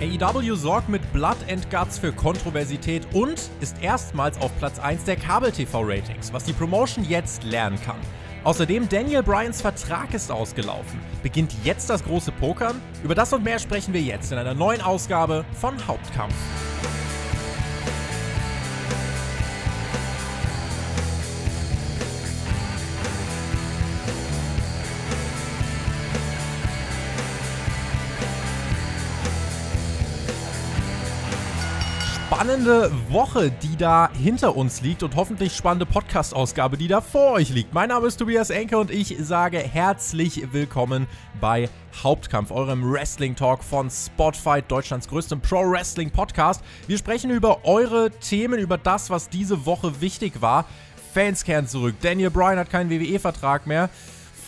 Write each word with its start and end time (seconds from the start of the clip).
AEW 0.00 0.54
sorgt 0.54 0.88
mit 0.88 1.12
Blood 1.12 1.36
and 1.50 1.70
Guts 1.70 1.98
für 1.98 2.10
Kontroversität 2.10 3.06
und 3.12 3.50
ist 3.60 3.76
erstmals 3.82 4.40
auf 4.40 4.50
Platz 4.58 4.78
1 4.78 5.04
der 5.04 5.16
Kabel-TV-Ratings, 5.16 6.32
was 6.32 6.44
die 6.44 6.54
Promotion 6.54 7.04
jetzt 7.04 7.44
lernen 7.44 7.78
kann. 7.84 7.98
Außerdem 8.42 8.88
Daniel 8.88 9.22
Bryans 9.22 9.60
Vertrag 9.60 10.14
ist 10.14 10.32
ausgelaufen. 10.32 10.98
Beginnt 11.22 11.54
jetzt 11.64 11.90
das 11.90 12.02
große 12.02 12.32
Pokern? 12.32 12.80
Über 13.04 13.14
das 13.14 13.30
und 13.34 13.44
mehr 13.44 13.58
sprechen 13.58 13.92
wir 13.92 14.00
jetzt 14.00 14.32
in 14.32 14.38
einer 14.38 14.54
neuen 14.54 14.80
Ausgabe 14.80 15.44
von 15.52 15.74
Hauptkampf. 15.86 16.34
Spannende 32.40 32.90
Woche, 33.10 33.50
die 33.50 33.76
da 33.76 34.08
hinter 34.14 34.56
uns 34.56 34.80
liegt 34.80 35.02
und 35.02 35.14
hoffentlich 35.14 35.54
spannende 35.54 35.84
Podcast-Ausgabe, 35.84 36.78
die 36.78 36.88
da 36.88 37.02
vor 37.02 37.32
euch 37.32 37.50
liegt. 37.50 37.74
Mein 37.74 37.90
Name 37.90 38.06
ist 38.06 38.16
Tobias 38.16 38.48
Enke 38.48 38.78
und 38.78 38.90
ich 38.90 39.14
sage 39.20 39.58
herzlich 39.58 40.50
willkommen 40.50 41.06
bei 41.38 41.68
Hauptkampf, 42.02 42.50
eurem 42.50 42.90
Wrestling-Talk 42.90 43.62
von 43.62 43.90
Spotify, 43.90 44.62
Deutschlands 44.66 45.06
größtem 45.08 45.42
Pro-Wrestling-Podcast. 45.42 46.64
Wir 46.86 46.96
sprechen 46.96 47.30
über 47.30 47.66
eure 47.66 48.10
Themen, 48.10 48.58
über 48.58 48.78
das, 48.78 49.10
was 49.10 49.28
diese 49.28 49.66
Woche 49.66 50.00
wichtig 50.00 50.40
war. 50.40 50.64
Fans 51.12 51.44
kehren 51.44 51.66
zurück. 51.66 51.96
Daniel 52.00 52.30
Bryan 52.30 52.58
hat 52.58 52.70
keinen 52.70 52.88
WWE-Vertrag 52.88 53.66
mehr 53.66 53.90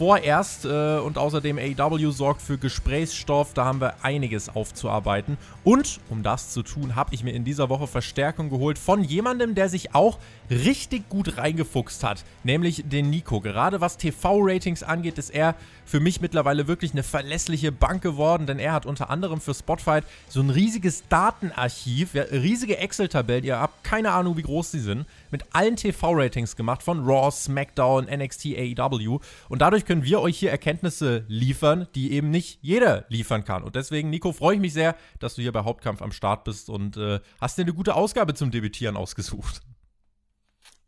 vorerst 0.02 0.64
äh, 0.64 0.98
und 0.98 1.16
außerdem 1.16 1.58
AEW 1.58 2.10
sorgt 2.10 2.42
für 2.42 2.58
Gesprächsstoff. 2.58 3.54
Da 3.54 3.64
haben 3.64 3.80
wir 3.80 4.02
einiges 4.02 4.48
aufzuarbeiten. 4.48 5.38
Und 5.64 6.00
um 6.10 6.24
das 6.24 6.50
zu 6.50 6.62
tun, 6.64 6.96
habe 6.96 7.14
ich 7.14 7.22
mir 7.22 7.32
in 7.32 7.44
dieser 7.44 7.68
Woche 7.68 7.86
Verstärkung 7.86 8.50
geholt 8.50 8.78
von 8.78 9.04
jemandem, 9.04 9.54
der 9.54 9.68
sich 9.68 9.94
auch 9.94 10.18
richtig 10.50 11.08
gut 11.08 11.38
reingefuchst 11.38 12.02
hat, 12.02 12.24
nämlich 12.42 12.82
den 12.86 13.10
Nico. 13.10 13.40
Gerade 13.40 13.80
was 13.80 13.96
TV-Ratings 13.96 14.82
angeht, 14.82 15.18
ist 15.18 15.30
er 15.30 15.54
für 15.84 16.00
mich 16.00 16.20
mittlerweile 16.20 16.66
wirklich 16.66 16.92
eine 16.92 17.04
verlässliche 17.04 17.70
Bank 17.70 18.02
geworden, 18.02 18.46
denn 18.46 18.58
er 18.58 18.72
hat 18.72 18.86
unter 18.86 19.08
anderem 19.08 19.40
für 19.40 19.54
Spotify 19.54 20.00
so 20.28 20.40
ein 20.40 20.50
riesiges 20.50 21.04
Datenarchiv, 21.08 22.14
riesige 22.14 22.78
Excel-Tabellen, 22.78 23.44
ihr 23.44 23.58
habt 23.58 23.84
keine 23.84 24.12
Ahnung, 24.12 24.36
wie 24.36 24.42
groß 24.42 24.72
sie 24.72 24.80
sind, 24.80 25.06
mit 25.30 25.44
allen 25.52 25.76
TV-Ratings 25.76 26.56
gemacht 26.56 26.82
von 26.82 27.04
Raw, 27.04 27.30
SmackDown, 27.30 28.06
NXT, 28.06 28.46
AEW. 28.56 29.20
Und 29.48 29.62
dadurch 29.62 29.84
können 29.84 30.04
wir 30.04 30.20
euch 30.20 30.38
hier 30.38 30.50
Erkenntnisse 30.50 31.24
liefern, 31.28 31.86
die 31.94 32.12
eben 32.12 32.30
nicht 32.30 32.58
jeder 32.62 33.04
liefern 33.08 33.44
kann. 33.44 33.62
Und 33.62 33.76
deswegen, 33.76 34.10
Nico, 34.10 34.32
freue 34.32 34.56
ich 34.56 34.60
mich 34.60 34.72
sehr, 34.72 34.96
dass 35.20 35.34
du 35.34 35.42
hier 35.42 35.51
bei 35.52 35.64
Hauptkampf 35.64 36.02
am 36.02 36.12
Start 36.12 36.44
bist 36.44 36.68
und 36.70 36.96
äh, 36.96 37.20
hast 37.40 37.58
dir 37.58 37.62
eine 37.62 37.74
gute 37.74 37.94
Ausgabe 37.94 38.34
zum 38.34 38.50
Debütieren 38.50 38.96
ausgesucht. 38.96 39.62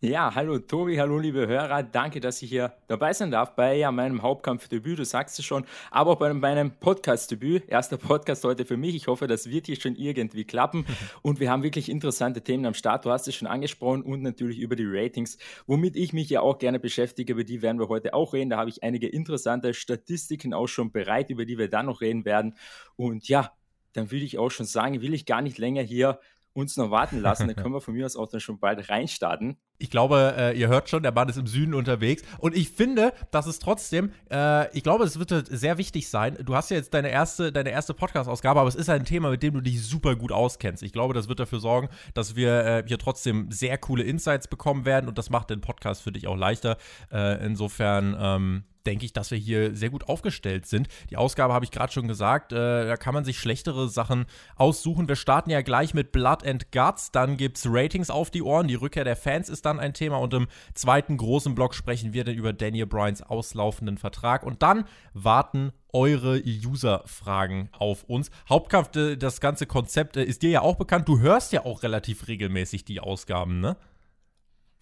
Ja, 0.04 0.34
hallo 0.34 0.58
Tobi, 0.58 0.98
hallo 0.98 1.18
liebe 1.18 1.46
Hörer, 1.46 1.82
danke, 1.82 2.20
dass 2.20 2.42
ich 2.42 2.50
hier 2.50 2.74
dabei 2.88 3.14
sein 3.14 3.30
darf 3.30 3.56
bei 3.56 3.76
ja, 3.76 3.90
meinem 3.90 4.20
Hauptkampfdebüt, 4.20 4.98
du 4.98 5.04
sagst 5.06 5.38
es 5.38 5.46
schon, 5.46 5.64
aber 5.90 6.10
auch 6.10 6.18
bei 6.18 6.34
meinem 6.34 6.72
Podcast-Debüt, 6.72 7.70
erster 7.70 7.96
Podcast 7.96 8.44
heute 8.44 8.66
für 8.66 8.76
mich, 8.76 8.94
ich 8.94 9.06
hoffe, 9.06 9.26
das 9.26 9.48
wird 9.48 9.64
hier 9.64 9.80
schon 9.80 9.96
irgendwie 9.96 10.44
klappen. 10.44 10.84
Und 11.22 11.40
wir 11.40 11.50
haben 11.50 11.62
wirklich 11.62 11.88
interessante 11.88 12.42
Themen 12.42 12.66
am 12.66 12.74
Start, 12.74 13.06
du 13.06 13.10
hast 13.10 13.28
es 13.28 13.34
schon 13.34 13.48
angesprochen 13.48 14.02
und 14.02 14.20
natürlich 14.20 14.58
über 14.58 14.76
die 14.76 14.84
Ratings, 14.86 15.38
womit 15.66 15.96
ich 15.96 16.12
mich 16.12 16.28
ja 16.28 16.42
auch 16.42 16.58
gerne 16.58 16.78
beschäftige, 16.78 17.32
über 17.32 17.44
die 17.44 17.62
werden 17.62 17.80
wir 17.80 17.88
heute 17.88 18.12
auch 18.12 18.34
reden, 18.34 18.50
da 18.50 18.58
habe 18.58 18.68
ich 18.68 18.82
einige 18.82 19.08
interessante 19.08 19.72
Statistiken 19.72 20.52
auch 20.52 20.66
schon 20.66 20.92
bereit, 20.92 21.30
über 21.30 21.46
die 21.46 21.56
wir 21.56 21.70
dann 21.70 21.86
noch 21.86 22.02
reden 22.02 22.26
werden. 22.26 22.56
Und 22.96 23.26
ja, 23.26 23.52
dann 23.94 24.10
würde 24.10 24.24
ich 24.24 24.38
auch 24.38 24.50
schon 24.50 24.66
sagen, 24.66 25.00
will 25.00 25.14
ich 25.14 25.24
gar 25.24 25.40
nicht 25.40 25.58
länger 25.58 25.82
hier 25.82 26.20
uns 26.52 26.76
noch 26.76 26.90
warten 26.90 27.20
lassen. 27.20 27.46
Dann 27.46 27.56
können 27.56 27.74
wir 27.74 27.80
von 27.80 27.94
mir 27.94 28.06
aus 28.06 28.16
auch 28.16 28.28
dann 28.28 28.40
schon 28.40 28.58
bald 28.58 28.88
reinstarten. 28.88 29.56
Ich 29.84 29.90
glaube, 29.90 30.34
äh, 30.38 30.58
ihr 30.58 30.68
hört 30.68 30.88
schon, 30.88 31.02
der 31.02 31.12
Mann 31.12 31.28
ist 31.28 31.36
im 31.36 31.46
Süden 31.46 31.74
unterwegs. 31.74 32.22
Und 32.38 32.56
ich 32.56 32.70
finde, 32.70 33.12
dass 33.30 33.44
es 33.44 33.58
trotzdem, 33.58 34.12
äh, 34.32 34.74
ich 34.74 34.82
glaube, 34.82 35.04
es 35.04 35.18
wird 35.18 35.46
sehr 35.50 35.76
wichtig 35.76 36.08
sein. 36.08 36.38
Du 36.42 36.56
hast 36.56 36.70
ja 36.70 36.78
jetzt 36.78 36.94
deine 36.94 37.10
erste, 37.10 37.52
deine 37.52 37.68
erste 37.68 37.92
Podcast-Ausgabe, 37.92 38.60
aber 38.60 38.68
es 38.70 38.76
ist 38.76 38.88
ein 38.88 39.04
Thema, 39.04 39.28
mit 39.28 39.42
dem 39.42 39.52
du 39.52 39.60
dich 39.60 39.82
super 39.82 40.16
gut 40.16 40.32
auskennst. 40.32 40.82
Ich 40.82 40.94
glaube, 40.94 41.12
das 41.12 41.28
wird 41.28 41.38
dafür 41.38 41.60
sorgen, 41.60 41.90
dass 42.14 42.34
wir 42.34 42.64
äh, 42.64 42.84
hier 42.86 42.96
trotzdem 42.96 43.50
sehr 43.50 43.76
coole 43.76 44.04
Insights 44.04 44.48
bekommen 44.48 44.86
werden 44.86 45.06
und 45.06 45.18
das 45.18 45.28
macht 45.28 45.50
den 45.50 45.60
Podcast 45.60 46.00
für 46.00 46.12
dich 46.12 46.28
auch 46.28 46.36
leichter. 46.36 46.78
Äh, 47.12 47.44
insofern, 47.44 48.16
ähm, 48.18 48.64
denke 48.86 49.04
ich, 49.04 49.12
dass 49.12 49.30
wir 49.30 49.38
hier 49.38 49.74
sehr 49.74 49.90
gut 49.90 50.08
aufgestellt 50.08 50.66
sind. 50.66 50.88
Die 51.10 51.16
Ausgabe 51.16 51.54
habe 51.54 51.64
ich 51.64 51.70
gerade 51.70 51.92
schon 51.92 52.08
gesagt, 52.08 52.52
äh, 52.52 52.86
da 52.86 52.96
kann 52.96 53.14
man 53.14 53.24
sich 53.24 53.38
schlechtere 53.38 53.88
Sachen 53.88 54.26
aussuchen. 54.56 55.08
Wir 55.08 55.16
starten 55.16 55.50
ja 55.50 55.62
gleich 55.62 55.94
mit 55.94 56.12
Blood 56.12 56.46
and 56.46 56.70
Guts, 56.72 57.10
dann 57.10 57.36
gibt 57.36 57.58
es 57.58 57.66
Ratings 57.68 58.10
auf 58.10 58.30
die 58.30 58.42
Ohren, 58.42 58.68
die 58.68 58.74
Rückkehr 58.74 59.04
der 59.04 59.16
Fans 59.16 59.48
ist 59.48 59.64
dann 59.66 59.73
ein 59.80 59.94
Thema 59.94 60.18
und 60.18 60.34
im 60.34 60.46
zweiten 60.74 61.16
großen 61.16 61.54
Block 61.54 61.74
sprechen 61.74 62.12
wir 62.12 62.24
dann 62.24 62.34
über 62.34 62.52
Daniel 62.52 62.86
Bryans 62.86 63.22
auslaufenden 63.22 63.98
Vertrag 63.98 64.44
und 64.44 64.62
dann 64.62 64.84
warten 65.12 65.72
eure 65.92 66.42
User-Fragen 66.44 67.68
auf 67.72 68.04
uns. 68.04 68.30
Hauptkampf, 68.48 68.90
das 69.18 69.40
ganze 69.40 69.66
Konzept 69.66 70.16
äh, 70.16 70.24
ist 70.24 70.42
dir 70.42 70.50
ja 70.50 70.60
auch 70.60 70.76
bekannt. 70.76 71.08
Du 71.08 71.20
hörst 71.20 71.52
ja 71.52 71.64
auch 71.64 71.82
relativ 71.82 72.26
regelmäßig 72.26 72.84
die 72.84 73.00
Ausgaben, 73.00 73.60
ne? 73.60 73.76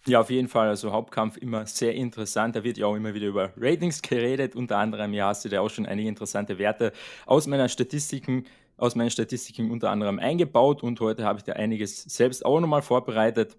Ja, 0.05 0.19
auf 0.19 0.29
jeden 0.29 0.49
Fall. 0.49 0.67
Also 0.67 0.91
Hauptkampf 0.91 1.37
immer 1.37 1.65
sehr 1.65 1.93
interessant. 1.93 2.57
Da 2.57 2.63
wird 2.63 2.77
ja 2.77 2.87
auch 2.87 2.95
immer 2.95 3.13
wieder 3.13 3.27
über 3.27 3.53
Ratings 3.55 4.01
geredet. 4.01 4.55
Unter 4.55 4.77
anderem, 4.77 5.13
ja, 5.13 5.27
hast 5.27 5.45
du 5.45 5.49
da 5.49 5.61
auch 5.61 5.69
schon 5.69 5.85
einige 5.85 6.09
interessante 6.09 6.57
Werte 6.57 6.91
aus 7.25 7.47
meiner 7.47 7.69
Statistiken, 7.69 8.45
aus 8.75 8.95
meinen 8.95 9.11
Statistiken 9.11 9.71
unter 9.71 9.91
anderem 9.91 10.19
eingebaut. 10.19 10.83
Und 10.83 10.99
heute 10.99 11.23
habe 11.23 11.39
ich 11.39 11.45
da 11.45 11.53
einiges 11.53 12.03
selbst 12.03 12.45
auch 12.45 12.59
nochmal 12.59 12.81
vorbereitet. 12.81 13.55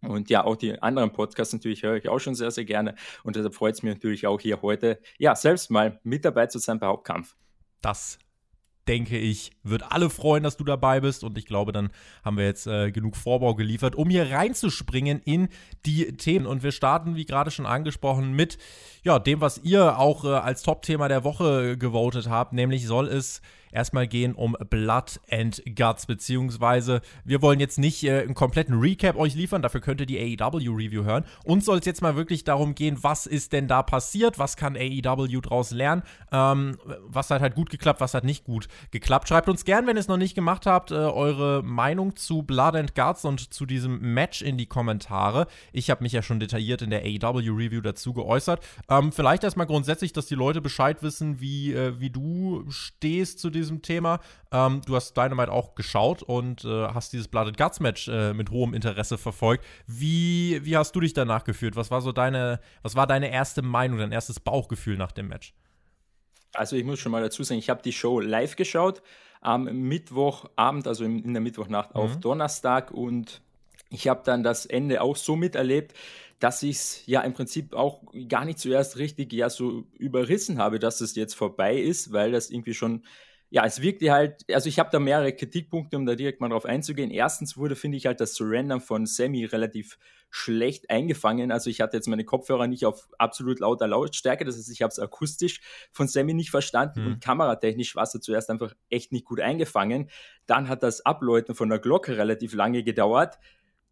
Und 0.00 0.30
ja, 0.30 0.44
auch 0.44 0.56
die 0.56 0.80
anderen 0.80 1.12
Podcasts 1.12 1.52
natürlich 1.52 1.82
höre 1.82 1.96
ich 1.96 2.08
auch 2.08 2.20
schon 2.20 2.34
sehr, 2.34 2.50
sehr 2.50 2.64
gerne. 2.64 2.94
Und 3.24 3.36
deshalb 3.36 3.54
freut 3.54 3.74
es 3.74 3.82
mich 3.82 3.94
natürlich 3.94 4.26
auch 4.26 4.40
hier 4.40 4.62
heute, 4.62 5.00
ja, 5.18 5.34
selbst 5.34 5.70
mal 5.70 5.98
mit 6.04 6.24
dabei 6.24 6.46
zu 6.46 6.58
sein 6.58 6.78
bei 6.78 6.86
Hauptkampf. 6.86 7.34
Das 7.82 8.18
denke 8.88 9.18
ich, 9.18 9.52
wird 9.62 9.92
alle 9.92 10.08
freuen, 10.08 10.42
dass 10.42 10.56
du 10.56 10.64
dabei 10.64 11.00
bist. 11.00 11.22
Und 11.22 11.36
ich 11.36 11.46
glaube, 11.46 11.72
dann 11.72 11.90
haben 12.24 12.38
wir 12.38 12.44
jetzt 12.44 12.66
äh, 12.66 12.90
genug 12.90 13.16
Vorbau 13.16 13.54
geliefert, 13.54 13.94
um 13.94 14.08
hier 14.08 14.30
reinzuspringen 14.30 15.20
in 15.20 15.48
die 15.84 16.16
Themen. 16.16 16.46
Und 16.46 16.62
wir 16.62 16.72
starten, 16.72 17.14
wie 17.14 17.26
gerade 17.26 17.50
schon 17.50 17.66
angesprochen, 17.66 18.32
mit 18.32 18.56
ja, 19.04 19.18
dem, 19.18 19.40
was 19.40 19.58
ihr 19.58 19.98
auch 19.98 20.24
äh, 20.24 20.28
als 20.28 20.62
Top-Thema 20.62 21.08
der 21.08 21.22
Woche 21.22 21.76
gewotet 21.76 22.28
habt, 22.28 22.54
nämlich 22.54 22.86
soll 22.86 23.08
es 23.08 23.42
erstmal 23.72 24.06
gehen 24.06 24.34
um 24.34 24.56
Blood 24.70 25.20
and 25.30 25.62
Guts, 25.76 26.06
beziehungsweise 26.06 27.00
wir 27.24 27.42
wollen 27.42 27.60
jetzt 27.60 27.78
nicht 27.78 28.04
äh, 28.04 28.22
einen 28.22 28.34
kompletten 28.34 28.78
Recap 28.78 29.16
euch 29.16 29.34
liefern, 29.34 29.62
dafür 29.62 29.80
könnt 29.80 30.00
ihr 30.00 30.06
die 30.06 30.18
AEW-Review 30.18 31.04
hören. 31.04 31.24
Uns 31.44 31.64
soll 31.64 31.78
es 31.78 31.86
jetzt 31.86 32.02
mal 32.02 32.16
wirklich 32.16 32.44
darum 32.44 32.74
gehen, 32.74 32.98
was 33.02 33.26
ist 33.26 33.52
denn 33.52 33.68
da 33.68 33.82
passiert, 33.82 34.38
was 34.38 34.56
kann 34.56 34.76
AEW 34.76 35.40
draus 35.40 35.70
lernen, 35.70 36.02
ähm, 36.32 36.76
was 37.06 37.30
hat 37.30 37.40
halt 37.40 37.54
gut 37.54 37.70
geklappt, 37.70 38.00
was 38.00 38.14
hat 38.14 38.24
nicht 38.24 38.44
gut 38.44 38.68
geklappt. 38.90 39.28
Schreibt 39.28 39.48
uns 39.48 39.64
gern, 39.64 39.86
wenn 39.86 39.96
ihr 39.96 40.00
es 40.00 40.08
noch 40.08 40.16
nicht 40.16 40.34
gemacht 40.34 40.66
habt, 40.66 40.90
äh, 40.90 40.94
eure 40.94 41.62
Meinung 41.62 42.16
zu 42.16 42.42
Blood 42.42 42.76
and 42.76 42.94
Guts 42.94 43.24
und 43.24 43.52
zu 43.52 43.66
diesem 43.66 44.14
Match 44.14 44.42
in 44.42 44.56
die 44.56 44.66
Kommentare. 44.66 45.46
Ich 45.72 45.90
habe 45.90 46.02
mich 46.02 46.12
ja 46.12 46.22
schon 46.22 46.40
detailliert 46.40 46.82
in 46.82 46.90
der 46.90 47.02
AEW-Review 47.02 47.80
dazu 47.80 48.12
geäußert. 48.12 48.64
Ähm, 48.88 49.12
vielleicht 49.12 49.44
erstmal 49.44 49.66
grundsätzlich, 49.66 50.12
dass 50.12 50.26
die 50.26 50.34
Leute 50.34 50.60
Bescheid 50.60 51.02
wissen, 51.02 51.40
wie, 51.40 51.72
äh, 51.72 51.98
wie 52.00 52.10
du 52.10 52.64
stehst 52.68 53.38
zu 53.38 53.50
diesem 53.58 53.82
Thema. 53.82 54.20
Ähm, 54.50 54.80
du 54.86 54.96
hast 54.96 55.16
Dynamite 55.16 55.52
auch 55.52 55.74
geschaut 55.74 56.22
und 56.22 56.64
äh, 56.64 56.88
hast 56.88 57.12
dieses 57.12 57.28
Blood 57.28 57.48
and 57.48 57.56
Guts 57.56 57.80
Match 57.80 58.08
äh, 58.08 58.32
mit 58.32 58.50
hohem 58.50 58.74
Interesse 58.74 59.18
verfolgt. 59.18 59.64
Wie, 59.86 60.60
wie 60.64 60.76
hast 60.76 60.94
du 60.94 61.00
dich 61.00 61.12
danach 61.12 61.44
gefühlt? 61.44 61.76
Was 61.76 61.90
war 61.90 62.00
so 62.00 62.12
deine, 62.12 62.60
was 62.82 62.96
war 62.96 63.06
deine 63.06 63.30
erste 63.30 63.62
Meinung, 63.62 63.98
dein 63.98 64.12
erstes 64.12 64.40
Bauchgefühl 64.40 64.96
nach 64.96 65.12
dem 65.12 65.28
Match? 65.28 65.54
Also 66.54 66.76
ich 66.76 66.84
muss 66.84 66.98
schon 66.98 67.12
mal 67.12 67.22
dazu 67.22 67.42
sagen, 67.42 67.58
ich 67.58 67.70
habe 67.70 67.82
die 67.82 67.92
Show 67.92 68.20
live 68.20 68.56
geschaut 68.56 69.02
am 69.40 69.64
Mittwochabend, 69.64 70.88
also 70.88 71.04
in 71.04 71.32
der 71.32 71.42
Mittwochnacht 71.42 71.94
mhm. 71.94 72.00
auf 72.00 72.16
Donnerstag 72.16 72.90
und 72.90 73.40
ich 73.90 74.08
habe 74.08 74.22
dann 74.24 74.42
das 74.42 74.66
Ende 74.66 75.00
auch 75.00 75.16
so 75.16 75.36
miterlebt, 75.36 75.94
dass 76.38 76.62
ich 76.62 76.76
es 76.76 77.02
ja 77.06 77.22
im 77.22 77.32
Prinzip 77.32 77.74
auch 77.74 78.02
gar 78.28 78.44
nicht 78.44 78.58
zuerst 78.58 78.98
richtig 78.98 79.32
ja 79.32 79.50
so 79.50 79.84
überrissen 79.98 80.58
habe, 80.58 80.78
dass 80.78 81.00
es 81.00 81.16
jetzt 81.16 81.34
vorbei 81.34 81.76
ist, 81.76 82.12
weil 82.12 82.32
das 82.32 82.50
irgendwie 82.50 82.74
schon 82.74 83.02
ja, 83.50 83.64
es 83.64 83.80
wirkte 83.80 84.12
halt, 84.12 84.44
also 84.52 84.68
ich 84.68 84.78
habe 84.78 84.90
da 84.92 84.98
mehrere 84.98 85.32
Kritikpunkte, 85.32 85.96
um 85.96 86.04
da 86.04 86.14
direkt 86.14 86.40
mal 86.40 86.50
drauf 86.50 86.66
einzugehen. 86.66 87.10
Erstens 87.10 87.56
wurde, 87.56 87.76
finde 87.76 87.96
ich, 87.96 88.04
halt 88.04 88.20
das 88.20 88.34
Surrender 88.34 88.78
von 88.78 89.06
Sammy 89.06 89.46
relativ 89.46 89.98
schlecht 90.30 90.90
eingefangen. 90.90 91.50
Also 91.50 91.70
ich 91.70 91.80
hatte 91.80 91.96
jetzt 91.96 92.08
meine 92.08 92.24
Kopfhörer 92.24 92.66
nicht 92.66 92.84
auf 92.84 93.08
absolut 93.18 93.60
lauter 93.60 93.86
Lautstärke, 93.86 94.44
das 94.44 94.56
heißt, 94.56 94.70
ich 94.70 94.82
habe 94.82 94.90
es 94.90 94.98
akustisch 94.98 95.60
von 95.92 96.08
Sammy 96.08 96.34
nicht 96.34 96.50
verstanden 96.50 97.00
mhm. 97.00 97.06
und 97.06 97.20
kameratechnisch 97.24 97.96
war 97.96 98.02
es 98.02 98.10
zuerst 98.10 98.50
einfach 98.50 98.74
echt 98.90 99.12
nicht 99.12 99.24
gut 99.24 99.40
eingefangen. 99.40 100.10
Dann 100.46 100.68
hat 100.68 100.82
das 100.82 101.06
Abläuten 101.06 101.54
von 101.54 101.70
der 101.70 101.78
Glocke 101.78 102.18
relativ 102.18 102.54
lange 102.54 102.82
gedauert 102.82 103.38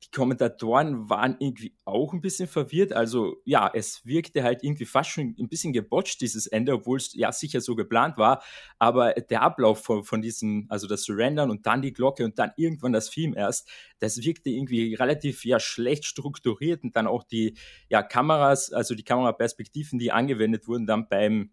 die 0.06 0.16
Kommentatoren 0.16 1.10
waren 1.10 1.36
irgendwie 1.38 1.74
auch 1.84 2.12
ein 2.12 2.20
bisschen 2.20 2.48
verwirrt. 2.48 2.92
Also 2.92 3.36
ja, 3.44 3.70
es 3.72 4.06
wirkte 4.06 4.42
halt 4.42 4.62
irgendwie 4.62 4.84
fast 4.84 5.10
schon 5.10 5.34
ein 5.38 5.48
bisschen 5.48 5.72
gebotcht, 5.72 6.20
dieses 6.20 6.46
Ende, 6.46 6.74
obwohl 6.74 6.98
es 6.98 7.12
ja 7.14 7.32
sicher 7.32 7.60
so 7.60 7.74
geplant 7.74 8.16
war. 8.16 8.42
Aber 8.78 9.12
der 9.14 9.42
Ablauf 9.42 9.82
von, 9.82 10.04
von 10.04 10.22
diesem, 10.22 10.66
also 10.68 10.86
das 10.86 11.04
Surrendern 11.04 11.50
und 11.50 11.66
dann 11.66 11.82
die 11.82 11.92
Glocke 11.92 12.24
und 12.24 12.38
dann 12.38 12.52
irgendwann 12.56 12.92
das 12.92 13.10
Theme 13.10 13.36
erst, 13.36 13.68
das 13.98 14.22
wirkte 14.22 14.50
irgendwie 14.50 14.94
relativ 14.94 15.44
ja 15.44 15.58
schlecht 15.58 16.04
strukturiert 16.04 16.84
und 16.84 16.94
dann 16.96 17.06
auch 17.06 17.24
die 17.24 17.56
ja, 17.88 18.02
Kameras, 18.02 18.72
also 18.72 18.94
die 18.94 19.04
Kameraperspektiven, 19.04 19.98
die 19.98 20.12
angewendet 20.12 20.68
wurden 20.68 20.86
dann 20.86 21.08
beim 21.08 21.50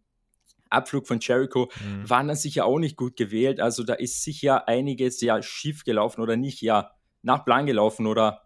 Abflug 0.69 1.07
von 1.07 1.19
Jericho 1.19 1.69
mhm. 1.85 2.09
waren 2.09 2.27
dann 2.27 2.35
sicher 2.35 2.65
auch 2.65 2.79
nicht 2.79 2.97
gut 2.97 3.15
gewählt. 3.15 3.59
Also 3.59 3.83
da 3.83 3.93
ist 3.93 4.23
sicher 4.23 4.67
einiges 4.67 5.21
ja 5.21 5.41
schief 5.41 5.83
gelaufen 5.83 6.21
oder 6.21 6.35
nicht 6.35 6.61
ja 6.61 6.91
nach 7.21 7.45
Plan 7.45 7.65
gelaufen 7.65 8.05
oder 8.05 8.42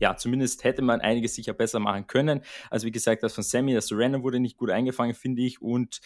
ja, 0.00 0.16
zumindest 0.16 0.64
hätte 0.64 0.82
man 0.82 1.00
einiges 1.00 1.34
sicher 1.34 1.52
besser 1.52 1.78
machen 1.78 2.06
können. 2.06 2.42
Also 2.70 2.86
wie 2.86 2.92
gesagt, 2.92 3.22
das 3.22 3.34
von 3.34 3.44
Sammy, 3.44 3.74
das 3.74 3.86
Surrender 3.86 4.22
wurde 4.22 4.40
nicht 4.40 4.56
gut 4.56 4.70
eingefangen, 4.70 5.14
finde 5.14 5.42
ich. 5.42 5.60
Und 5.60 6.00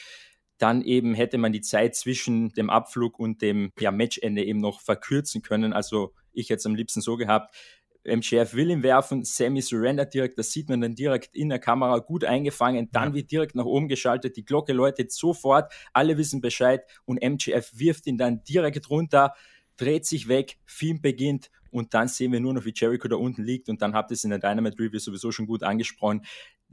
dann 0.59 0.83
eben 0.83 1.15
hätte 1.15 1.39
man 1.39 1.53
die 1.53 1.61
Zeit 1.61 1.95
zwischen 1.95 2.51
dem 2.51 2.71
Abflug 2.71 3.19
und 3.19 3.43
dem 3.43 3.73
ja, 3.79 3.91
Matchende 3.91 4.45
eben 4.45 4.61
noch 4.61 4.81
verkürzen 4.81 5.43
können. 5.43 5.73
Also 5.73 6.13
ich 6.33 6.51
hätte 6.51 6.59
es 6.59 6.67
am 6.67 6.75
liebsten 6.75 7.01
so 7.01 7.17
gehabt. 7.17 7.55
MJF 8.07 8.53
will 8.55 8.71
ihn 8.71 8.83
werfen, 8.83 9.25
Sammy 9.25 9.63
surrendert 9.63 10.13
direkt, 10.13 10.39
das 10.39 10.53
sieht 10.53 10.69
man 10.69 10.83
dann 10.83 10.95
direkt 10.95 11.35
in 11.35 11.49
der 11.49 11.59
Kamera, 11.59 12.01
gut 12.01 12.23
eingefangen, 12.25 12.91
dann 12.93 13.09
ja. 13.09 13.15
wird 13.15 13.31
direkt 13.31 13.55
nach 13.55 13.65
oben 13.65 13.89
geschaltet, 13.89 14.37
die 14.37 14.45
Glocke 14.45 14.75
läutet 14.75 15.11
sofort, 15.11 15.73
alle 15.95 16.19
wissen 16.19 16.43
Bescheid 16.43 16.83
und 17.07 17.23
MJF 17.23 17.71
wirft 17.75 18.07
ihn 18.07 18.19
dann 18.19 18.45
direkt 18.45 18.91
runter, 18.91 19.33
dreht 19.77 20.07
sich 20.07 20.29
weg, 20.29 20.59
Film 20.65 21.01
beginnt 21.01 21.51
und 21.71 21.93
dann 21.95 22.09
sehen 22.09 22.33
wir 22.33 22.41
nur 22.41 22.55
noch, 22.55 22.65
wie 22.65 22.73
Jericho 22.75 23.09
da 23.09 23.17
unten 23.17 23.43
liegt 23.43 23.69
und 23.69 23.83
dann 23.83 23.95
habt 23.95 24.11
ihr 24.11 24.15
es 24.15 24.25
in 24.25 24.31
der 24.31 24.39
Dynamite 24.39 24.79
Review 24.79 24.99
sowieso 24.99 25.33
schon 25.33 25.47
gut 25.47 25.63
angesprochen. 25.63 26.23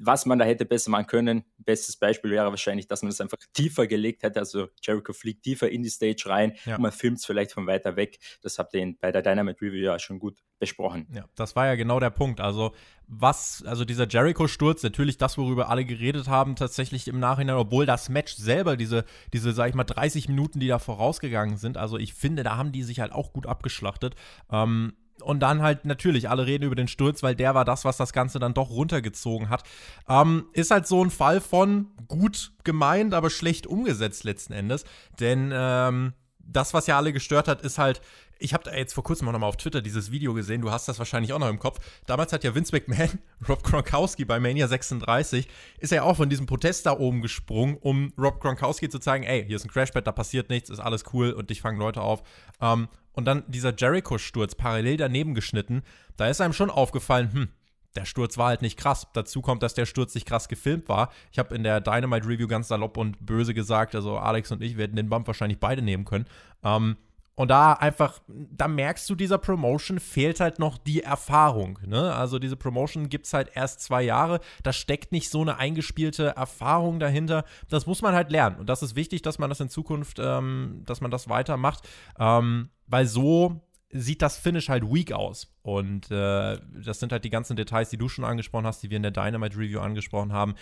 Was 0.03 0.25
man 0.25 0.39
da 0.39 0.45
hätte 0.45 0.65
besser 0.65 0.91
machen 0.91 1.07
können, 1.07 1.43
bestes 1.57 1.95
Beispiel 1.95 2.31
wäre 2.31 2.49
wahrscheinlich, 2.49 2.87
dass 2.87 3.01
man 3.01 3.09
das 3.09 3.21
einfach 3.21 3.37
tiefer 3.53 3.87
gelegt 3.87 4.23
hätte. 4.23 4.39
Also 4.39 4.67
Jericho 4.81 5.13
fliegt 5.13 5.43
tiefer 5.43 5.69
in 5.69 5.83
die 5.83 5.89
Stage 5.89 6.23
rein 6.25 6.53
ja. 6.65 6.75
und 6.75 6.81
man 6.81 6.91
filmt 6.91 7.19
es 7.19 7.25
vielleicht 7.25 7.51
von 7.51 7.67
weiter 7.67 7.95
weg. 7.95 8.19
Das 8.41 8.57
habt 8.59 8.73
ihr 8.73 8.95
bei 8.99 9.11
der 9.11 9.21
Dynamite 9.21 9.61
Review 9.61 9.83
ja 9.83 9.99
schon 9.99 10.19
gut 10.19 10.37
besprochen. 10.59 11.07
Ja, 11.13 11.25
das 11.35 11.55
war 11.55 11.65
ja 11.65 11.75
genau 11.75 11.99
der 11.99 12.11
Punkt. 12.11 12.39
Also 12.39 12.73
was, 13.07 13.63
also 13.65 13.83
dieser 13.83 14.07
Jericho-Sturz, 14.07 14.83
natürlich 14.83 15.17
das, 15.17 15.37
worüber 15.37 15.69
alle 15.69 15.83
geredet 15.83 16.29
haben, 16.29 16.55
tatsächlich 16.55 17.09
im 17.09 17.19
Nachhinein, 17.19 17.57
obwohl 17.57 17.85
das 17.85 18.07
Match 18.07 18.35
selber, 18.35 18.77
diese, 18.77 19.03
diese, 19.33 19.51
sag 19.51 19.67
ich 19.67 19.75
mal, 19.75 19.83
30 19.83 20.29
Minuten, 20.29 20.61
die 20.61 20.67
da 20.67 20.79
vorausgegangen 20.79 21.57
sind, 21.57 21.77
also 21.77 21.97
ich 21.97 22.13
finde, 22.13 22.43
da 22.43 22.55
haben 22.55 22.71
die 22.71 22.83
sich 22.83 23.01
halt 23.01 23.11
auch 23.11 23.33
gut 23.33 23.47
abgeschlachtet. 23.47 24.15
Ähm, 24.49 24.93
und 25.21 25.39
dann 25.39 25.61
halt 25.61 25.85
natürlich, 25.85 26.29
alle 26.29 26.45
reden 26.45 26.65
über 26.65 26.75
den 26.75 26.87
Sturz, 26.87 27.23
weil 27.23 27.35
der 27.35 27.55
war 27.55 27.65
das, 27.65 27.85
was 27.85 27.97
das 27.97 28.13
Ganze 28.13 28.39
dann 28.39 28.53
doch 28.53 28.69
runtergezogen 28.69 29.49
hat. 29.49 29.63
Ähm, 30.07 30.45
ist 30.53 30.71
halt 30.71 30.87
so 30.87 31.03
ein 31.03 31.11
Fall 31.11 31.41
von 31.41 31.87
gut 32.07 32.51
gemeint, 32.63 33.13
aber 33.13 33.29
schlecht 33.29 33.67
umgesetzt 33.67 34.23
letzten 34.23 34.53
Endes. 34.53 34.85
Denn 35.19 35.51
ähm, 35.53 36.13
das, 36.39 36.73
was 36.73 36.87
ja 36.87 36.97
alle 36.97 37.13
gestört 37.13 37.47
hat, 37.47 37.61
ist 37.61 37.77
halt, 37.77 38.01
ich 38.41 38.53
habe 38.53 38.63
da 38.63 38.73
jetzt 38.73 38.93
vor 38.93 39.03
kurzem 39.03 39.27
auch 39.27 39.31
nochmal 39.31 39.49
auf 39.49 39.57
Twitter 39.57 39.81
dieses 39.81 40.11
Video 40.11 40.33
gesehen, 40.33 40.61
du 40.61 40.71
hast 40.71 40.87
das 40.87 40.97
wahrscheinlich 40.99 41.31
auch 41.33 41.39
noch 41.39 41.49
im 41.49 41.59
Kopf. 41.59 41.79
Damals 42.07 42.33
hat 42.33 42.43
ja 42.43 42.55
Vince 42.55 42.75
McMahon, 42.75 43.19
Rob 43.47 43.63
Gronkowski 43.63 44.25
bei 44.25 44.39
Mania 44.39 44.67
36, 44.67 45.47
ist 45.79 45.91
ja 45.91 46.03
auch 46.03 46.17
von 46.17 46.29
diesem 46.29 46.47
Protest 46.47 46.85
da 46.85 46.97
oben 46.97 47.21
gesprungen, 47.21 47.77
um 47.79 48.13
Rob 48.17 48.39
Gronkowski 48.41 48.89
zu 48.89 48.99
zeigen, 48.99 49.23
ey, 49.23 49.45
hier 49.45 49.55
ist 49.55 49.65
ein 49.65 49.69
Crashpad, 49.71 50.05
da 50.05 50.11
passiert 50.11 50.49
nichts, 50.49 50.69
ist 50.69 50.79
alles 50.79 51.03
cool 51.13 51.31
und 51.31 51.51
ich 51.51 51.61
fange 51.61 51.77
Leute 51.77 52.01
auf. 52.01 52.23
Ähm, 52.59 52.87
und 53.13 53.25
dann 53.25 53.43
dieser 53.47 53.73
Jericho-Sturz 53.75 54.55
parallel 54.55 54.97
daneben 54.97 55.35
geschnitten, 55.35 55.83
da 56.17 56.27
ist 56.27 56.41
einem 56.41 56.53
schon 56.53 56.69
aufgefallen, 56.69 57.33
hm, 57.33 57.49
der 57.95 58.05
Sturz 58.05 58.37
war 58.37 58.47
halt 58.47 58.61
nicht 58.61 58.77
krass. 58.77 59.07
Dazu 59.13 59.41
kommt, 59.41 59.63
dass 59.63 59.73
der 59.73 59.85
Sturz 59.85 60.15
nicht 60.15 60.25
krass 60.25 60.47
gefilmt 60.47 60.87
war. 60.87 61.11
Ich 61.31 61.39
habe 61.39 61.53
in 61.55 61.63
der 61.63 61.81
Dynamite 61.81 62.27
Review 62.27 62.47
ganz 62.47 62.69
salopp 62.69 62.97
und 62.97 63.25
böse 63.25 63.53
gesagt, 63.53 63.95
also 63.95 64.17
Alex 64.17 64.51
und 64.51 64.61
ich 64.61 64.77
werden 64.77 64.95
den 64.95 65.09
Bump 65.09 65.27
wahrscheinlich 65.27 65.59
beide 65.59 65.81
nehmen 65.81 66.05
können. 66.05 66.25
Ähm, 66.63 66.95
und 67.35 67.47
da 67.47 67.73
einfach, 67.73 68.21
da 68.27 68.67
merkst 68.67 69.09
du, 69.09 69.15
dieser 69.15 69.37
Promotion 69.37 69.99
fehlt 69.99 70.39
halt 70.39 70.59
noch 70.59 70.77
die 70.77 71.01
Erfahrung. 71.01 71.79
Ne? 71.85 72.13
Also 72.13 72.39
diese 72.39 72.57
Promotion 72.57 73.09
gibt 73.09 73.25
es 73.25 73.33
halt 73.33 73.49
erst 73.55 73.81
zwei 73.81 74.03
Jahre. 74.03 74.41
Da 74.63 74.73
steckt 74.73 75.11
nicht 75.11 75.29
so 75.29 75.41
eine 75.41 75.57
eingespielte 75.57 76.35
Erfahrung 76.35 76.99
dahinter. 76.99 77.45
Das 77.69 77.87
muss 77.87 78.01
man 78.01 78.13
halt 78.13 78.31
lernen. 78.31 78.57
Und 78.57 78.69
das 78.69 78.83
ist 78.83 78.95
wichtig, 78.95 79.21
dass 79.21 79.39
man 79.39 79.49
das 79.49 79.59
in 79.59 79.69
Zukunft, 79.69 80.19
ähm, 80.19 80.83
dass 80.85 81.01
man 81.01 81.09
das 81.09 81.29
weitermacht. 81.29 81.87
Ähm, 82.19 82.69
weil 82.91 83.05
so 83.07 83.61
sieht 83.93 84.21
das 84.21 84.37
Finish 84.37 84.69
halt 84.69 84.83
weak 84.83 85.11
aus. 85.11 85.53
Und 85.63 86.09
äh, 86.11 86.57
das 86.83 86.99
sind 86.99 87.11
halt 87.11 87.25
die 87.25 87.29
ganzen 87.29 87.55
Details, 87.55 87.89
die 87.89 87.97
du 87.97 88.07
schon 88.07 88.23
angesprochen 88.23 88.65
hast, 88.65 88.81
die 88.83 88.89
wir 88.89 88.97
in 88.97 89.03
der 89.03 89.11
Dynamite 89.11 89.57
Review 89.57 89.79
angesprochen 89.79 90.31
haben. 90.31 90.55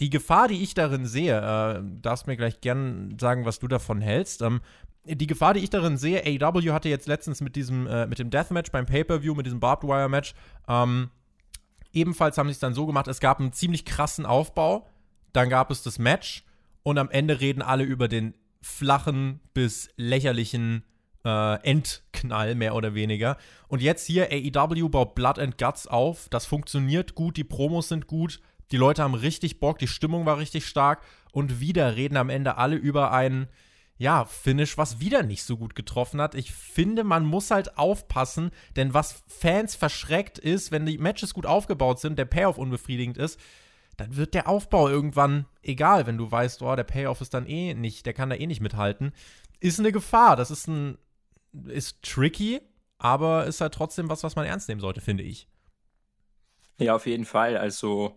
Die 0.00 0.10
Gefahr, 0.10 0.48
die 0.48 0.62
ich 0.62 0.74
darin 0.74 1.06
sehe, 1.06 1.36
äh, 1.36 1.82
darfst 2.00 2.26
mir 2.26 2.36
gleich 2.36 2.60
gern 2.60 3.16
sagen, 3.18 3.44
was 3.44 3.58
du 3.58 3.68
davon 3.68 4.00
hältst. 4.00 4.42
Ähm, 4.42 4.60
die 5.04 5.26
Gefahr, 5.26 5.54
die 5.54 5.60
ich 5.60 5.70
darin 5.70 5.96
sehe, 5.96 6.22
AEW 6.24 6.72
hatte 6.72 6.88
jetzt 6.88 7.08
letztens 7.08 7.40
mit 7.40 7.56
diesem, 7.56 7.86
äh, 7.86 8.06
mit 8.06 8.18
dem 8.18 8.30
Deathmatch 8.30 8.70
beim 8.70 8.86
Pay-Per-View, 8.86 9.34
mit 9.34 9.46
diesem 9.46 9.60
Barbed 9.60 9.88
Wire-Match, 9.88 10.34
ähm, 10.68 11.10
ebenfalls 11.92 12.38
haben 12.38 12.48
sie 12.48 12.52
es 12.52 12.58
dann 12.58 12.74
so 12.74 12.86
gemacht, 12.86 13.08
es 13.08 13.20
gab 13.20 13.40
einen 13.40 13.52
ziemlich 13.52 13.84
krassen 13.84 14.26
Aufbau, 14.26 14.88
dann 15.32 15.48
gab 15.48 15.70
es 15.70 15.82
das 15.82 15.98
Match 15.98 16.44
und 16.82 16.98
am 16.98 17.10
Ende 17.10 17.40
reden 17.40 17.62
alle 17.62 17.84
über 17.84 18.08
den 18.08 18.34
flachen 18.62 19.40
bis 19.52 19.90
lächerlichen 19.96 20.84
äh, 21.24 21.54
Endknall, 21.62 22.54
mehr 22.54 22.74
oder 22.74 22.94
weniger. 22.94 23.36
Und 23.68 23.82
jetzt 23.82 24.06
hier, 24.06 24.28
AEW 24.30 24.88
baut 24.88 25.14
Blood 25.14 25.38
and 25.38 25.58
Guts 25.58 25.86
auf, 25.86 26.28
das 26.28 26.46
funktioniert 26.46 27.14
gut, 27.14 27.36
die 27.36 27.44
Promos 27.44 27.88
sind 27.88 28.06
gut, 28.06 28.40
die 28.70 28.76
Leute 28.76 29.02
haben 29.02 29.14
richtig 29.14 29.60
Bock, 29.60 29.78
die 29.78 29.88
Stimmung 29.88 30.26
war 30.26 30.38
richtig 30.38 30.66
stark 30.66 31.02
und 31.32 31.60
wieder 31.60 31.96
reden 31.96 32.16
am 32.16 32.30
Ende 32.30 32.56
alle 32.56 32.76
über 32.76 33.12
einen 33.12 33.48
ja, 33.96 34.24
Finish, 34.24 34.76
was 34.76 34.98
wieder 34.98 35.22
nicht 35.22 35.44
so 35.44 35.56
gut 35.56 35.74
getroffen 35.76 36.20
hat. 36.20 36.34
Ich 36.34 36.52
finde, 36.52 37.04
man 37.04 37.24
muss 37.24 37.50
halt 37.50 37.78
aufpassen, 37.78 38.50
denn 38.74 38.92
was 38.92 39.22
Fans 39.28 39.76
verschreckt 39.76 40.38
ist, 40.38 40.72
wenn 40.72 40.84
die 40.84 40.98
Matches 40.98 41.32
gut 41.32 41.46
aufgebaut 41.46 42.00
sind, 42.00 42.18
der 42.18 42.24
Payoff 42.24 42.58
unbefriedigend 42.58 43.16
ist, 43.16 43.38
dann 43.96 44.16
wird 44.16 44.34
der 44.34 44.48
Aufbau 44.48 44.88
irgendwann 44.88 45.46
egal, 45.62 46.06
wenn 46.06 46.18
du 46.18 46.28
weißt, 46.30 46.62
oh, 46.62 46.74
der 46.74 46.84
Payoff 46.84 47.20
ist 47.20 47.34
dann 47.34 47.46
eh 47.46 47.74
nicht, 47.74 48.06
der 48.06 48.12
kann 48.12 48.30
da 48.30 48.36
eh 48.36 48.46
nicht 48.48 48.60
mithalten. 48.60 49.12
Ist 49.60 49.78
eine 49.78 49.92
Gefahr. 49.92 50.34
Das 50.34 50.50
ist 50.50 50.66
ein, 50.66 50.98
ist 51.66 52.02
tricky, 52.02 52.60
aber 52.98 53.46
ist 53.46 53.60
halt 53.60 53.74
trotzdem 53.74 54.08
was, 54.08 54.22
was 54.22 54.36
man 54.36 54.46
ernst 54.46 54.68
nehmen 54.68 54.80
sollte, 54.80 55.00
finde 55.00 55.22
ich. 55.22 55.48
Ja, 56.78 56.94
auf 56.94 57.06
jeden 57.06 57.24
Fall. 57.24 57.56
Also, 57.56 58.16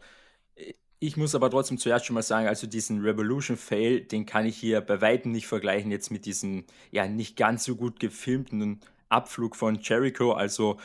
ich 1.00 1.18
muss 1.18 1.36
aber 1.36 1.50
trotzdem 1.50 1.78
zuerst 1.78 2.06
schon 2.06 2.16
mal 2.16 2.24
sagen, 2.24 2.48
also 2.48 2.66
diesen 2.66 3.02
Revolution-Fail, 3.02 4.02
den 4.02 4.26
kann 4.26 4.46
ich 4.46 4.58
hier 4.58 4.82
bei 4.82 5.00
weitem 5.02 5.32
nicht 5.32 5.48
vergleichen 5.48 5.92
jetzt 5.92 6.10
mit 6.10 6.26
diesem, 6.26 6.66
ja, 6.92 7.08
nicht 7.08 7.38
ganz 7.38 7.66
so 7.66 7.76
gut 7.76 8.00
gefilmten 8.00 8.80
Abflug 9.10 9.56
von 9.56 9.80
Jericho. 9.82 10.34
Also, 10.34 10.80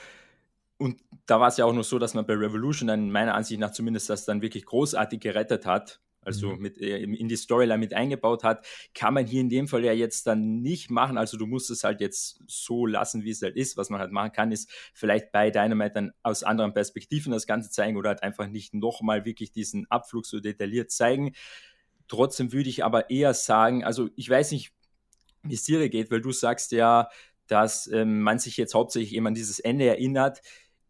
und 0.79 1.01
da 1.27 1.41
war 1.41 1.49
es 1.49 1.57
ja 1.57 1.65
auch 1.65 1.73
noch 1.73 1.85
so, 1.85 1.99
dass 1.99 2.15
man 2.15 2.27
bei 2.27 2.35
Revolution 2.35 2.89
dann 2.89 3.11
meiner 3.11 3.35
Ansicht 3.35 3.61
nach 3.61 3.73
zumindest 3.73 4.11
das 4.11 4.25
dann 4.25 4.43
wirklich 4.43 4.67
großartig 4.67 5.21
gerettet 5.21 5.65
hat 5.65 6.01
also 6.25 6.55
mit, 6.57 6.79
äh, 6.79 6.99
in 7.03 7.29
die 7.29 7.37
Storyline 7.37 7.79
mit 7.79 7.95
eingebaut 7.95 8.45
hat, 8.45 8.67
kann 8.95 9.15
man 9.15 9.27
hier 9.27 9.41
in 9.41 9.49
dem 9.49 9.69
Fall 9.69 9.85
ja 9.85 9.93
jetzt 9.93 10.27
dann 10.27 10.61
nicht 10.63 10.91
machen. 10.91 11.19
Also 11.19 11.37
du 11.37 11.47
musst 11.47 11.71
es 11.71 11.85
halt 11.85 12.01
jetzt 12.01 12.41
so 12.47 12.87
lassen, 12.87 13.25
wie 13.25 13.31
es 13.31 13.43
halt 13.43 13.57
ist. 13.57 13.77
Was 13.77 13.91
man 13.91 14.01
halt 14.01 14.13
machen 14.13 14.33
kann, 14.33 14.53
ist 14.53 14.71
vielleicht 14.95 15.33
bei 15.33 15.51
Dynamite 15.51 15.95
dann 15.95 16.13
aus 16.23 16.43
anderen 16.43 16.75
Perspektiven 16.75 17.33
das 17.33 17.47
Ganze 17.47 17.71
zeigen 17.71 17.97
oder 17.97 18.11
halt 18.11 18.23
einfach 18.23 18.49
nicht 18.49 18.75
nochmal 18.75 19.25
wirklich 19.25 19.53
diesen 19.53 19.91
Abflug 19.91 20.27
so 20.27 20.41
detailliert 20.41 20.91
zeigen. 20.91 21.33
Trotzdem 22.09 22.53
würde 22.53 22.69
ich 22.69 22.85
aber 22.85 23.11
eher 23.11 23.35
sagen, 23.35 23.85
also 23.85 24.09
ich 24.17 24.29
weiß 24.29 24.53
nicht, 24.53 24.73
wie 25.43 25.55
es 25.55 25.65
dir 25.65 25.89
geht, 25.89 26.11
weil 26.11 26.21
du 26.21 26.31
sagst 26.31 26.73
ja, 26.73 27.09
dass 27.49 27.89
ähm, 27.89 28.23
man 28.23 28.39
sich 28.39 28.57
jetzt 28.57 28.75
hauptsächlich 28.75 29.15
eben 29.15 29.27
an 29.27 29.35
dieses 29.35 29.59
Ende 29.59 29.87
erinnert 29.87 30.41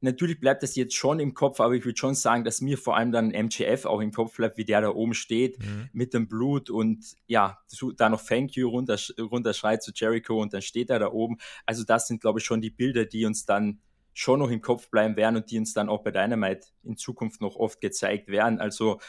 natürlich 0.02 0.40
bleibt 0.40 0.62
das 0.62 0.76
jetzt 0.76 0.94
schon 0.94 1.20
im 1.20 1.34
Kopf, 1.34 1.60
aber 1.60 1.74
ich 1.74 1.84
würde 1.84 1.98
schon 1.98 2.14
sagen, 2.14 2.44
dass 2.44 2.60
mir 2.60 2.78
vor 2.78 2.96
allem 2.96 3.12
dann 3.12 3.28
MJF 3.28 3.84
auch 3.86 4.00
im 4.00 4.12
Kopf 4.12 4.36
bleibt, 4.36 4.56
wie 4.56 4.64
der 4.64 4.80
da 4.80 4.90
oben 4.90 5.14
steht 5.14 5.58
mhm. 5.58 5.88
mit 5.92 6.14
dem 6.14 6.28
Blut 6.28 6.70
und 6.70 7.04
ja, 7.26 7.58
da 7.96 8.08
noch 8.08 8.22
Thank 8.22 8.56
you 8.56 8.68
runtersch 8.68 9.14
runterschreit 9.18 9.82
zu 9.82 9.92
Jericho 9.94 10.40
und 10.40 10.52
dann 10.52 10.62
steht 10.62 10.90
er 10.90 10.98
da 10.98 11.10
oben. 11.10 11.38
Also 11.66 11.84
das 11.84 12.08
sind, 12.08 12.20
glaube 12.20 12.40
ich, 12.40 12.44
schon 12.44 12.60
die 12.60 12.70
Bilder, 12.70 13.04
die 13.04 13.24
uns 13.24 13.46
dann 13.46 13.80
schon 14.14 14.40
noch 14.40 14.50
im 14.50 14.60
Kopf 14.60 14.90
bleiben 14.90 15.16
werden 15.16 15.36
und 15.36 15.50
die 15.50 15.58
uns 15.58 15.72
dann 15.72 15.88
auch 15.88 16.02
bei 16.02 16.10
Dynamite 16.10 16.68
in 16.82 16.96
Zukunft 16.96 17.40
noch 17.40 17.56
oft 17.56 17.80
gezeigt 17.80 18.28
werden. 18.28 18.60
Also 18.60 19.00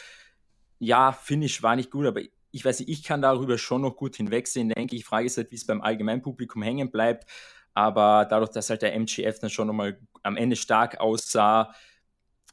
ja, 0.79 1.11
Finish 1.11 1.63
war 1.63 1.75
nicht 1.75 1.91
gut, 1.91 2.05
aber 2.05 2.21
ich 2.51 2.63
weiß 2.63 2.79
nicht, 2.79 2.89
ich 2.89 3.03
kann 3.03 3.21
darüber 3.21 3.57
schon 3.57 3.81
noch 3.81 3.95
gut 3.95 4.15
hinwegsehen, 4.15 4.69
denke 4.69 4.95
ich. 4.95 5.05
Frage 5.05 5.25
ist 5.25 5.37
halt, 5.37 5.51
wie 5.51 5.55
es 5.55 5.65
beim 5.65 5.81
Allgemeinpublikum 5.81 6.61
hängen 6.61 6.91
bleibt. 6.91 7.29
Aber 7.73 8.27
dadurch, 8.29 8.51
dass 8.51 8.69
halt 8.69 8.83
der 8.83 8.93
MGF 8.93 9.39
dann 9.39 9.49
schon 9.49 9.67
nochmal 9.67 9.99
am 10.23 10.37
Ende 10.37 10.55
stark 10.55 10.99
aussah, 10.99 11.73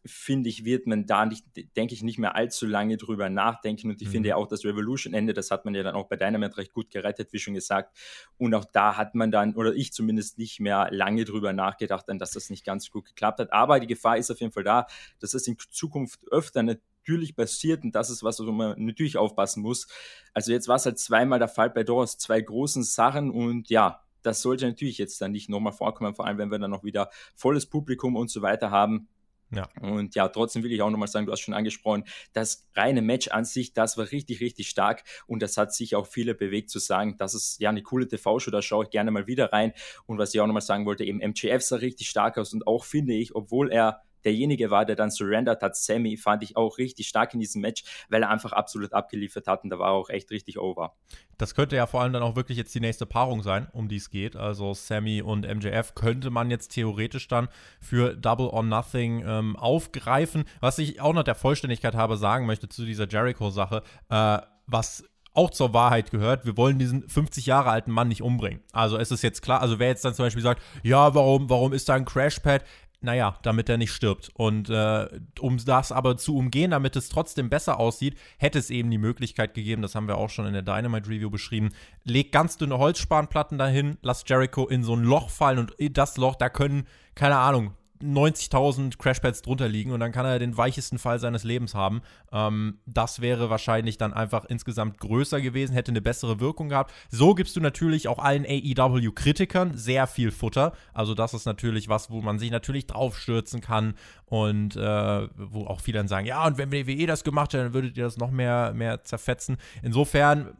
finde 0.06 0.48
ich, 0.48 0.64
wird 0.64 0.86
man 0.86 1.06
da 1.06 1.26
nicht, 1.26 1.44
denke 1.76 1.94
ich, 1.94 2.02
nicht 2.02 2.18
mehr 2.18 2.34
allzu 2.34 2.66
lange 2.66 2.96
drüber 2.96 3.28
nachdenken. 3.28 3.90
Und 3.90 4.00
ich 4.00 4.08
mhm. 4.08 4.12
finde 4.12 4.28
ja 4.30 4.36
auch 4.36 4.46
das 4.46 4.64
Revolution-Ende, 4.64 5.34
das 5.34 5.50
hat 5.50 5.64
man 5.64 5.74
ja 5.74 5.82
dann 5.82 5.94
auch 5.94 6.08
bei 6.08 6.16
Dynamite 6.16 6.56
recht 6.56 6.72
gut 6.72 6.90
gerettet, 6.90 7.32
wie 7.32 7.38
schon 7.38 7.54
gesagt. 7.54 7.96
Und 8.38 8.54
auch 8.54 8.64
da 8.64 8.96
hat 8.96 9.14
man 9.14 9.30
dann, 9.30 9.54
oder 9.54 9.74
ich 9.74 9.92
zumindest 9.92 10.38
nicht 10.38 10.60
mehr 10.60 10.88
lange 10.90 11.24
drüber 11.24 11.52
nachgedacht, 11.52 12.08
dann, 12.08 12.18
dass 12.18 12.32
das 12.32 12.50
nicht 12.50 12.64
ganz 12.64 12.90
gut 12.90 13.06
geklappt 13.06 13.40
hat. 13.40 13.52
Aber 13.52 13.78
die 13.78 13.86
Gefahr 13.86 14.16
ist 14.16 14.30
auf 14.30 14.40
jeden 14.40 14.52
Fall 14.52 14.64
da, 14.64 14.86
dass 15.18 15.32
das 15.32 15.46
in 15.46 15.56
Zukunft 15.70 16.20
öfter 16.30 16.62
natürlich 16.62 17.36
passiert 17.36 17.84
und 17.84 17.94
das 17.94 18.10
ist 18.10 18.22
was, 18.22 18.40
wo 18.40 18.52
man 18.52 18.82
natürlich 18.82 19.16
aufpassen 19.18 19.62
muss. 19.62 19.86
Also 20.32 20.52
jetzt 20.52 20.68
war 20.68 20.76
es 20.76 20.86
halt 20.86 20.98
zweimal 20.98 21.38
der 21.38 21.48
Fall 21.48 21.70
bei 21.70 21.82
Doros 21.82 22.16
zwei 22.18 22.40
großen 22.40 22.84
Sachen 22.84 23.30
und 23.30 23.68
ja, 23.68 24.02
das 24.22 24.42
sollte 24.42 24.66
natürlich 24.66 24.98
jetzt 24.98 25.20
dann 25.20 25.32
nicht 25.32 25.48
nochmal 25.48 25.72
vorkommen, 25.72 26.14
vor 26.14 26.26
allem 26.26 26.38
wenn 26.38 26.50
wir 26.50 26.58
dann 26.58 26.70
noch 26.70 26.84
wieder 26.84 27.10
volles 27.34 27.66
Publikum 27.66 28.16
und 28.16 28.30
so 28.30 28.42
weiter 28.42 28.70
haben. 28.70 29.08
Ja. 29.52 29.68
Und 29.80 30.14
ja, 30.14 30.28
trotzdem 30.28 30.62
will 30.62 30.72
ich 30.72 30.80
auch 30.80 30.90
nochmal 30.90 31.08
sagen, 31.08 31.26
du 31.26 31.32
hast 31.32 31.40
schon 31.40 31.54
angesprochen, 31.54 32.04
das 32.32 32.68
reine 32.74 33.02
Match 33.02 33.28
an 33.28 33.44
sich, 33.44 33.72
das 33.72 33.96
war 33.96 34.10
richtig, 34.12 34.40
richtig 34.40 34.68
stark 34.68 35.02
und 35.26 35.42
das 35.42 35.56
hat 35.56 35.74
sich 35.74 35.96
auch 35.96 36.06
viele 36.06 36.34
bewegt 36.34 36.70
zu 36.70 36.78
sagen, 36.78 37.16
das 37.18 37.34
ist 37.34 37.60
ja 37.60 37.70
eine 37.70 37.82
coole 37.82 38.06
TV-Show, 38.06 38.50
da 38.50 38.62
schaue 38.62 38.84
ich 38.84 38.90
gerne 38.90 39.10
mal 39.10 39.26
wieder 39.26 39.52
rein. 39.52 39.72
Und 40.06 40.18
was 40.18 40.32
ich 40.34 40.40
auch 40.40 40.46
nochmal 40.46 40.62
sagen 40.62 40.86
wollte, 40.86 41.04
eben 41.04 41.18
MJF 41.18 41.62
sah 41.62 41.76
richtig 41.76 42.08
stark 42.08 42.38
aus 42.38 42.52
und 42.52 42.66
auch 42.66 42.84
finde 42.84 43.14
ich, 43.14 43.34
obwohl 43.34 43.72
er 43.72 44.02
derjenige 44.24 44.70
war, 44.70 44.84
der 44.84 44.96
dann 44.96 45.10
surrendert 45.10 45.62
hat, 45.62 45.76
Sammy, 45.76 46.16
fand 46.16 46.42
ich 46.42 46.56
auch 46.56 46.78
richtig 46.78 47.08
stark 47.08 47.34
in 47.34 47.40
diesem 47.40 47.62
Match, 47.62 47.84
weil 48.08 48.22
er 48.22 48.30
einfach 48.30 48.52
absolut 48.52 48.92
abgeliefert 48.92 49.46
hat 49.46 49.64
und 49.64 49.70
da 49.70 49.78
war 49.78 49.88
er 49.88 49.94
auch 49.94 50.10
echt 50.10 50.30
richtig 50.30 50.58
over. 50.58 50.94
Das 51.38 51.54
könnte 51.54 51.76
ja 51.76 51.86
vor 51.86 52.02
allem 52.02 52.12
dann 52.12 52.22
auch 52.22 52.36
wirklich 52.36 52.58
jetzt 52.58 52.74
die 52.74 52.80
nächste 52.80 53.06
Paarung 53.06 53.42
sein, 53.42 53.68
um 53.72 53.88
die 53.88 53.96
es 53.96 54.10
geht. 54.10 54.36
Also 54.36 54.74
Sammy 54.74 55.22
und 55.22 55.46
MJF 55.46 55.94
könnte 55.94 56.30
man 56.30 56.50
jetzt 56.50 56.68
theoretisch 56.68 57.28
dann 57.28 57.48
für 57.80 58.14
Double 58.14 58.48
or 58.48 58.62
Nothing 58.62 59.24
ähm, 59.26 59.56
aufgreifen. 59.56 60.44
Was 60.60 60.78
ich 60.78 61.00
auch 61.00 61.14
noch 61.14 61.22
der 61.22 61.34
Vollständigkeit 61.34 61.94
habe 61.94 62.16
sagen 62.16 62.46
möchte 62.46 62.68
zu 62.68 62.84
dieser 62.84 63.08
Jericho-Sache, 63.08 63.82
äh, 64.10 64.38
was 64.66 65.04
auch 65.32 65.50
zur 65.50 65.72
Wahrheit 65.72 66.10
gehört, 66.10 66.44
wir 66.44 66.56
wollen 66.56 66.78
diesen 66.78 67.08
50 67.08 67.46
Jahre 67.46 67.70
alten 67.70 67.92
Mann 67.92 68.08
nicht 68.08 68.22
umbringen. 68.22 68.60
Also 68.72 68.98
es 68.98 69.10
ist 69.10 69.22
jetzt 69.22 69.42
klar, 69.42 69.60
also 69.60 69.78
wer 69.78 69.88
jetzt 69.88 70.04
dann 70.04 70.14
zum 70.14 70.26
Beispiel 70.26 70.42
sagt, 70.42 70.60
ja, 70.82 71.14
warum, 71.14 71.48
warum 71.48 71.72
ist 71.72 71.88
da 71.88 71.94
ein 71.94 72.04
Crashpad? 72.04 72.64
Naja, 73.00 73.38
damit 73.42 73.68
er 73.68 73.78
nicht 73.78 73.92
stirbt. 73.92 74.30
Und 74.34 74.68
äh, 74.68 75.08
um 75.38 75.58
das 75.58 75.92
aber 75.92 76.16
zu 76.16 76.36
umgehen, 76.36 76.70
damit 76.70 76.96
es 76.96 77.08
trotzdem 77.08 77.48
besser 77.48 77.78
aussieht, 77.78 78.16
hätte 78.38 78.58
es 78.58 78.70
eben 78.70 78.90
die 78.90 78.98
Möglichkeit 78.98 79.54
gegeben, 79.54 79.82
das 79.82 79.94
haben 79.94 80.08
wir 80.08 80.18
auch 80.18 80.30
schon 80.30 80.46
in 80.46 80.52
der 80.52 80.62
Dynamite 80.62 81.08
Review 81.08 81.30
beschrieben, 81.30 81.70
leg 82.04 82.32
ganz 82.32 82.56
dünne 82.56 82.78
Holzspanplatten 82.78 83.58
dahin, 83.58 83.98
lass 84.02 84.24
Jericho 84.26 84.66
in 84.66 84.84
so 84.84 84.94
ein 84.94 85.04
Loch 85.04 85.30
fallen 85.30 85.58
und 85.58 85.74
das 85.96 86.16
Loch, 86.16 86.36
da 86.36 86.48
können, 86.48 86.86
keine 87.14 87.38
Ahnung, 87.38 87.72
90.000 88.02 88.98
Crashpads 88.98 89.42
drunter 89.42 89.68
liegen 89.68 89.92
und 89.92 90.00
dann 90.00 90.12
kann 90.12 90.26
er 90.26 90.38
den 90.38 90.56
weichesten 90.56 90.98
Fall 90.98 91.18
seines 91.18 91.44
Lebens 91.44 91.74
haben. 91.74 92.02
Ähm, 92.32 92.78
das 92.86 93.20
wäre 93.20 93.50
wahrscheinlich 93.50 93.98
dann 93.98 94.12
einfach 94.12 94.44
insgesamt 94.46 94.98
größer 94.98 95.40
gewesen, 95.40 95.72
hätte 95.72 95.92
eine 95.92 96.00
bessere 96.00 96.40
Wirkung 96.40 96.68
gehabt. 96.68 96.92
So 97.10 97.34
gibst 97.34 97.56
du 97.56 97.60
natürlich 97.60 98.08
auch 98.08 98.18
allen 98.18 98.44
AEW-Kritikern 98.44 99.76
sehr 99.76 100.06
viel 100.06 100.30
Futter. 100.30 100.72
Also 100.92 101.14
das 101.14 101.34
ist 101.34 101.46
natürlich 101.46 101.88
was, 101.88 102.10
wo 102.10 102.20
man 102.20 102.38
sich 102.38 102.50
natürlich 102.50 102.86
draufstürzen 102.86 103.60
kann 103.60 103.94
und 104.26 104.76
äh, 104.76 105.28
wo 105.36 105.66
auch 105.66 105.80
viele 105.80 105.98
dann 105.98 106.08
sagen, 106.08 106.26
ja, 106.26 106.46
und 106.46 106.58
wenn 106.58 106.72
WWE 106.72 107.06
das 107.06 107.24
gemacht 107.24 107.52
hätte, 107.52 107.64
dann 107.64 107.74
würdet 107.74 107.96
ihr 107.96 108.04
das 108.04 108.16
noch 108.16 108.30
mehr, 108.30 108.72
mehr 108.74 109.02
zerfetzen. 109.02 109.56
Insofern 109.82 110.54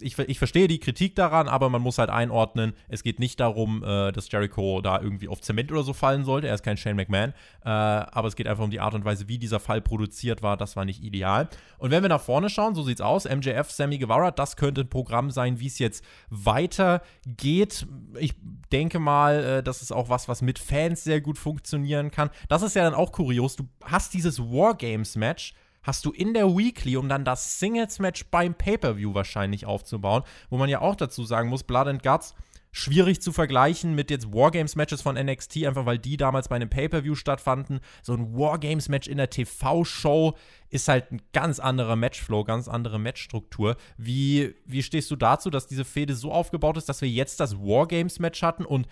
ich, 0.00 0.18
ich 0.18 0.38
verstehe 0.38 0.68
die 0.68 0.80
Kritik 0.80 1.14
daran, 1.14 1.48
aber 1.48 1.70
man 1.70 1.82
muss 1.82 1.98
halt 1.98 2.10
einordnen, 2.10 2.74
es 2.88 3.02
geht 3.02 3.18
nicht 3.18 3.40
darum, 3.40 3.82
äh, 3.84 4.12
dass 4.12 4.30
Jericho 4.30 4.80
da 4.80 5.00
irgendwie 5.00 5.28
auf 5.28 5.40
Zement 5.40 5.70
oder 5.70 5.82
so 5.82 5.92
fallen 5.92 6.24
sollte. 6.24 6.48
Er 6.48 6.54
ist 6.54 6.62
kein 6.62 6.76
Shane 6.76 6.96
McMahon. 6.96 7.30
Äh, 7.64 7.68
aber 7.68 8.28
es 8.28 8.36
geht 8.36 8.46
einfach 8.46 8.64
um 8.64 8.70
die 8.70 8.80
Art 8.80 8.94
und 8.94 9.04
Weise, 9.04 9.28
wie 9.28 9.38
dieser 9.38 9.60
Fall 9.60 9.80
produziert 9.80 10.42
war. 10.42 10.56
Das 10.56 10.76
war 10.76 10.84
nicht 10.84 11.02
ideal. 11.02 11.48
Und 11.78 11.90
wenn 11.90 12.02
wir 12.02 12.08
nach 12.08 12.20
vorne 12.20 12.50
schauen, 12.50 12.74
so 12.74 12.82
sieht's 12.82 13.00
aus. 13.00 13.24
MJF, 13.24 13.70
Sammy 13.70 13.98
Guevara, 13.98 14.30
das 14.30 14.56
könnte 14.56 14.82
ein 14.82 14.88
Programm 14.88 15.30
sein, 15.30 15.60
wie 15.60 15.66
es 15.66 15.78
jetzt 15.78 16.04
weitergeht. 16.30 17.86
Ich 18.18 18.34
denke 18.72 18.98
mal, 18.98 19.44
äh, 19.44 19.62
das 19.62 19.82
ist 19.82 19.92
auch 19.92 20.08
was, 20.08 20.28
was 20.28 20.42
mit 20.42 20.58
Fans 20.58 21.04
sehr 21.04 21.20
gut 21.20 21.38
funktionieren 21.38 22.10
kann. 22.10 22.30
Das 22.48 22.62
ist 22.62 22.74
ja 22.74 22.84
dann 22.84 22.94
auch 22.94 23.12
kurios. 23.12 23.56
Du 23.56 23.68
hast 23.84 24.14
dieses 24.14 24.40
Wargames-Match 24.40 25.54
hast 25.84 26.04
du 26.04 26.10
in 26.10 26.34
der 26.34 26.56
Weekly, 26.56 26.96
um 26.96 27.08
dann 27.08 27.24
das 27.24 27.60
Singles-Match 27.60 28.26
beim 28.30 28.54
Pay-Per-View 28.54 29.14
wahrscheinlich 29.14 29.66
aufzubauen, 29.66 30.24
wo 30.50 30.58
man 30.58 30.68
ja 30.68 30.80
auch 30.80 30.96
dazu 30.96 31.24
sagen 31.24 31.48
muss, 31.48 31.62
Blood 31.62 31.86
and 31.86 32.02
Guts 32.02 32.34
schwierig 32.74 33.22
zu 33.22 33.32
vergleichen 33.32 33.94
mit 33.94 34.10
jetzt 34.10 34.32
Wargames-Matches 34.32 35.00
von 35.00 35.14
NXT, 35.14 35.64
einfach 35.64 35.86
weil 35.86 35.98
die 35.98 36.16
damals 36.16 36.48
bei 36.48 36.56
einem 36.56 36.68
Pay-Per-View 36.68 37.14
stattfanden. 37.14 37.78
So 38.02 38.14
ein 38.14 38.36
Wargames-Match 38.36 39.06
in 39.06 39.16
der 39.16 39.30
TV-Show 39.30 40.34
ist 40.70 40.88
halt 40.88 41.12
ein 41.12 41.22
ganz 41.32 41.60
anderer 41.60 41.94
Matchflow, 41.94 42.42
ganz 42.42 42.66
andere 42.66 42.98
Matchstruktur. 42.98 43.76
Wie, 43.96 44.56
wie 44.66 44.82
stehst 44.82 45.08
du 45.12 45.16
dazu, 45.16 45.50
dass 45.50 45.68
diese 45.68 45.84
Fehde 45.84 46.14
so 46.14 46.32
aufgebaut 46.32 46.76
ist, 46.76 46.88
dass 46.88 47.00
wir 47.00 47.08
jetzt 47.08 47.38
das 47.38 47.56
Wargames-Match 47.56 48.42
hatten 48.42 48.64
und 48.64 48.88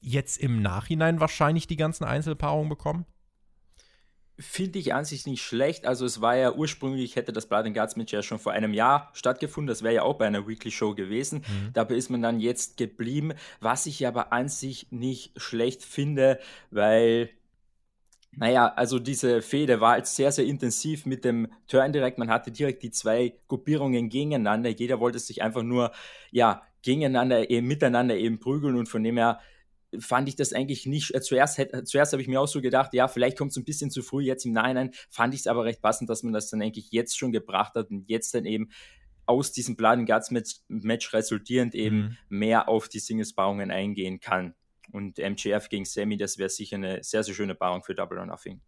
jetzt 0.00 0.38
im 0.38 0.62
Nachhinein 0.62 1.20
wahrscheinlich 1.20 1.66
die 1.66 1.76
ganzen 1.76 2.04
Einzelpaarungen 2.04 2.70
bekommen? 2.70 3.04
Finde 4.38 4.78
ich 4.78 4.94
an 4.94 5.04
sich 5.04 5.26
nicht 5.26 5.42
schlecht. 5.42 5.84
Also 5.84 6.06
es 6.06 6.20
war 6.20 6.36
ja 6.36 6.52
ursprünglich, 6.52 7.16
hätte 7.16 7.32
das 7.32 7.46
Blood 7.46 7.66
and 7.66 7.76
Guts 7.76 7.96
Match 7.96 8.12
ja 8.12 8.22
schon 8.22 8.38
vor 8.38 8.52
einem 8.52 8.72
Jahr 8.72 9.10
stattgefunden. 9.12 9.66
Das 9.66 9.82
wäre 9.82 9.94
ja 9.94 10.02
auch 10.02 10.14
bei 10.14 10.26
einer 10.26 10.46
Weekly 10.46 10.70
Show 10.70 10.94
gewesen. 10.94 11.40
Mhm. 11.40 11.72
Dabei 11.72 11.96
ist 11.96 12.08
man 12.08 12.22
dann 12.22 12.38
jetzt 12.38 12.76
geblieben. 12.76 13.32
Was 13.60 13.86
ich 13.86 14.06
aber 14.06 14.32
an 14.32 14.48
sich 14.48 14.86
nicht 14.90 15.32
schlecht 15.40 15.82
finde, 15.82 16.38
weil 16.70 17.30
naja, 18.32 18.72
also 18.76 19.00
diese 19.00 19.42
Fehde 19.42 19.80
war 19.80 19.96
jetzt 19.96 20.14
sehr, 20.14 20.30
sehr 20.30 20.44
intensiv 20.44 21.06
mit 21.06 21.24
dem 21.24 21.48
Turn 21.66 21.92
direkt. 21.92 22.18
Man 22.18 22.30
hatte 22.30 22.52
direkt 22.52 22.84
die 22.84 22.92
zwei 22.92 23.34
Gruppierungen 23.48 24.08
gegeneinander. 24.08 24.70
Jeder 24.70 25.00
wollte 25.00 25.18
sich 25.18 25.42
einfach 25.42 25.64
nur, 25.64 25.90
ja, 26.30 26.62
gegeneinander, 26.82 27.50
eben 27.50 27.66
miteinander 27.66 28.16
eben 28.16 28.38
prügeln 28.38 28.76
und 28.76 28.88
von 28.88 29.02
dem 29.02 29.16
her 29.16 29.40
fand 29.98 30.28
ich 30.28 30.36
das 30.36 30.52
eigentlich 30.52 30.86
nicht. 30.86 31.14
Äh, 31.14 31.20
zuerst, 31.20 31.58
äh, 31.58 31.84
zuerst 31.84 32.12
habe 32.12 32.22
ich 32.22 32.28
mir 32.28 32.40
auch 32.40 32.48
so 32.48 32.60
gedacht, 32.60 32.92
ja, 32.94 33.08
vielleicht 33.08 33.38
kommt 33.38 33.52
es 33.52 33.56
ein 33.56 33.64
bisschen 33.64 33.90
zu 33.90 34.02
früh. 34.02 34.22
Jetzt 34.22 34.44
im 34.44 34.52
Nachhinein 34.52 34.90
fand 35.10 35.34
ich 35.34 35.40
es 35.40 35.46
aber 35.46 35.64
recht 35.64 35.80
passend, 35.80 36.10
dass 36.10 36.22
man 36.22 36.32
das 36.32 36.50
dann 36.50 36.62
eigentlich 36.62 36.90
jetzt 36.90 37.18
schon 37.18 37.32
gebracht 37.32 37.74
hat 37.74 37.90
und 37.90 38.08
jetzt 38.08 38.34
dann 38.34 38.44
eben 38.44 38.70
aus 39.26 39.52
diesem 39.52 39.76
Blood 39.76 39.98
and 39.98 40.08
Guts 40.08 40.30
Match, 40.30 40.56
Match 40.68 41.12
resultierend 41.12 41.74
eben 41.74 41.96
mhm. 41.96 42.16
mehr 42.28 42.68
auf 42.68 42.88
die 42.88 42.98
Singles-Paarungen 42.98 43.70
eingehen 43.70 44.20
kann. 44.20 44.54
Und 44.90 45.18
MJF 45.18 45.68
gegen 45.68 45.84
Sammy, 45.84 46.16
das 46.16 46.38
wäre 46.38 46.48
sicher 46.48 46.76
eine 46.76 47.02
sehr, 47.02 47.22
sehr 47.22 47.34
schöne 47.34 47.54
Paarung 47.54 47.82
für 47.82 47.94
Double 47.94 48.18
or 48.18 48.24
Nothing. 48.24 48.62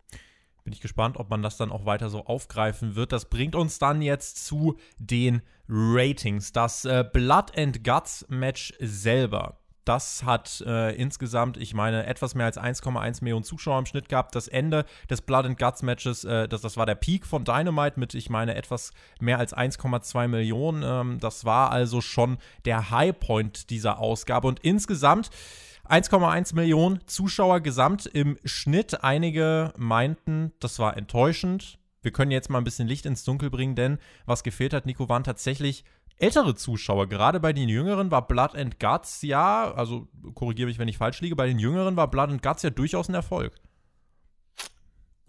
Bin 0.65 0.75
ich 0.75 0.81
gespannt, 0.81 1.17
ob 1.17 1.31
man 1.31 1.43
das 1.43 1.57
dann 1.57 1.73
auch 1.73 1.87
weiter 1.87 2.11
so 2.11 2.27
aufgreifen 2.27 2.95
wird. 2.95 3.13
Das 3.13 3.31
bringt 3.31 3.55
uns 3.55 3.79
dann 3.79 4.03
jetzt 4.03 4.45
zu 4.45 4.77
den 4.99 5.41
Ratings. 5.67 6.53
Das 6.53 6.85
äh, 6.85 7.05
Blood 7.11 7.57
and 7.57 7.83
Guts 7.83 8.27
Match 8.29 8.75
selber 8.79 9.60
das 9.85 10.25
hat 10.25 10.63
äh, 10.67 10.95
insgesamt, 10.95 11.57
ich 11.57 11.75
meine, 11.75 12.07
etwas 12.07 12.35
mehr 12.35 12.47
als 12.47 12.59
1,1 12.59 13.23
Millionen 13.23 13.45
Zuschauer 13.45 13.79
im 13.79 13.87
Schnitt 13.87 14.09
gehabt. 14.09 14.35
Das 14.35 14.49
Ende 14.49 14.85
des 15.09 15.23
Blood 15.23 15.47
and 15.47 15.59
Guts 15.59 15.83
Matches, 15.83 16.25
äh, 16.25 16.49
das, 16.49 16.61
das 16.61 16.77
war 16.77 16.87
der 16.87 16.95
Peak 16.95 17.27
von 17.27 17.45
Dynamite 17.45 17.99
mit, 17.99 18.15
ich 18.15 18.31
meine, 18.31 18.55
etwas 18.55 18.93
mehr 19.21 19.39
als 19.39 19.57
1,2 19.57 20.29
Millionen. 20.29 20.83
Ähm, 20.85 21.19
das 21.21 21.45
war 21.45 21.71
also 21.71 22.01
schon 22.01 22.39
der 22.65 22.91
Highpoint 22.91 23.71
dieser 23.71 23.99
Ausgabe. 23.99 24.49
Und 24.49 24.61
insgesamt 24.61 25.31
1,1 25.89 26.55
Millionen 26.55 27.01
Zuschauer 27.07 27.61
gesamt 27.61 28.07
im 28.07 28.39
Schnitt. 28.45 29.03
Einige 29.03 29.73
meinten, 29.77 30.53
das 30.61 30.79
war 30.79 30.97
enttäuschend. 30.97 31.79
Wir 32.03 32.13
können 32.13 32.31
jetzt 32.31 32.49
mal 32.49 32.59
ein 32.59 32.65
bisschen 32.65 32.89
Licht 32.89 33.07
ins 33.07 33.25
Dunkel 33.25 33.51
bringen, 33.51 33.75
denn 33.75 33.99
was 34.25 34.43
gefehlt 34.43 34.73
hat, 34.73 34.87
Nico, 34.87 35.09
waren 35.09 35.25
tatsächlich 35.25 35.85
ältere 36.21 36.55
Zuschauer, 36.55 37.09
gerade 37.09 37.41
bei 37.41 37.53
den 37.53 37.69
Jüngeren 37.69 38.11
war 38.11 38.27
Blood 38.27 38.55
and 38.55 38.79
Guts 38.79 39.23
ja, 39.23 39.73
also 39.75 40.09
korrigiere 40.35 40.69
mich, 40.69 40.79
wenn 40.79 40.89
ich 40.89 40.99
falsch 40.99 41.21
liege, 41.21 41.37
bei 41.37 41.47
den 41.47 41.59
Jüngeren 41.59 41.97
war 41.97 42.11
Blood 42.11 42.31
and 42.31 42.43
Guts 42.43 42.63
ja 42.63 42.71
durchaus 42.71 43.09
ein 43.09 43.15
Erfolg. 43.15 43.53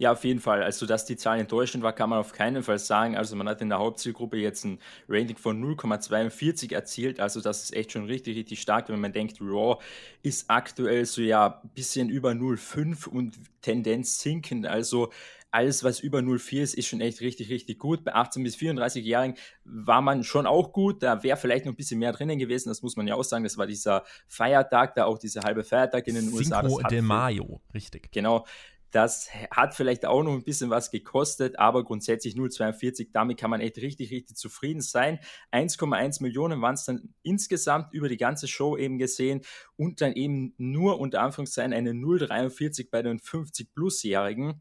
Ja, 0.02 0.10
auf 0.10 0.24
jeden 0.24 0.40
Fall. 0.40 0.64
Also, 0.64 0.84
dass 0.84 1.04
die 1.04 1.16
Zahl 1.16 1.38
enttäuschend 1.38 1.84
war, 1.84 1.92
kann 1.92 2.10
man 2.10 2.18
auf 2.18 2.32
keinen 2.32 2.64
Fall 2.64 2.80
sagen. 2.80 3.16
Also, 3.16 3.36
man 3.36 3.48
hat 3.48 3.60
in 3.60 3.68
der 3.68 3.78
Hauptzielgruppe 3.78 4.36
jetzt 4.36 4.64
ein 4.64 4.80
Rating 5.08 5.36
von 5.36 5.62
0,42 5.62 6.74
erzielt. 6.74 7.20
Also, 7.20 7.40
das 7.40 7.62
ist 7.62 7.76
echt 7.76 7.92
schon 7.92 8.06
richtig, 8.06 8.36
richtig 8.36 8.60
stark, 8.60 8.88
wenn 8.88 8.98
man 8.98 9.12
denkt, 9.12 9.40
Raw 9.40 9.80
ist 10.24 10.50
aktuell 10.50 11.04
so 11.04 11.22
ja 11.22 11.60
ein 11.62 11.68
bisschen 11.68 12.08
über 12.08 12.32
0,5 12.32 13.06
und 13.06 13.38
Tendenz 13.60 14.20
sinkend. 14.20 14.66
Also, 14.66 15.12
alles, 15.52 15.84
was 15.84 16.00
über 16.00 16.22
04 16.22 16.62
ist, 16.62 16.74
ist 16.74 16.86
schon 16.86 17.00
echt 17.00 17.20
richtig, 17.20 17.50
richtig 17.50 17.78
gut. 17.78 18.04
Bei 18.04 18.14
18- 18.14 18.42
bis 18.42 18.56
34-Jährigen 18.56 19.36
war 19.64 20.00
man 20.00 20.24
schon 20.24 20.46
auch 20.46 20.72
gut. 20.72 21.02
Da 21.02 21.22
wäre 21.22 21.36
vielleicht 21.36 21.66
noch 21.66 21.72
ein 21.72 21.76
bisschen 21.76 21.98
mehr 21.98 22.12
drinnen 22.12 22.38
gewesen. 22.38 22.70
Das 22.70 22.82
muss 22.82 22.96
man 22.96 23.06
ja 23.06 23.14
auch 23.14 23.22
sagen. 23.22 23.44
Das 23.44 23.58
war 23.58 23.66
dieser 23.66 24.04
Feiertag, 24.26 24.94
da 24.94 25.04
auch 25.04 25.18
dieser 25.18 25.42
halbe 25.42 25.62
Feiertag 25.62 26.08
in 26.08 26.14
den 26.14 26.24
Cinco 26.24 26.38
USA. 26.38 26.62
Cinco 26.62 26.88
de 26.88 27.02
Mayo, 27.02 27.60
richtig. 27.74 28.10
Genau. 28.12 28.46
Das 28.92 29.28
hat 29.50 29.74
vielleicht 29.74 30.04
auch 30.04 30.22
noch 30.22 30.32
ein 30.32 30.44
bisschen 30.44 30.68
was 30.68 30.90
gekostet, 30.90 31.58
aber 31.58 31.82
grundsätzlich 31.82 32.34
0,42, 32.34 33.08
damit 33.10 33.38
kann 33.38 33.48
man 33.48 33.62
echt 33.62 33.78
richtig, 33.78 34.10
richtig 34.10 34.36
zufrieden 34.36 34.82
sein. 34.82 35.18
1,1 35.50 36.22
Millionen 36.22 36.60
waren 36.60 36.74
es 36.74 36.84
dann 36.84 37.14
insgesamt 37.22 37.94
über 37.94 38.10
die 38.10 38.18
ganze 38.18 38.48
Show 38.48 38.76
eben 38.76 38.98
gesehen 38.98 39.40
und 39.76 40.02
dann 40.02 40.12
eben 40.12 40.54
nur 40.58 41.00
unter 41.00 41.22
Anführungszeichen 41.22 41.72
eine 41.72 41.92
0,43 41.92 42.88
bei 42.90 43.00
den 43.00 43.18
50-Plus-Jährigen 43.18 44.60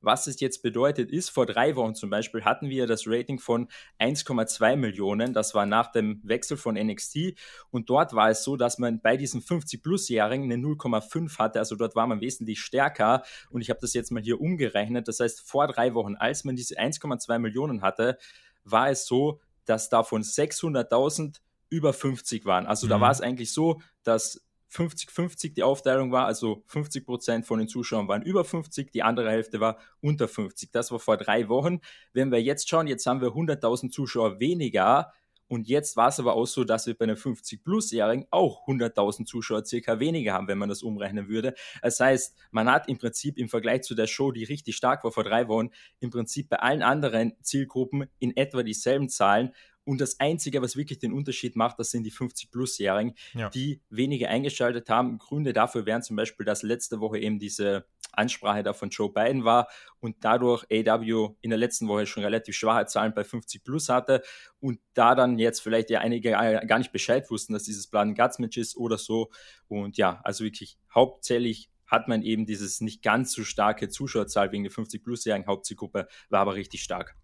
Was 0.00 0.26
es 0.26 0.40
jetzt 0.40 0.62
bedeutet, 0.62 1.10
ist, 1.10 1.28
vor 1.28 1.46
drei 1.46 1.76
Wochen 1.76 1.94
zum 1.94 2.08
Beispiel 2.08 2.44
hatten 2.44 2.68
wir 2.68 2.86
das 2.86 3.04
Rating 3.06 3.38
von 3.38 3.68
1,2 3.98 4.76
Millionen. 4.76 5.34
Das 5.34 5.54
war 5.54 5.66
nach 5.66 5.92
dem 5.92 6.20
Wechsel 6.22 6.56
von 6.56 6.74
NXT. 6.74 7.34
Und 7.70 7.90
dort 7.90 8.14
war 8.14 8.30
es 8.30 8.42
so, 8.42 8.56
dass 8.56 8.78
man 8.78 9.00
bei 9.00 9.16
diesen 9.16 9.42
50-Plus-Jährigen 9.42 10.50
eine 10.50 10.62
0,5 10.62 11.38
hatte. 11.38 11.58
Also 11.58 11.76
dort 11.76 11.94
war 11.96 12.06
man 12.06 12.20
wesentlich 12.20 12.60
stärker. 12.60 13.22
Und 13.50 13.60
ich 13.60 13.68
habe 13.68 13.80
das 13.80 13.92
jetzt 13.92 14.10
mal 14.10 14.22
hier 14.22 14.40
umgerechnet. 14.40 15.06
Das 15.06 15.20
heißt, 15.20 15.42
vor 15.42 15.66
drei 15.66 15.94
Wochen, 15.94 16.16
als 16.16 16.44
man 16.44 16.56
diese 16.56 16.78
1,2 16.78 17.38
Millionen 17.38 17.82
hatte, 17.82 18.16
war 18.64 18.90
es 18.90 19.06
so, 19.06 19.40
dass 19.66 19.88
davon 19.90 20.22
600.000 20.22 21.40
über 21.68 21.92
50 21.92 22.44
waren. 22.44 22.66
Also 22.66 22.86
mhm. 22.86 22.90
da 22.90 23.00
war 23.00 23.10
es 23.10 23.20
eigentlich 23.20 23.52
so, 23.52 23.80
dass 24.02 24.42
50-50 24.72 25.54
die 25.54 25.62
Aufteilung 25.62 26.12
war, 26.12 26.26
also 26.26 26.62
50 26.66 27.04
Prozent 27.04 27.46
von 27.46 27.58
den 27.58 27.68
Zuschauern 27.68 28.08
waren 28.08 28.22
über 28.22 28.44
50, 28.44 28.92
die 28.92 29.02
andere 29.02 29.30
Hälfte 29.30 29.60
war 29.60 29.78
unter 30.00 30.28
50. 30.28 30.70
Das 30.72 30.92
war 30.92 31.00
vor 31.00 31.16
drei 31.16 31.48
Wochen. 31.48 31.80
Wenn 32.12 32.30
wir 32.30 32.40
jetzt 32.40 32.68
schauen, 32.68 32.86
jetzt 32.86 33.06
haben 33.06 33.20
wir 33.20 33.30
100.000 33.30 33.90
Zuschauer 33.90 34.40
weniger. 34.40 35.12
Und 35.48 35.66
jetzt 35.66 35.96
war 35.96 36.06
es 36.06 36.20
aber 36.20 36.34
auch 36.34 36.46
so, 36.46 36.62
dass 36.62 36.86
wir 36.86 36.94
bei 36.96 37.06
einer 37.06 37.16
50-Plus-Jährigen 37.16 38.26
auch 38.30 38.68
100.000 38.68 39.26
Zuschauer 39.26 39.64
circa 39.64 39.98
weniger 39.98 40.34
haben, 40.34 40.46
wenn 40.46 40.58
man 40.58 40.68
das 40.68 40.84
umrechnen 40.84 41.28
würde. 41.28 41.54
Das 41.82 41.98
heißt, 41.98 42.36
man 42.52 42.70
hat 42.70 42.88
im 42.88 42.98
Prinzip 42.98 43.36
im 43.36 43.48
Vergleich 43.48 43.82
zu 43.82 43.96
der 43.96 44.06
Show, 44.06 44.30
die 44.30 44.44
richtig 44.44 44.76
stark 44.76 45.02
war 45.02 45.10
vor 45.10 45.24
drei 45.24 45.48
Wochen, 45.48 45.70
im 45.98 46.10
Prinzip 46.10 46.50
bei 46.50 46.60
allen 46.60 46.82
anderen 46.82 47.32
Zielgruppen 47.42 48.06
in 48.20 48.36
etwa 48.36 48.62
dieselben 48.62 49.08
Zahlen. 49.08 49.52
Und 49.90 50.00
das 50.00 50.20
Einzige, 50.20 50.62
was 50.62 50.76
wirklich 50.76 51.00
den 51.00 51.12
Unterschied 51.12 51.56
macht, 51.56 51.80
das 51.80 51.90
sind 51.90 52.04
die 52.04 52.12
50-Plus-Jährigen, 52.12 53.14
ja. 53.34 53.50
die 53.50 53.82
weniger 53.90 54.28
eingeschaltet 54.28 54.88
haben. 54.88 55.18
Gründe 55.18 55.52
dafür 55.52 55.84
wären 55.84 56.00
zum 56.00 56.14
Beispiel, 56.14 56.46
dass 56.46 56.62
letzte 56.62 57.00
Woche 57.00 57.18
eben 57.18 57.40
diese 57.40 57.86
Ansprache 58.12 58.62
da 58.62 58.72
von 58.72 58.90
Joe 58.90 59.12
Biden 59.12 59.42
war 59.42 59.66
und 59.98 60.14
dadurch 60.20 60.64
AW 60.70 61.30
in 61.40 61.50
der 61.50 61.58
letzten 61.58 61.88
Woche 61.88 62.06
schon 62.06 62.22
relativ 62.22 62.54
schwache 62.54 62.86
Zahlen 62.86 63.14
bei 63.14 63.24
50 63.24 63.64
Plus 63.64 63.88
hatte 63.88 64.22
und 64.60 64.78
da 64.94 65.16
dann 65.16 65.40
jetzt 65.40 65.58
vielleicht 65.58 65.90
ja 65.90 65.98
einige 65.98 66.30
gar 66.30 66.78
nicht 66.78 66.92
Bescheid 66.92 67.28
wussten, 67.28 67.52
dass 67.52 67.64
dieses 67.64 67.88
Blood 67.88 68.14
Guts 68.14 68.38
Match 68.38 68.58
ist 68.58 68.76
oder 68.76 68.96
so. 68.96 69.30
Und 69.66 69.96
ja, 69.96 70.20
also 70.22 70.44
wirklich 70.44 70.78
hauptsächlich 70.94 71.68
hat 71.88 72.06
man 72.06 72.22
eben 72.22 72.46
dieses 72.46 72.80
nicht 72.80 73.02
ganz 73.02 73.32
so 73.32 73.42
starke 73.42 73.88
Zuschauerzahl 73.88 74.52
wegen 74.52 74.62
der 74.62 74.70
50 74.70 75.02
Plus-jährigen 75.02 75.48
Hauptzielgruppe, 75.48 76.06
war 76.28 76.40
aber 76.42 76.54
richtig 76.54 76.84
stark. 76.84 77.16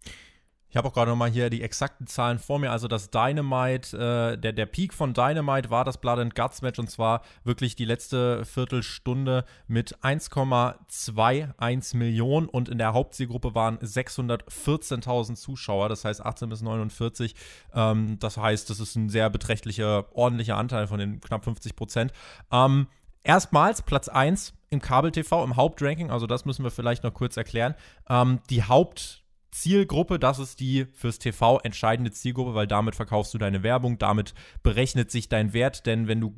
Ich 0.69 0.77
habe 0.77 0.89
auch 0.89 0.93
gerade 0.93 1.11
nochmal 1.11 1.31
hier 1.31 1.49
die 1.49 1.63
exakten 1.63 2.07
Zahlen 2.07 2.39
vor 2.39 2.59
mir. 2.59 2.73
Also 2.73 2.89
das 2.89 3.11
Dynamite, 3.11 3.97
äh, 3.97 4.37
der, 4.37 4.53
der 4.53 4.67
Peak 4.67 4.93
von 4.93 5.15
Dynamite 5.15 5.71
war 5.71 5.85
das 5.85 5.99
Blood 5.99 6.19
and 6.19 6.35
Guts 6.35 6.61
Match 6.61 6.79
und 6.79 6.91
zwar 6.91 7.23
wirklich 7.45 7.77
die 7.77 7.85
letzte 7.85 8.45
Viertelstunde 8.45 9.45
mit 9.69 9.97
1,21 9.99 11.97
Millionen 11.97 12.49
und 12.49 12.69
in 12.69 12.79
der 12.79 12.95
Hauptzielgruppe 12.95 13.55
waren 13.55 13.79
614.000 13.79 15.37
Zuschauer, 15.37 15.89
das 15.89 16.05
heißt 16.05 16.25
18 16.25 16.49
bis 16.49 16.63
49. 16.63 17.35
Ähm, 17.73 18.19
das 18.19 18.37
heißt, 18.37 18.69
das 18.69 18.81
ist 18.81 18.97
ein 18.97 19.09
sehr 19.09 19.31
beträchtlicher, 19.31 20.07
ordentlicher 20.17 20.57
Anteil 20.57 20.89
von 20.89 20.99
den 20.99 21.21
knapp 21.21 21.45
50 21.45 21.77
Prozent. 21.77 22.13
Ähm, 22.51 22.89
erstmals 23.23 23.83
Platz 23.83 24.09
1 24.09 24.53
im 24.71 24.81
Kabel-TV, 24.81 25.45
im 25.45 25.55
Hauptranking, 25.55 26.11
also 26.11 26.27
das 26.27 26.45
müssen 26.45 26.65
wir 26.65 26.73
vielleicht 26.73 27.05
noch 27.05 27.15
kurz 27.15 27.37
erklären. 27.37 27.77
Ähm, 28.09 28.41
die 28.51 28.65
Haupt- 28.65 29.23
Zielgruppe, 29.51 30.19
das 30.19 30.39
ist 30.39 30.61
die 30.61 30.87
fürs 30.93 31.19
TV 31.19 31.59
entscheidende 31.61 32.11
Zielgruppe, 32.11 32.55
weil 32.55 32.67
damit 32.67 32.95
verkaufst 32.95 33.33
du 33.35 33.39
deine 33.39 33.63
Werbung, 33.63 33.99
damit 33.99 34.35
berechnet 34.63 35.11
sich 35.11 35.29
dein 35.29 35.53
Wert, 35.53 35.87
denn 35.87 36.09
wenn 36.09 36.21
du 36.21 36.35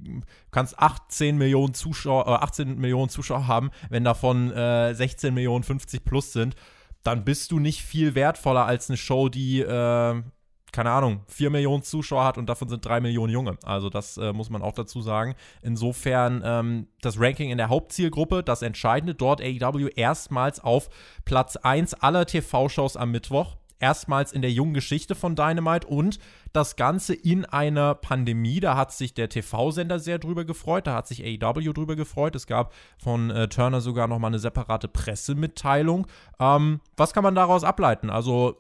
kannst 0.50 0.79
18 0.79 1.37
Millionen 1.37 1.75
Zuschauer, 1.75 2.27
äh, 2.27 2.45
18 2.45 2.79
Millionen 2.79 3.09
Zuschauer 3.09 3.47
haben, 3.47 3.71
wenn 3.91 4.05
davon 4.05 4.53
äh, 4.53 4.95
16 4.95 5.35
Millionen 5.35 5.65
50 5.65 6.05
plus 6.05 6.33
sind, 6.33 6.55
dann 7.03 7.25
bist 7.25 7.53
du 7.53 7.59
nicht 7.59 7.83
viel 7.83 8.15
wertvoller 8.15 8.67
als 8.67 8.91
eine 8.91 8.97
Show, 8.97 9.29
die 9.29 9.61
äh, 9.61 10.23
keine 10.72 10.90
Ahnung, 10.90 11.20
4 11.28 11.50
Millionen 11.50 11.82
Zuschauer 11.82 12.25
hat 12.25 12.38
und 12.38 12.46
davon 12.46 12.68
sind 12.68 12.84
3 12.84 13.00
Millionen 13.00 13.32
Junge. 13.32 13.56
Also 13.64 13.90
das 13.90 14.16
äh, 14.18 14.32
muss 14.32 14.50
man 14.50 14.62
auch 14.62 14.75
dazu 14.75 15.00
sagen. 15.00 15.34
Insofern 15.62 16.42
ähm, 16.44 16.88
das 17.00 17.18
Ranking 17.18 17.50
in 17.50 17.58
der 17.58 17.68
Hauptzielgruppe, 17.68 18.42
das 18.42 18.62
Entscheidende, 18.62 19.14
dort 19.14 19.40
AEW 19.40 19.88
erstmals 19.96 20.60
auf 20.60 20.88
Platz 21.25 21.56
1 21.56 21.94
aller 21.94 22.26
TV-Shows 22.26 22.96
am 22.96 23.10
Mittwoch. 23.10 23.56
Erstmals 23.80 24.32
in 24.32 24.42
der 24.42 24.50
jungen 24.50 24.75
Geschichte 24.75 25.14
von 25.14 25.37
Dynamite 25.37 25.87
und 25.87 26.18
das 26.52 26.75
Ganze 26.75 27.14
in 27.14 27.44
einer 27.44 27.94
Pandemie. 27.94 28.58
Da 28.58 28.76
hat 28.76 28.92
sich 28.92 29.14
der 29.14 29.28
TV-Sender 29.28 30.00
sehr 30.00 30.18
drüber 30.18 30.44
gefreut, 30.44 30.88
da 30.88 30.94
hat 30.94 31.07
sich 31.07 31.22
AEW 31.22 31.72
drüber 31.72 31.94
gefreut. 31.94 32.35
Es 32.35 32.48
gab 32.48 32.74
von 32.98 33.31
äh, 33.31 33.46
Turner 33.48 33.81
sogar 33.81 34.09
nochmal 34.09 34.31
eine 34.31 34.40
separate 34.40 34.88
Pressemitteilung. 34.88 36.09
Ähm, 36.40 36.81
was 36.96 37.12
kann 37.12 37.22
man 37.22 37.37
daraus 37.37 37.62
ableiten? 37.62 38.11
Also 38.11 38.59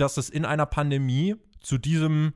dass 0.00 0.16
es 0.16 0.30
in 0.30 0.44
einer 0.44 0.66
Pandemie 0.66 1.36
zu 1.60 1.78
diesem 1.78 2.34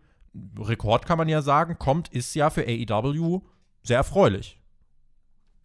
Rekord, 0.59 1.07
kann 1.07 1.19
man 1.19 1.29
ja 1.29 1.43
sagen, 1.43 1.79
kommt, 1.79 2.09
ist 2.09 2.35
ja 2.35 2.51
für 2.51 2.63
AEW 2.67 3.43
sehr 3.83 3.99
erfreulich. 3.99 4.59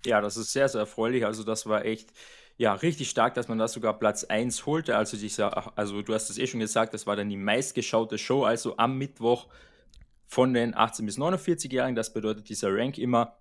Ja, 0.06 0.22
das 0.22 0.38
ist 0.38 0.52
sehr, 0.52 0.70
sehr 0.70 0.82
erfreulich. 0.82 1.26
Also, 1.26 1.44
das 1.44 1.66
war 1.66 1.86
echt 1.86 2.12
ja, 2.58 2.74
richtig 2.74 3.10
stark, 3.10 3.36
dass 3.36 3.48
man 3.48 3.58
da 3.58 3.68
sogar 3.68 3.98
Platz 4.00 4.24
1 4.24 4.66
holte. 4.66 4.98
Also, 4.98 5.18
dieser, 5.18 5.78
also 5.78 6.02
du 6.02 6.14
hast 6.14 6.30
es 6.30 6.38
eh 6.38 6.48
schon 6.48 6.60
gesagt, 6.60 6.94
das 6.94 7.08
war 7.08 7.16
dann 7.16 7.30
die 7.30 7.38
meistgeschaute 7.38 8.18
Show, 8.18 8.44
also 8.44 8.78
am 8.78 8.98
Mittwoch 8.98 9.48
von 10.28 10.54
den 10.54 10.76
18 10.76 11.06
bis 11.06 11.18
49-Jährigen. 11.18 11.96
Das 11.96 12.14
bedeutet 12.14 12.50
dieser 12.50 12.74
Rank 12.74 12.98
immer. 12.98 13.38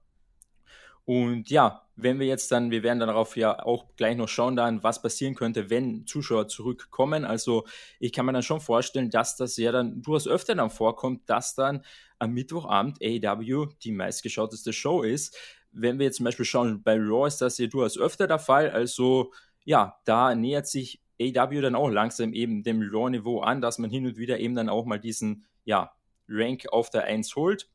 Und 1.06 1.50
ja, 1.50 1.86
wenn 1.94 2.18
wir 2.18 2.26
jetzt 2.26 2.50
dann, 2.50 2.72
wir 2.72 2.82
werden 2.82 2.98
darauf 2.98 3.36
ja 3.36 3.64
auch 3.64 3.86
gleich 3.96 4.16
noch 4.16 4.28
schauen, 4.28 4.56
dann, 4.56 4.82
was 4.82 5.00
passieren 5.00 5.36
könnte, 5.36 5.70
wenn 5.70 6.04
Zuschauer 6.04 6.48
zurückkommen. 6.48 7.24
Also 7.24 7.64
ich 8.00 8.12
kann 8.12 8.26
mir 8.26 8.32
dann 8.32 8.42
schon 8.42 8.60
vorstellen, 8.60 9.08
dass 9.08 9.36
das 9.36 9.56
ja 9.56 9.70
dann 9.70 10.02
durchaus 10.02 10.26
öfter 10.26 10.56
dann 10.56 10.68
vorkommt, 10.68 11.30
dass 11.30 11.54
dann 11.54 11.84
am 12.18 12.32
Mittwochabend 12.32 12.98
AEW 13.00 13.68
die 13.84 13.92
meistgeschauteste 13.92 14.72
Show 14.72 15.02
ist. 15.02 15.38
Wenn 15.70 15.98
wir 15.98 16.06
jetzt 16.06 16.16
zum 16.16 16.24
Beispiel 16.24 16.44
schauen, 16.44 16.82
bei 16.82 16.96
Raw 16.96 17.28
ist 17.28 17.40
das 17.40 17.56
ja 17.58 17.68
durchaus 17.68 17.96
öfter 17.96 18.26
der 18.26 18.40
Fall. 18.40 18.70
Also 18.70 19.32
ja, 19.64 20.00
da 20.04 20.34
nähert 20.34 20.66
sich 20.66 21.00
AEW 21.20 21.60
dann 21.60 21.76
auch 21.76 21.88
langsam 21.88 22.32
eben 22.32 22.64
dem 22.64 22.82
Raw-Niveau 22.82 23.40
an, 23.40 23.60
dass 23.60 23.78
man 23.78 23.90
hin 23.90 24.06
und 24.06 24.16
wieder 24.16 24.40
eben 24.40 24.56
dann 24.56 24.68
auch 24.68 24.86
mal 24.86 24.98
diesen, 24.98 25.46
ja, 25.64 25.92
Rank 26.28 26.66
auf 26.72 26.90
der 26.90 27.04
1 27.04 27.36
holt. 27.36 27.68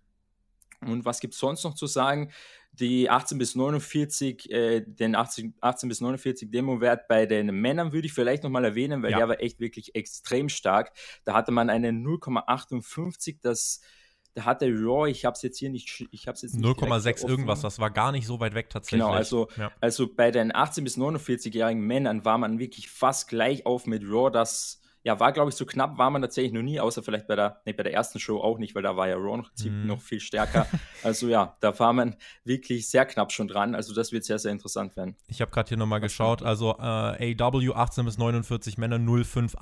Und 0.82 1.06
was 1.06 1.20
gibt 1.20 1.34
es 1.34 1.39
sonst 1.39 1.63
noch 1.63 1.76
zu 1.76 1.88
sagen? 1.88 2.32
Die 2.82 3.10
18 3.10 3.38
bis 3.38 3.56
49, 3.56 4.52
äh, 4.52 4.82
den 4.82 5.15
18, 5.15 5.54
18 5.62 5.88
bis 5.88 6.02
49 6.02 6.52
Demo-Wert 6.52 7.08
bei 7.08 7.26
den 7.26 7.48
Männern 7.48 7.94
würde 7.94 8.08
ich 8.08 8.13
vielleicht 8.13 8.44
nochmal 8.44 8.65
erwähnen, 8.65 9.04
weil 9.04 9.12
ja. 9.12 9.20
der 9.20 9.30
war 9.30 9.39
echt 9.39 9.60
wirklich 9.60 9.96
extrem 9.96 10.50
stark. 10.50 10.91
Da 11.24 11.34
hatte 11.34 11.52
man 11.52 11.70
einen 11.70 12.06
0,58, 12.06 13.38
das 13.41 13.82
da 14.34 14.46
hatte 14.46 14.67
Raw, 14.67 15.10
ich 15.10 15.26
habe 15.26 15.36
es 15.36 15.41
jetzt 15.41 15.58
hier 15.58 15.70
nicht, 15.70 16.08
ich 16.12 16.28
habe 16.28 16.38
jetzt 16.41 16.56
0,6 16.56 17.28
irgendwas, 17.28 17.62
das 17.62 17.80
war 17.80 17.91
gar 17.91 18.12
nicht 18.12 18.26
so 18.26 18.39
weit 18.39 18.54
weg 18.54 18.70
tatsächlich. 18.70 19.02
Genau, 19.02 19.13
also, 19.13 19.50
ja. 19.58 19.72
also 19.82 20.12
bei 20.13 20.32
den 20.32 20.56
18 20.56 20.84
bis 20.84 20.98
49-jährigen 20.98 21.82
Männern 21.82 22.24
war 22.24 22.38
man 22.38 22.58
wirklich 22.58 22.89
fast 22.89 23.28
gleich 23.28 23.65
auf 23.65 23.88
mit 23.88 24.04
Raw, 24.04 24.32
das 24.32 24.81
ja, 25.04 25.20
war, 25.20 25.32
glaube 25.32 25.50
ich, 25.50 25.56
so 25.56 25.66
knapp 25.66 25.98
war 25.98 26.12
man 26.12 26.22
tatsächlich 26.22 26.54
noch 26.54 26.62
nie, 26.62 26.80
außer 26.80 27.02
vielleicht 27.02 27.28
bei 27.28 27.36
der, 27.36 27.62
nee, 27.66 27.74
bei 27.74 27.84
der 27.84 27.94
ersten 27.94 28.20
Show 28.20 28.40
auch 28.40 28.60
nicht, 28.60 28.76
weil 28.76 28.84
da 28.84 28.96
war 28.96 29.08
ja 29.08 29.16
Raw 29.16 29.38
noch, 29.38 29.50
mm. 29.64 29.88
noch 29.88 30.02
viel 30.02 30.20
stärker. 30.20 30.68
also 31.04 31.28
ja, 31.28 31.56
da 31.60 31.78
war 31.80 31.92
man 31.94 32.16
wirklich 32.44 32.88
sehr 32.88 33.06
knapp 33.06 33.32
schon 33.32 33.48
dran. 33.48 33.74
Also 33.74 33.96
das 33.96 34.12
wird 34.12 34.26
sehr, 34.26 34.38
sehr 34.38 34.52
interessant 34.52 34.96
werden. 34.96 35.16
Ich 35.28 35.42
habe 35.42 35.50
gerade 35.50 35.70
hier 35.70 35.78
nochmal 35.78 36.02
geschaut. 36.02 36.44
Also 36.44 36.76
äh, 36.80 37.36
AW 37.36 37.74
18 37.74 38.06
bis 38.06 38.18
49 38.18 38.78
Männer 38.78 39.00
058, 39.00 39.60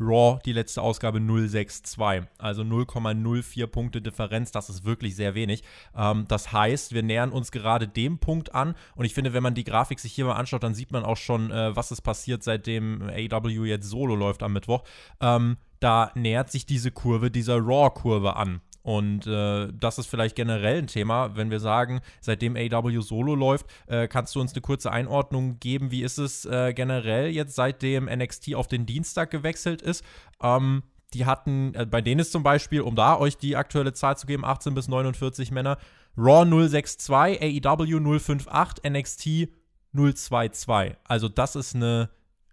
Raw 0.00 0.40
die 0.44 0.52
letzte 0.52 0.82
Ausgabe 0.82 1.20
062. 1.20 2.28
Also 2.38 2.62
0,04 2.62 3.66
Punkte 3.68 4.02
Differenz, 4.02 4.50
das 4.50 4.68
ist 4.68 4.84
wirklich 4.84 5.14
sehr 5.14 5.34
wenig. 5.34 5.62
Ähm, 5.96 6.24
das 6.26 6.52
heißt, 6.52 6.92
wir 6.92 7.04
nähern 7.04 7.30
uns 7.30 7.52
gerade 7.52 7.86
dem 7.86 8.18
Punkt 8.18 8.54
an. 8.54 8.74
Und 8.96 9.04
ich 9.04 9.14
finde, 9.14 9.32
wenn 9.32 9.42
man 9.44 9.54
die 9.54 9.64
Grafik 9.64 10.00
sich 10.00 10.12
hier 10.12 10.24
mal 10.24 10.34
anschaut, 10.34 10.64
dann 10.64 10.74
sieht 10.74 10.90
man 10.90 11.04
auch 11.04 11.16
schon, 11.16 11.52
äh, 11.52 11.76
was 11.76 11.92
ist 11.92 12.00
passiert, 12.00 12.42
seitdem 12.42 13.02
AW 13.02 13.64
jetzt 13.64 13.88
solo 13.88 14.16
läuft 14.16 14.42
am 14.42 14.52
Mittwoch. 14.52 14.71
Mittwoch, 14.72 14.84
ähm, 15.20 15.56
da 15.80 16.12
nähert 16.14 16.50
sich 16.50 16.66
diese 16.66 16.90
Kurve 16.90 17.30
dieser 17.30 17.58
Raw-Kurve 17.58 18.36
an. 18.36 18.60
Und 18.82 19.28
äh, 19.28 19.68
das 19.72 19.98
ist 19.98 20.06
vielleicht 20.06 20.34
generell 20.34 20.78
ein 20.78 20.88
Thema, 20.88 21.36
wenn 21.36 21.52
wir 21.52 21.60
sagen, 21.60 22.00
seitdem 22.20 22.56
AW 22.56 23.00
Solo 23.00 23.36
läuft, 23.36 23.66
äh, 23.86 24.08
kannst 24.08 24.34
du 24.34 24.40
uns 24.40 24.54
eine 24.54 24.60
kurze 24.60 24.90
Einordnung 24.90 25.60
geben, 25.60 25.92
wie 25.92 26.02
ist 26.02 26.18
es 26.18 26.44
äh, 26.46 26.72
generell 26.74 27.30
jetzt, 27.30 27.54
seitdem 27.54 28.06
NXT 28.06 28.56
auf 28.56 28.66
den 28.66 28.84
Dienstag 28.84 29.30
gewechselt 29.30 29.82
ist? 29.82 30.04
Ähm, 30.42 30.82
die 31.14 31.26
hatten, 31.26 31.74
äh, 31.74 31.86
bei 31.86 32.00
denen 32.00 32.20
ist 32.20 32.32
zum 32.32 32.42
Beispiel, 32.42 32.80
um 32.80 32.96
da 32.96 33.16
euch 33.16 33.36
die 33.36 33.54
aktuelle 33.54 33.92
Zahl 33.92 34.16
zu 34.16 34.26
geben, 34.26 34.44
18 34.44 34.74
bis 34.74 34.88
49 34.88 35.52
Männer, 35.52 35.78
Raw 36.16 36.44
062, 36.44 37.40
AEW 37.40 38.18
058, 38.18 38.82
NXT 38.84 39.48
022. 39.94 40.96
Also 41.04 41.28
das 41.28 41.54
ist 41.54 41.76
eine 41.76 42.10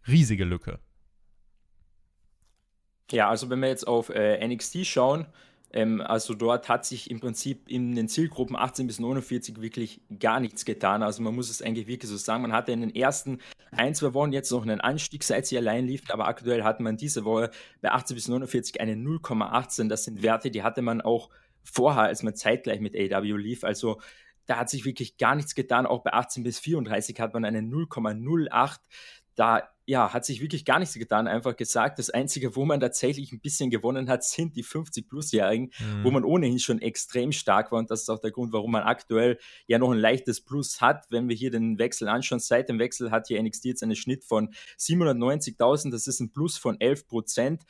riesige 0.07 0.45
Lücke. 0.45 0.79
Ja, 3.11 3.29
also 3.29 3.49
wenn 3.49 3.59
wir 3.59 3.69
jetzt 3.69 3.87
auf 3.87 4.09
äh, 4.09 4.45
NXT 4.47 4.85
schauen, 4.85 5.27
Ähm, 5.71 6.01
also 6.01 6.33
dort 6.33 6.67
hat 6.67 6.83
sich 6.85 7.11
im 7.11 7.19
Prinzip 7.19 7.69
in 7.69 7.93
den 7.95 8.07
Zielgruppen 8.09 8.55
18 8.55 8.87
bis 8.87 8.99
49 8.99 9.61
wirklich 9.61 10.01
gar 10.19 10.39
nichts 10.39 10.65
getan. 10.65 11.03
Also 11.03 11.21
man 11.21 11.35
muss 11.35 11.49
es 11.51 11.61
eigentlich 11.61 11.87
wirklich 11.87 12.09
so 12.09 12.17
sagen. 12.17 12.41
Man 12.41 12.53
hatte 12.53 12.71
in 12.71 12.81
den 12.81 12.95
ersten 12.95 13.39
ein, 13.71 13.93
zwei 13.93 14.15
Wochen 14.15 14.33
jetzt 14.33 14.51
noch 14.51 14.63
einen 14.63 14.81
Anstieg, 14.81 15.23
seit 15.23 15.45
sie 15.45 15.57
allein 15.59 15.85
liefen, 15.85 16.09
aber 16.11 16.27
aktuell 16.27 16.63
hat 16.63 16.79
man 16.79 16.97
diese 16.97 17.23
Woche 17.23 17.51
bei 17.81 17.91
18 17.91 18.15
bis 18.15 18.27
49 18.27 18.81
eine 18.81 18.95
0,18. 18.95 19.89
Das 19.89 20.05
sind 20.05 20.23
Werte, 20.23 20.49
die 20.49 20.63
hatte 20.63 20.81
man 20.81 21.01
auch 21.01 21.29
vorher, 21.63 22.03
als 22.03 22.23
man 22.23 22.35
zeitgleich 22.35 22.79
mit 22.79 22.95
AW 22.95 23.37
lief. 23.37 23.63
Also 23.63 24.01
da 24.47 24.57
hat 24.57 24.69
sich 24.71 24.85
wirklich 24.85 25.17
gar 25.17 25.35
nichts 25.35 25.53
getan. 25.53 25.85
Auch 25.85 26.01
bei 26.01 26.13
18 26.13 26.41
bis 26.43 26.57
34 26.59 27.19
hat 27.19 27.33
man 27.35 27.45
eine 27.45 27.59
0,08 27.61 28.79
da 29.39 29.69
ja, 29.85 30.13
hat 30.13 30.23
sich 30.23 30.39
wirklich 30.41 30.65
gar 30.65 30.77
nichts 30.77 30.93
getan. 30.93 31.27
Einfach 31.27 31.55
gesagt, 31.55 31.97
das 31.97 32.11
Einzige, 32.11 32.55
wo 32.55 32.63
man 32.63 32.79
tatsächlich 32.79 33.31
ein 33.31 33.39
bisschen 33.39 33.71
gewonnen 33.71 34.07
hat, 34.07 34.23
sind 34.23 34.55
die 34.55 34.63
50-Plus-Jährigen, 34.63 35.71
mhm. 35.79 36.03
wo 36.03 36.11
man 36.11 36.23
ohnehin 36.23 36.59
schon 36.59 36.79
extrem 36.79 37.31
stark 37.31 37.71
war. 37.71 37.79
Und 37.79 37.89
das 37.89 38.01
ist 38.01 38.09
auch 38.09 38.19
der 38.19 38.29
Grund, 38.29 38.53
warum 38.53 38.71
man 38.71 38.83
aktuell 38.83 39.39
ja 39.65 39.79
noch 39.79 39.91
ein 39.91 39.97
leichtes 39.97 40.41
Plus 40.41 40.79
hat. 40.81 41.07
Wenn 41.09 41.27
wir 41.27 41.35
hier 41.35 41.49
den 41.49 41.79
Wechsel 41.79 42.07
anschauen, 42.07 42.39
seit 42.39 42.69
dem 42.69 42.77
Wechsel 42.77 43.09
hat 43.09 43.29
hier 43.29 43.41
NXT 43.41 43.65
jetzt 43.65 43.81
einen 43.81 43.95
Schnitt 43.95 44.23
von 44.25 44.53
790.000. 44.77 45.89
Das 45.89 46.05
ist 46.05 46.19
ein 46.19 46.31
Plus 46.31 46.57
von 46.57 46.79
11 46.79 47.07
Prozent. 47.07 47.63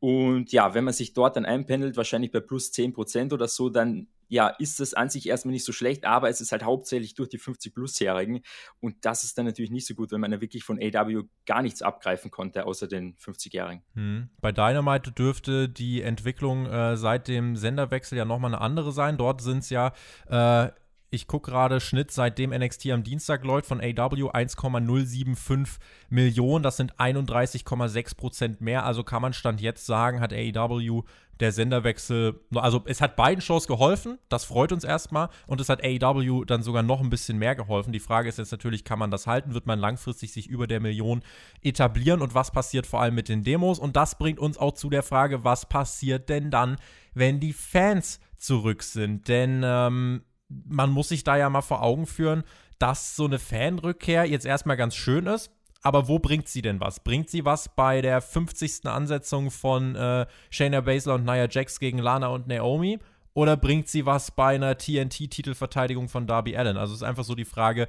Und 0.00 0.52
ja, 0.52 0.74
wenn 0.74 0.84
man 0.84 0.92
sich 0.92 1.14
dort 1.14 1.36
dann 1.36 1.46
einpendelt, 1.46 1.96
wahrscheinlich 1.96 2.30
bei 2.30 2.40
plus 2.40 2.72
10 2.72 2.92
Prozent 2.92 3.32
oder 3.32 3.48
so, 3.48 3.70
dann 3.70 4.08
ja, 4.28 4.48
ist 4.48 4.80
es 4.80 4.94
an 4.94 5.08
sich 5.08 5.28
erstmal 5.28 5.52
nicht 5.52 5.64
so 5.64 5.72
schlecht, 5.72 6.04
aber 6.04 6.28
es 6.28 6.40
ist 6.40 6.52
halt 6.52 6.64
hauptsächlich 6.64 7.14
durch 7.14 7.28
die 7.28 7.38
50-Plus-Jährigen. 7.38 8.42
Und 8.80 9.04
das 9.04 9.24
ist 9.24 9.38
dann 9.38 9.46
natürlich 9.46 9.70
nicht 9.70 9.86
so 9.86 9.94
gut, 9.94 10.12
wenn 10.12 10.20
man 10.20 10.30
da 10.30 10.40
wirklich 10.40 10.64
von 10.64 10.78
AW 10.78 11.22
gar 11.46 11.62
nichts 11.62 11.82
abgreifen 11.82 12.30
konnte, 12.30 12.66
außer 12.66 12.88
den 12.88 13.16
50-Jährigen. 13.16 13.82
Hm. 13.94 14.30
Bei 14.40 14.52
Dynamite 14.52 15.12
dürfte 15.12 15.68
die 15.68 16.02
Entwicklung 16.02 16.66
äh, 16.66 16.96
seit 16.96 17.28
dem 17.28 17.56
Senderwechsel 17.56 18.18
ja 18.18 18.24
nochmal 18.24 18.52
eine 18.54 18.60
andere 18.60 18.92
sein. 18.92 19.16
Dort 19.16 19.40
sind 19.40 19.58
es 19.58 19.70
ja 19.70 19.92
äh, 20.28 20.70
ich 21.14 21.26
gucke 21.26 21.50
gerade 21.50 21.80
Schnitt, 21.80 22.10
seitdem 22.10 22.50
NXT 22.50 22.90
am 22.90 23.02
Dienstag 23.02 23.44
läuft, 23.44 23.66
von 23.66 23.80
AW 23.80 24.30
1,075 24.30 25.78
Millionen. 26.10 26.62
Das 26.62 26.76
sind 26.76 26.96
31,6 26.96 28.16
Prozent 28.16 28.60
mehr. 28.60 28.84
Also 28.84 29.04
kann 29.04 29.22
man 29.22 29.32
Stand 29.32 29.60
jetzt 29.60 29.86
sagen, 29.86 30.20
hat 30.20 30.32
AEW 30.32 31.04
der 31.40 31.52
Senderwechsel, 31.52 32.40
also 32.54 32.82
es 32.86 33.00
hat 33.00 33.16
beiden 33.16 33.40
Shows 33.40 33.66
geholfen, 33.66 34.18
das 34.28 34.44
freut 34.44 34.72
uns 34.72 34.84
erstmal 34.84 35.28
und 35.46 35.60
es 35.60 35.68
hat 35.68 35.82
AEW 35.82 36.44
dann 36.44 36.62
sogar 36.62 36.82
noch 36.82 37.00
ein 37.00 37.10
bisschen 37.10 37.38
mehr 37.38 37.56
geholfen. 37.56 37.92
Die 37.92 38.00
Frage 38.00 38.28
ist 38.28 38.38
jetzt 38.38 38.52
natürlich, 38.52 38.84
kann 38.84 38.98
man 38.98 39.10
das 39.10 39.26
halten? 39.26 39.54
Wird 39.54 39.66
man 39.66 39.78
langfristig 39.78 40.32
sich 40.32 40.48
über 40.48 40.66
der 40.66 40.80
Million 40.80 41.22
etablieren 41.62 42.22
und 42.22 42.34
was 42.34 42.50
passiert 42.50 42.86
vor 42.86 43.00
allem 43.00 43.14
mit 43.14 43.28
den 43.28 43.42
Demos? 43.42 43.78
Und 43.78 43.96
das 43.96 44.16
bringt 44.16 44.38
uns 44.38 44.58
auch 44.58 44.72
zu 44.72 44.90
der 44.90 45.02
Frage, 45.02 45.44
was 45.44 45.66
passiert 45.66 46.28
denn 46.28 46.50
dann, 46.50 46.76
wenn 47.14 47.40
die 47.40 47.52
Fans 47.52 48.20
zurück 48.36 48.82
sind? 48.82 49.28
Denn 49.28 49.62
ähm, 49.64 50.22
man 50.66 50.90
muss 50.90 51.08
sich 51.08 51.24
da 51.24 51.36
ja 51.36 51.48
mal 51.50 51.62
vor 51.62 51.82
Augen 51.82 52.06
führen, 52.06 52.44
dass 52.78 53.16
so 53.16 53.24
eine 53.24 53.38
Fanrückkehr 53.38 54.24
jetzt 54.26 54.46
erstmal 54.46 54.76
ganz 54.76 54.94
schön 54.94 55.26
ist. 55.26 55.50
Aber 55.82 56.08
wo 56.08 56.18
bringt 56.18 56.48
sie 56.48 56.62
denn 56.62 56.80
was? 56.80 57.00
Bringt 57.00 57.28
sie 57.28 57.44
was 57.44 57.68
bei 57.74 58.00
der 58.00 58.22
50. 58.22 58.86
Ansetzung 58.86 59.50
von 59.50 59.94
äh, 59.94 60.26
Shayna 60.48 60.80
Baszler 60.80 61.14
und 61.14 61.24
Nia 61.24 61.46
Jax 61.48 61.78
gegen 61.78 61.98
Lana 61.98 62.28
und 62.28 62.46
Naomi? 62.46 62.98
Oder 63.34 63.56
bringt 63.56 63.88
sie 63.88 64.06
was 64.06 64.30
bei 64.30 64.54
einer 64.54 64.78
TNT-Titelverteidigung 64.78 66.08
von 66.08 66.26
Darby 66.26 66.56
Allen? 66.56 66.78
Also 66.78 66.94
es 66.94 67.00
ist 67.00 67.06
einfach 67.06 67.24
so 67.24 67.34
die 67.34 67.44
Frage, 67.44 67.88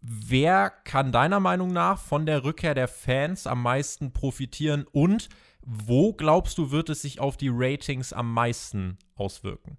wer 0.00 0.70
kann 0.70 1.12
deiner 1.12 1.40
Meinung 1.40 1.72
nach 1.72 1.98
von 1.98 2.24
der 2.24 2.44
Rückkehr 2.44 2.74
der 2.74 2.88
Fans 2.88 3.46
am 3.46 3.62
meisten 3.62 4.12
profitieren 4.12 4.86
und 4.92 5.28
wo 5.62 6.12
glaubst 6.12 6.58
du, 6.58 6.70
wird 6.70 6.88
es 6.88 7.02
sich 7.02 7.18
auf 7.18 7.36
die 7.36 7.50
Ratings 7.52 8.12
am 8.12 8.32
meisten 8.32 8.98
auswirken? 9.16 9.78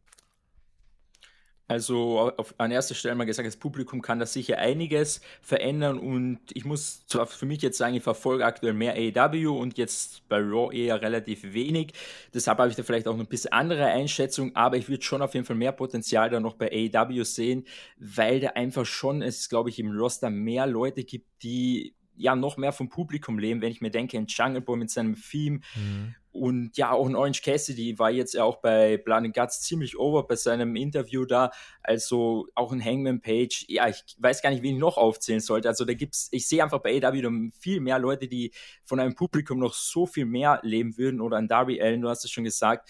Also 1.68 2.32
auf, 2.38 2.56
an 2.58 2.72
erster 2.72 2.96
Stelle 2.96 3.16
mal 3.16 3.26
gesagt, 3.26 3.46
das 3.46 3.58
Publikum 3.58 4.02
kann 4.02 4.20
da 4.20 4.26
sicher 4.26 4.58
einiges 4.58 5.20
verändern 5.42 6.00
und 6.00 6.40
ich 6.54 6.64
muss 6.64 7.06
zwar 7.08 7.28
für 7.28 7.46
mich 7.46 7.62
jetzt 7.62 7.78
sagen, 7.78 7.96
ich 7.96 8.04
verfolge 8.04 8.46
aktuell 8.46 8.74
mehr 8.74 8.94
AEW 8.94 9.52
und 9.52 9.78
jetzt 9.78 10.28
bei 10.30 10.38
Raw 10.38 10.74
eher 10.74 11.02
relativ 11.02 11.54
wenig. 11.54 11.92
Deshalb 12.34 12.60
habe 12.60 12.70
ich 12.70 12.78
da 12.78 12.84
vielleicht 12.84 13.08
auch 13.08 13.20
ein 13.20 13.26
bisschen 13.28 13.52
andere 13.52 13.86
Einschätzung, 13.86 14.56
aber 14.56 14.78
ich 14.78 14.88
würde 14.88 15.04
schon 15.04 15.22
auf 15.22 15.34
jeden 15.34 15.46
Fall 15.46 15.58
mehr 15.58 15.74
Potenzial 15.74 16.30
da 16.30 16.40
noch 16.40 16.56
bei 16.56 16.72
AEW 16.72 17.24
sehen, 17.26 17.66
weil 17.98 18.40
da 18.40 18.50
einfach 18.52 18.86
schon 18.86 19.22
es, 19.22 19.50
glaube 19.50 19.70
ich, 19.70 19.78
im 19.80 19.92
Roster 19.92 20.30
mehr 20.30 20.68
Leute 20.68 21.04
gibt, 21.04 21.44
die 21.44 21.96
ja 22.16 22.36
noch 22.36 22.58
mehr 22.58 22.72
vom 22.72 22.90
Publikum 22.90 23.40
leben, 23.40 23.62
wenn 23.62 23.72
ich 23.72 23.82
mir 23.82 23.92
denke, 23.92 24.18
ein 24.18 24.26
Jungle 24.28 24.62
Boy 24.62 24.78
mit 24.78 24.90
seinem 24.90 25.16
Theme 25.16 25.60
mhm. 25.76 26.16
Und 26.38 26.78
ja, 26.78 26.92
auch 26.92 27.08
ein 27.08 27.16
Orange 27.16 27.42
Cassidy 27.42 28.00
war 28.00 28.12
jetzt 28.12 28.34
ja 28.34 28.44
auch 28.44 28.58
bei 28.58 28.98
Blood 28.98 29.26
and 29.26 29.36
Guts 29.36 29.62
ziemlich 29.62 29.98
over 29.98 30.28
bei 30.28 30.36
seinem 30.36 30.76
Interview 30.76 31.26
da, 31.26 31.52
also 31.84 32.48
auch 32.56 32.72
ein 32.72 32.84
Hangman 32.84 33.22
Page, 33.22 33.66
ja, 33.68 33.90
ich 33.90 34.04
weiß 34.20 34.42
gar 34.42 34.52
nicht, 34.52 34.64
wen 34.64 34.76
ich 34.76 34.80
noch 34.80 34.98
aufzählen 34.98 35.42
sollte, 35.42 35.68
also 35.68 35.86
da 35.86 35.94
gibt's, 35.94 36.30
ich 36.32 36.48
sehe 36.48 36.64
einfach 36.64 36.80
bei 36.80 37.04
AW 37.04 37.52
viel 37.60 37.80
mehr 37.80 38.00
Leute, 38.00 38.28
die 38.28 38.52
von 38.84 39.00
einem 39.00 39.16
Publikum 39.16 39.60
noch 39.60 39.74
so 39.74 40.06
viel 40.06 40.26
mehr 40.26 40.60
leben 40.64 40.98
würden. 40.98 41.22
Oder 41.22 41.38
an 41.38 41.48
Darby 41.48 41.82
Allen, 41.82 42.02
du 42.02 42.10
hast 42.10 42.24
es 42.24 42.32
schon 42.32 42.44
gesagt. 42.44 42.90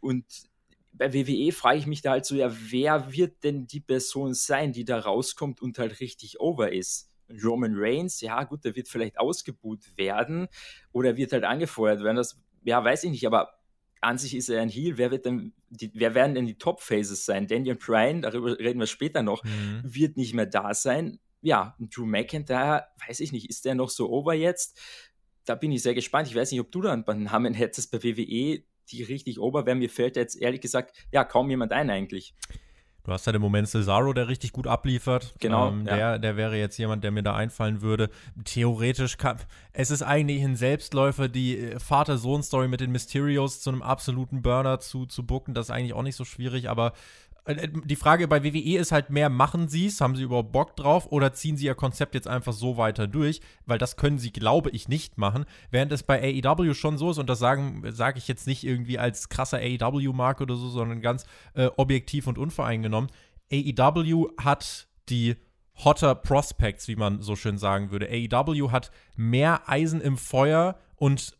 Und 0.00 0.24
bei 0.92 1.12
WWE 1.14 1.52
frage 1.52 1.78
ich 1.78 1.86
mich 1.86 2.02
da 2.02 2.12
halt 2.12 2.26
so, 2.26 2.34
ja, 2.34 2.52
wer 2.70 3.12
wird 3.12 3.44
denn 3.44 3.66
die 3.66 3.80
Person 3.80 4.34
sein, 4.34 4.72
die 4.72 4.84
da 4.84 4.98
rauskommt 4.98 5.62
und 5.62 5.78
halt 5.78 6.00
richtig 6.00 6.40
over 6.40 6.72
ist? 6.72 7.08
Roman 7.44 7.74
Reigns, 7.76 8.20
ja 8.20 8.42
gut, 8.42 8.64
der 8.64 8.74
wird 8.74 8.88
vielleicht 8.88 9.18
ausgebuht 9.18 9.96
werden 9.96 10.48
oder 10.92 11.16
wird 11.16 11.32
halt 11.32 11.44
angefeuert 11.44 12.02
werden. 12.02 12.16
Das, 12.16 12.36
ja, 12.62 12.82
weiß 12.82 13.04
ich 13.04 13.10
nicht, 13.10 13.26
aber 13.26 13.60
an 14.00 14.18
sich 14.18 14.34
ist 14.34 14.48
er 14.48 14.62
ein 14.62 14.68
Heel. 14.68 14.98
Wer 14.98 15.10
wird 15.10 15.26
denn, 15.26 15.52
die, 15.68 15.90
wer 15.94 16.14
werden 16.14 16.34
denn 16.34 16.46
die 16.46 16.58
Top-Phases 16.58 17.24
sein? 17.24 17.46
Daniel 17.46 17.76
Bryan, 17.76 18.22
darüber 18.22 18.58
reden 18.58 18.80
wir 18.80 18.86
später 18.86 19.22
noch, 19.22 19.44
mhm. 19.44 19.82
wird 19.84 20.16
nicht 20.16 20.34
mehr 20.34 20.46
da 20.46 20.74
sein. 20.74 21.18
Ja, 21.42 21.76
Drew 21.78 22.06
McIntyre, 22.06 22.86
weiß 23.06 23.20
ich 23.20 23.32
nicht, 23.32 23.48
ist 23.48 23.64
der 23.64 23.74
noch 23.74 23.90
so 23.90 24.10
over 24.10 24.34
jetzt? 24.34 24.78
Da 25.44 25.54
bin 25.54 25.72
ich 25.72 25.82
sehr 25.82 25.94
gespannt. 25.94 26.28
Ich 26.28 26.34
weiß 26.34 26.50
nicht, 26.50 26.60
ob 26.60 26.70
du 26.70 26.82
da 26.82 26.92
einen 26.92 27.24
Namen 27.24 27.54
hättest 27.54 27.90
bei 27.90 28.02
WWE, 28.02 28.62
die 28.90 29.02
richtig 29.02 29.38
over 29.38 29.66
wären. 29.66 29.78
Mir 29.78 29.90
fällt 29.90 30.16
jetzt 30.16 30.36
ehrlich 30.36 30.60
gesagt, 30.60 30.94
ja, 31.12 31.24
kaum 31.24 31.48
jemand 31.48 31.72
ein 31.72 31.90
eigentlich. 31.90 32.34
Du 33.04 33.12
hast 33.12 33.26
ja 33.26 33.32
den 33.32 33.40
Moment 33.40 33.68
Cesaro, 33.68 34.12
der 34.12 34.28
richtig 34.28 34.52
gut 34.52 34.66
abliefert. 34.66 35.34
Genau. 35.40 35.68
Ähm, 35.68 35.84
der, 35.84 35.96
ja. 35.96 36.18
der 36.18 36.36
wäre 36.36 36.56
jetzt 36.56 36.76
jemand, 36.78 37.02
der 37.02 37.10
mir 37.10 37.22
da 37.22 37.34
einfallen 37.34 37.80
würde. 37.80 38.10
Theoretisch 38.44 39.16
kann. 39.16 39.38
Es 39.72 39.90
ist 39.90 40.02
eigentlich 40.02 40.42
ein 40.44 40.56
Selbstläufer, 40.56 41.28
die 41.28 41.58
äh, 41.58 41.78
Vater-Sohn-Story 41.78 42.68
mit 42.68 42.80
den 42.80 42.92
Mysterios 42.92 43.60
zu 43.60 43.70
einem 43.70 43.82
absoluten 43.82 44.42
Burner 44.42 44.80
zu, 44.80 45.06
zu 45.06 45.24
booken. 45.24 45.54
Das 45.54 45.66
ist 45.66 45.70
eigentlich 45.70 45.94
auch 45.94 46.02
nicht 46.02 46.16
so 46.16 46.24
schwierig, 46.24 46.68
aber 46.68 46.92
die 47.48 47.96
Frage 47.96 48.28
bei 48.28 48.44
WWE 48.44 48.78
ist 48.78 48.92
halt 48.92 49.10
mehr, 49.10 49.28
machen 49.28 49.68
sie 49.68 49.86
es, 49.86 50.00
haben 50.00 50.16
sie 50.16 50.24
überhaupt 50.24 50.52
Bock 50.52 50.76
drauf 50.76 51.10
oder 51.10 51.32
ziehen 51.32 51.56
sie 51.56 51.66
ihr 51.66 51.74
Konzept 51.74 52.14
jetzt 52.14 52.28
einfach 52.28 52.52
so 52.52 52.76
weiter 52.76 53.06
durch, 53.06 53.40
weil 53.66 53.78
das 53.78 53.96
können 53.96 54.18
sie, 54.18 54.32
glaube 54.32 54.70
ich, 54.70 54.88
nicht 54.88 55.18
machen, 55.18 55.44
während 55.70 55.92
es 55.92 56.02
bei 56.02 56.20
AEW 56.20 56.74
schon 56.74 56.98
so 56.98 57.10
ist 57.10 57.18
und 57.18 57.28
das 57.28 57.38
sage 57.38 57.92
sag 57.92 58.16
ich 58.16 58.28
jetzt 58.28 58.46
nicht 58.46 58.64
irgendwie 58.64 58.98
als 58.98 59.28
krasser 59.28 59.58
AEW-Marke 59.58 60.42
oder 60.42 60.56
so, 60.56 60.68
sondern 60.68 61.00
ganz 61.00 61.24
äh, 61.54 61.66
objektiv 61.76 62.26
und 62.26 62.38
unvoreingenommen. 62.38 63.10
AEW 63.52 64.28
hat 64.38 64.86
die 65.08 65.36
hotter 65.84 66.14
Prospects, 66.14 66.88
wie 66.88 66.96
man 66.96 67.22
so 67.22 67.36
schön 67.36 67.58
sagen 67.58 67.90
würde. 67.90 68.08
AEW 68.08 68.70
hat 68.70 68.90
mehr 69.16 69.68
Eisen 69.68 70.00
im 70.00 70.16
Feuer 70.16 70.78
und 70.96 71.36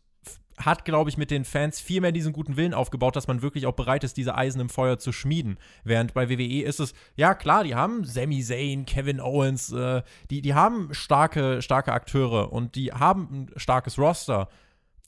hat, 0.65 0.85
glaube 0.85 1.09
ich, 1.09 1.17
mit 1.17 1.31
den 1.31 1.45
Fans 1.45 1.79
viel 1.79 2.01
mehr 2.01 2.11
diesen 2.11 2.33
guten 2.33 2.57
Willen 2.57 2.73
aufgebaut, 2.73 3.15
dass 3.15 3.27
man 3.27 3.41
wirklich 3.41 3.65
auch 3.65 3.73
bereit 3.73 4.03
ist, 4.03 4.17
diese 4.17 4.35
Eisen 4.35 4.61
im 4.61 4.69
Feuer 4.69 4.97
zu 4.97 5.11
schmieden. 5.11 5.57
Während 5.83 6.13
bei 6.13 6.29
WWE 6.29 6.63
ist 6.63 6.79
es, 6.79 6.93
ja 7.15 7.33
klar, 7.33 7.63
die 7.63 7.75
haben 7.75 8.03
Sami 8.05 8.41
Zayn, 8.41 8.85
Kevin 8.85 9.19
Owens, 9.19 9.71
äh, 9.71 10.01
die, 10.29 10.41
die 10.41 10.53
haben 10.53 10.93
starke, 10.93 11.61
starke 11.61 11.93
Akteure 11.93 12.51
und 12.51 12.75
die 12.75 12.91
haben 12.91 13.27
ein 13.31 13.51
starkes 13.57 13.97
Roster 13.97 14.49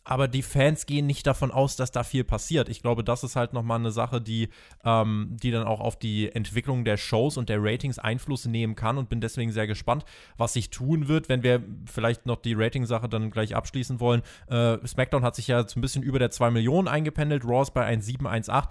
aber 0.03 0.27
die 0.27 0.41
Fans 0.41 0.85
gehen 0.85 1.07
nicht 1.07 1.25
davon 1.25 1.51
aus, 1.51 1.75
dass 1.75 1.91
da 1.91 2.03
viel 2.03 2.23
passiert. 2.23 2.69
Ich 2.69 2.81
glaube, 2.81 3.03
das 3.03 3.23
ist 3.23 3.35
halt 3.35 3.53
nochmal 3.53 3.79
eine 3.79 3.91
Sache, 3.91 4.21
die, 4.21 4.49
ähm, 4.83 5.37
die 5.41 5.51
dann 5.51 5.65
auch 5.65 5.79
auf 5.79 5.97
die 5.97 6.33
Entwicklung 6.33 6.83
der 6.83 6.97
Shows 6.97 7.37
und 7.37 7.49
der 7.49 7.63
Ratings 7.63 7.99
Einfluss 7.99 8.45
nehmen 8.45 8.75
kann 8.75 8.97
und 8.97 9.09
bin 9.09 9.21
deswegen 9.21 9.51
sehr 9.51 9.67
gespannt, 9.67 10.03
was 10.37 10.53
sich 10.53 10.69
tun 10.69 11.07
wird, 11.07 11.29
wenn 11.29 11.43
wir 11.43 11.63
vielleicht 11.85 12.25
noch 12.25 12.41
die 12.41 12.53
Rating-Sache 12.53 13.07
dann 13.07 13.31
gleich 13.31 13.55
abschließen 13.55 13.99
wollen. 13.99 14.21
Äh, 14.47 14.77
SmackDown 14.85 15.23
hat 15.23 15.35
sich 15.35 15.47
ja 15.47 15.67
so 15.67 15.79
ein 15.79 15.81
bisschen 15.81 16.03
über 16.03 16.19
der 16.19 16.31
2 16.31 16.51
Millionen 16.51 16.87
eingependelt, 16.87 17.45
Raw 17.45 17.61
ist 17.61 17.73
bei 17.73 17.85
1,718 17.85 18.69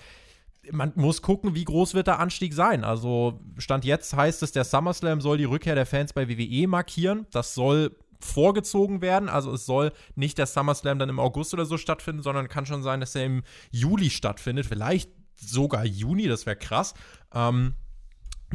man 0.70 0.92
muss 0.94 1.22
gucken, 1.22 1.56
wie 1.56 1.64
groß 1.64 1.94
wird 1.94 2.06
der 2.06 2.20
Anstieg 2.20 2.54
sein. 2.54 2.84
Also 2.84 3.40
Stand 3.58 3.84
jetzt 3.84 4.14
heißt 4.14 4.44
es, 4.44 4.52
der 4.52 4.62
SummerSlam 4.62 5.20
soll 5.20 5.38
die 5.38 5.44
Rückkehr 5.44 5.74
der 5.74 5.86
Fans 5.86 6.12
bei 6.12 6.28
WWE 6.28 6.68
markieren. 6.68 7.26
Das 7.32 7.54
soll 7.54 7.96
vorgezogen 8.24 9.00
werden. 9.00 9.28
Also 9.28 9.52
es 9.52 9.66
soll 9.66 9.92
nicht 10.14 10.38
der 10.38 10.46
SummerSlam 10.46 10.98
dann 10.98 11.08
im 11.08 11.18
August 11.18 11.54
oder 11.54 11.64
so 11.64 11.76
stattfinden, 11.76 12.22
sondern 12.22 12.48
kann 12.48 12.66
schon 12.66 12.82
sein, 12.82 13.00
dass 13.00 13.14
er 13.14 13.24
im 13.24 13.42
Juli 13.70 14.10
stattfindet. 14.10 14.66
Vielleicht 14.66 15.10
sogar 15.36 15.84
Juni, 15.84 16.28
das 16.28 16.46
wäre 16.46 16.56
krass. 16.56 16.94
Ähm, 17.34 17.74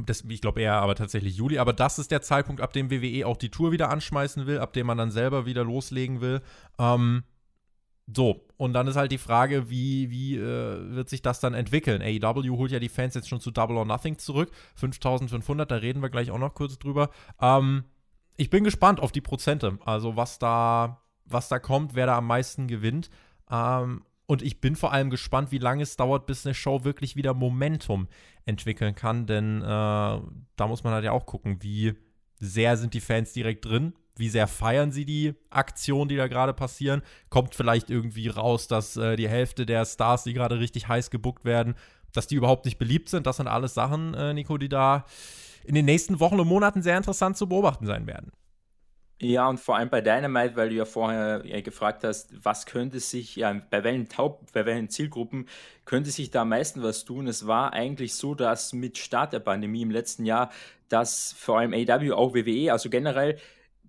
das, 0.06 0.24
ich 0.28 0.42
glaube 0.42 0.62
eher 0.62 0.76
aber 0.76 0.96
tatsächlich 0.96 1.36
Juli. 1.38 1.58
Aber 1.58 1.74
das 1.74 2.00
ist 2.00 2.12
der 2.12 2.22
Zeitpunkt, 2.22 2.62
ab 2.62 2.74
dem 2.74 2.92
WWE 2.92 3.26
auch 3.26 3.38
die 3.38 3.50
Tour 3.50 3.72
wieder 3.72 3.90
anschmeißen 3.90 4.46
will, 4.46 4.60
ab 4.60 4.74
dem 4.74 4.88
man 4.88 4.98
dann 4.98 5.12
selber 5.12 5.46
wieder 5.46 5.64
loslegen 5.64 6.22
will. 6.22 6.42
Ähm, 6.78 7.24
so, 8.14 8.46
und 8.56 8.74
dann 8.74 8.88
ist 8.88 8.96
halt 8.96 9.12
die 9.12 9.18
Frage, 9.18 9.70
wie, 9.70 10.10
wie 10.10 10.38
äh, 10.38 10.96
wird 10.96 11.10
sich 11.10 11.22
das 11.22 11.42
dann 11.42 11.54
entwickeln? 11.54 12.02
AEW 12.02 12.58
holt 12.58 12.72
ja 12.72 12.80
die 12.80 12.90
Fans 12.90 13.16
jetzt 13.16 13.28
schon 13.28 13.42
zu 13.42 13.52
Double 13.52 13.76
or 13.76 13.86
Nothing 13.86 14.18
zurück. 14.18 14.50
5500, 14.76 15.70
da 15.70 15.76
reden 15.76 16.02
wir 16.02 16.10
gleich 16.10 16.32
auch 16.32 16.38
noch 16.38 16.54
kurz 16.54 16.80
drüber. 16.80 17.10
Ähm, 17.42 17.84
ich 18.38 18.50
bin 18.50 18.64
gespannt 18.64 19.00
auf 19.00 19.12
die 19.12 19.22
Prozente. 19.22 19.78
Also, 19.86 20.16
was 20.16 20.40
da, 20.40 21.02
was 21.26 21.50
da 21.50 21.60
kommt, 21.60 21.96
wer 21.96 22.06
da 22.06 22.18
am 22.18 22.28
meisten 22.28 22.68
gewinnt. 22.68 23.10
Ähm, 23.52 24.04
und 24.26 24.42
ich 24.42 24.62
bin 24.62 24.76
vor 24.76 24.92
allem 24.92 25.10
gespannt, 25.10 25.52
wie 25.52 25.58
lange 25.58 25.84
es 25.84 25.96
dauert, 25.96 26.26
bis 26.26 26.46
eine 26.46 26.54
Show 26.54 26.84
wirklich 26.84 27.16
wieder 27.16 27.34
Momentum 27.34 28.08
entwickeln 28.46 28.96
kann. 28.96 29.26
Denn 29.26 29.62
äh, 29.62 29.66
da 29.66 30.68
muss 30.68 30.84
man 30.84 30.94
halt 30.94 31.06
ja 31.06 31.12
auch 31.12 31.26
gucken, 31.26 31.58
wie 31.62 31.94
sehr 32.40 32.78
sind 32.78 32.94
die 32.94 33.02
Fans 33.02 33.34
direkt 33.34 33.66
drin 33.66 33.94
wie 34.20 34.30
sehr 34.30 34.48
feiern 34.48 34.92
sie 34.92 35.06
die 35.06 35.36
Aktionen, 35.50 36.10
die 36.10 36.16
da 36.16 36.28
gerade 36.28 36.54
passieren? 36.54 37.02
Kommt 37.30 37.56
vielleicht 37.56 37.90
irgendwie 37.90 38.28
raus, 38.28 38.68
dass 38.68 38.98
äh, 38.98 39.16
die 39.16 39.30
Hälfte 39.30 39.66
der 39.66 39.86
Stars, 39.86 40.24
die 40.24 40.34
gerade 40.34 40.60
richtig 40.60 40.88
heiß 40.88 41.10
gebuckt 41.10 41.46
werden, 41.46 41.76
dass 42.14 42.28
die 42.28 42.36
überhaupt 42.36 42.66
nicht 42.66 42.78
beliebt 42.78 43.10
sind? 43.10 43.28
Das 43.28 43.38
sind 43.38 43.48
alles 43.48 43.74
Sachen, 43.74 44.14
äh, 44.14 44.34
Nico, 44.34 44.58
die 44.58 44.70
da 44.70 45.06
in 45.68 45.76
den 45.76 45.86
nächsten 45.86 46.20
Wochen 46.20 46.40
und 46.40 46.48
Monaten 46.48 46.82
sehr 46.82 46.98
interessant 46.98 47.38
zu 47.38 47.48
beobachten 47.48 47.86
sein 47.86 48.08
werden. 48.08 48.32
Ja, 49.20 49.50
und 49.50 49.60
vor 49.60 49.76
allem 49.76 49.90
bei 49.90 50.02
Dynamite, 50.02 50.56
weil 50.56 50.70
du 50.70 50.76
ja 50.76 50.86
vorher 50.86 51.42
ja, 51.44 51.60
gefragt 51.62 52.04
hast, 52.04 52.34
was 52.46 52.68
könnte 52.68 53.00
sich, 53.00 53.36
ja, 53.36 53.52
bei 53.72 53.84
welchen 53.84 54.08
Taub, 54.10 54.52
bei 54.54 54.66
welchen 54.66 54.90
Zielgruppen 54.90 55.48
könnte 55.86 56.12
sich 56.12 56.30
da 56.30 56.44
am 56.44 56.50
meisten 56.50 56.84
was 56.84 57.04
tun? 57.04 57.28
Es 57.28 57.48
war 57.48 57.74
eigentlich 57.74 58.14
so, 58.14 58.36
dass 58.36 58.74
mit 58.74 58.98
Start 59.00 59.34
der 59.34 59.40
Pandemie 59.40 59.82
im 59.82 59.90
letzten 59.90 60.24
Jahr, 60.24 60.52
dass 60.88 61.34
vor 61.34 61.58
allem 61.58 61.74
AW, 61.74 62.12
auch 62.12 62.36
WWE, 62.36 62.72
also 62.72 62.92
generell 62.92 63.38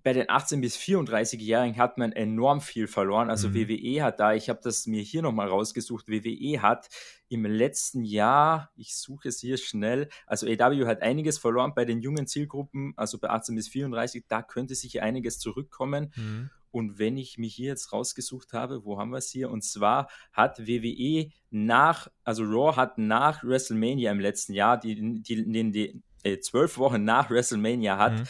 bei 0.01 0.13
den 0.13 0.27
18- 0.27 0.61
bis 0.61 0.77
34-Jährigen 0.77 1.77
hat 1.77 1.97
man 1.97 2.11
enorm 2.11 2.61
viel 2.61 2.87
verloren. 2.87 3.29
Also 3.29 3.49
mhm. 3.49 3.55
WWE 3.55 4.03
hat 4.03 4.19
da, 4.19 4.33
ich 4.33 4.49
habe 4.49 4.61
das 4.63 4.87
mir 4.87 5.03
hier 5.03 5.21
nochmal 5.21 5.47
rausgesucht, 5.47 6.07
WWE 6.07 6.61
hat 6.61 6.89
im 7.29 7.45
letzten 7.45 8.03
Jahr, 8.03 8.71
ich 8.75 8.95
suche 8.95 9.29
es 9.29 9.39
hier 9.39 9.57
schnell, 9.57 10.09
also 10.25 10.47
AW 10.47 10.85
hat 10.85 11.01
einiges 11.01 11.37
verloren 11.37 11.73
bei 11.75 11.85
den 11.85 12.01
jungen 12.01 12.27
Zielgruppen, 12.27 12.93
also 12.97 13.19
bei 13.19 13.29
18 13.29 13.55
bis 13.55 13.69
34, 13.69 14.25
da 14.27 14.41
könnte 14.41 14.75
sich 14.75 15.01
einiges 15.01 15.39
zurückkommen. 15.39 16.11
Mhm. 16.15 16.49
Und 16.71 16.99
wenn 16.99 17.17
ich 17.17 17.37
mich 17.37 17.55
hier 17.55 17.69
jetzt 17.69 17.93
rausgesucht 17.93 18.53
habe, 18.53 18.85
wo 18.85 18.99
haben 18.99 19.11
wir 19.11 19.17
es 19.17 19.29
hier? 19.29 19.49
Und 19.49 19.63
zwar 19.63 20.09
hat 20.31 20.67
WWE 20.67 21.31
nach, 21.49 22.09
also 22.23 22.43
Raw 22.43 22.75
hat 22.75 22.97
nach 22.97 23.43
WrestleMania 23.43 24.11
im 24.11 24.19
letzten 24.19 24.53
Jahr, 24.53 24.79
die, 24.79 25.21
die, 25.21 25.51
die, 25.51 25.71
die 25.71 26.03
äh, 26.23 26.39
zwölf 26.39 26.77
Wochen 26.77 27.03
nach 27.03 27.29
WrestleMania 27.29 27.97
hat, 27.97 28.19
mhm 28.19 28.23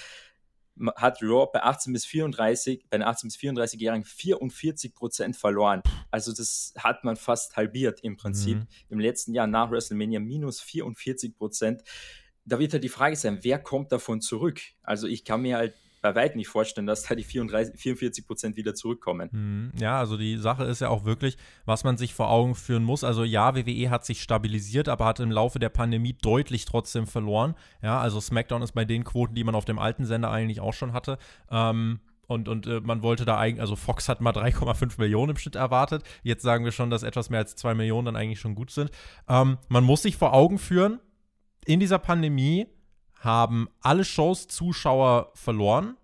hat 0.95 1.21
Raw 1.21 1.47
bei 1.51 1.61
18 1.61 1.93
bis 1.93 2.05
34, 2.05 2.85
bei 2.89 2.97
den 2.97 3.03
18 3.03 3.27
bis 3.27 3.37
34-Jährigen 3.37 4.05
44 4.05 4.93
Prozent 4.93 5.35
verloren. 5.35 5.81
Also 6.11 6.33
das 6.33 6.73
hat 6.77 7.03
man 7.03 7.15
fast 7.15 7.57
halbiert 7.57 7.99
im 8.01 8.17
Prinzip. 8.17 8.57
Mhm. 8.57 8.67
Im 8.89 8.99
letzten 8.99 9.33
Jahr 9.33 9.47
nach 9.47 9.71
WrestleMania 9.71 10.19
minus 10.19 10.61
44 10.61 11.35
Prozent. 11.35 11.83
Da 12.45 12.59
wird 12.59 12.73
halt 12.73 12.83
die 12.83 12.89
Frage 12.89 13.15
sein, 13.15 13.39
wer 13.41 13.59
kommt 13.59 13.91
davon 13.91 14.21
zurück? 14.21 14.61
Also 14.81 15.07
ich 15.07 15.23
kann 15.23 15.41
mir 15.41 15.57
halt 15.57 15.75
bei 16.01 16.15
weitem 16.15 16.37
nicht 16.37 16.47
vorstellen, 16.47 16.87
dass 16.87 17.03
da 17.03 17.15
die 17.15 17.23
34, 17.23 17.79
44 17.79 18.25
Prozent 18.25 18.55
wieder 18.55 18.73
zurückkommen. 18.73 19.29
Mhm. 19.31 19.71
Ja, 19.79 19.99
also 19.99 20.17
die 20.17 20.37
Sache 20.37 20.63
ist 20.65 20.81
ja 20.81 20.89
auch 20.89 21.05
wirklich, 21.05 21.37
was 21.65 21.83
man 21.83 21.97
sich 21.97 22.13
vor 22.13 22.29
Augen 22.29 22.55
führen 22.55 22.83
muss. 22.83 23.03
Also 23.03 23.23
ja, 23.23 23.55
WWE 23.55 23.89
hat 23.89 24.05
sich 24.05 24.21
stabilisiert, 24.21 24.89
aber 24.89 25.05
hat 25.05 25.19
im 25.19 25.31
Laufe 25.31 25.59
der 25.59 25.69
Pandemie 25.69 26.13
deutlich 26.13 26.65
trotzdem 26.65 27.07
verloren. 27.07 27.55
Ja, 27.81 27.99
also 27.99 28.19
SmackDown 28.19 28.61
ist 28.61 28.73
bei 28.73 28.85
den 28.85 29.03
Quoten, 29.03 29.35
die 29.35 29.43
man 29.43 29.55
auf 29.55 29.65
dem 29.65 29.79
alten 29.79 30.05
Sender 30.05 30.31
eigentlich 30.31 30.61
auch 30.61 30.73
schon 30.73 30.93
hatte. 30.93 31.17
Ähm, 31.49 31.99
und, 32.27 32.47
und 32.47 32.67
äh, 32.67 32.79
man 32.79 33.01
wollte 33.01 33.25
da 33.25 33.39
eigentlich, 33.39 33.61
also 33.61 33.75
Fox 33.75 34.07
hat 34.07 34.21
mal 34.21 34.31
3,5 34.35 34.99
Millionen 34.99 35.31
im 35.31 35.37
Schnitt 35.37 35.55
erwartet. 35.55 36.03
Jetzt 36.23 36.43
sagen 36.43 36.63
wir 36.63 36.71
schon, 36.71 36.91
dass 36.91 37.03
etwas 37.03 37.29
mehr 37.29 37.39
als 37.39 37.55
2 37.55 37.73
Millionen 37.73 38.05
dann 38.05 38.15
eigentlich 38.15 38.39
schon 38.39 38.55
gut 38.55 38.71
sind. 38.71 38.91
Ähm, 39.27 39.57
man 39.67 39.83
muss 39.83 40.03
sich 40.03 40.15
vor 40.15 40.33
Augen 40.33 40.59
führen, 40.59 40.99
in 41.65 41.79
dieser 41.79 41.99
Pandemie 41.99 42.67
haben 43.19 43.69
alle 43.81 44.03
Shows 44.03 44.47
Zuschauer 44.47 45.31
verloren. 45.35 45.97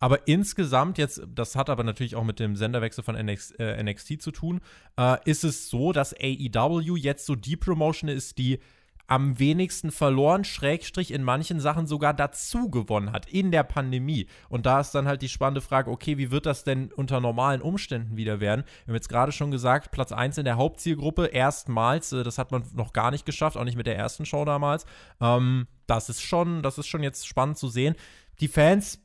Aber 0.00 0.28
insgesamt 0.28 0.96
jetzt, 0.96 1.22
das 1.34 1.56
hat 1.56 1.68
aber 1.70 1.82
natürlich 1.82 2.14
auch 2.14 2.24
mit 2.24 2.38
dem 2.38 2.54
Senderwechsel 2.54 3.02
von 3.02 3.16
NX, 3.16 3.52
äh, 3.58 3.82
NXT 3.82 4.22
zu 4.22 4.30
tun, 4.30 4.60
äh, 4.96 5.16
ist 5.24 5.42
es 5.42 5.68
so, 5.68 5.92
dass 5.92 6.14
AEW 6.14 6.96
jetzt 6.96 7.26
so 7.26 7.34
die 7.34 7.56
Promotion 7.56 8.08
ist, 8.08 8.38
die 8.38 8.60
am 9.08 9.38
wenigsten 9.38 9.90
verloren, 9.90 10.44
Schrägstrich 10.44 11.12
in 11.12 11.24
manchen 11.24 11.60
Sachen 11.60 11.86
sogar 11.86 12.12
dazu 12.12 12.70
gewonnen 12.70 13.10
hat 13.10 13.26
in 13.26 13.50
der 13.50 13.62
Pandemie. 13.64 14.28
Und 14.50 14.66
da 14.66 14.80
ist 14.80 14.94
dann 14.94 15.08
halt 15.08 15.22
die 15.22 15.30
spannende 15.30 15.62
Frage, 15.62 15.90
okay, 15.90 16.18
wie 16.18 16.30
wird 16.30 16.46
das 16.46 16.62
denn 16.62 16.92
unter 16.92 17.18
normalen 17.18 17.62
Umständen 17.62 18.16
wieder 18.16 18.38
werden? 18.38 18.64
Wir 18.84 18.92
haben 18.92 18.96
jetzt 18.96 19.08
gerade 19.08 19.32
schon 19.32 19.50
gesagt, 19.50 19.90
Platz 19.90 20.12
1 20.12 20.38
in 20.38 20.44
der 20.44 20.58
Hauptzielgruppe, 20.58 21.26
erstmals, 21.26 22.12
äh, 22.12 22.22
das 22.22 22.36
hat 22.36 22.52
man 22.52 22.64
noch 22.74 22.92
gar 22.92 23.10
nicht 23.10 23.24
geschafft, 23.24 23.56
auch 23.56 23.64
nicht 23.64 23.78
mit 23.78 23.86
der 23.86 23.96
ersten 23.96 24.26
Show 24.26 24.44
damals. 24.44 24.84
Ähm, 25.20 25.66
das 25.86 26.10
ist 26.10 26.20
schon, 26.20 26.62
das 26.62 26.76
ist 26.76 26.86
schon 26.86 27.02
jetzt 27.02 27.26
spannend 27.26 27.56
zu 27.56 27.68
sehen. 27.68 27.96
Die 28.40 28.48
Fans 28.48 29.00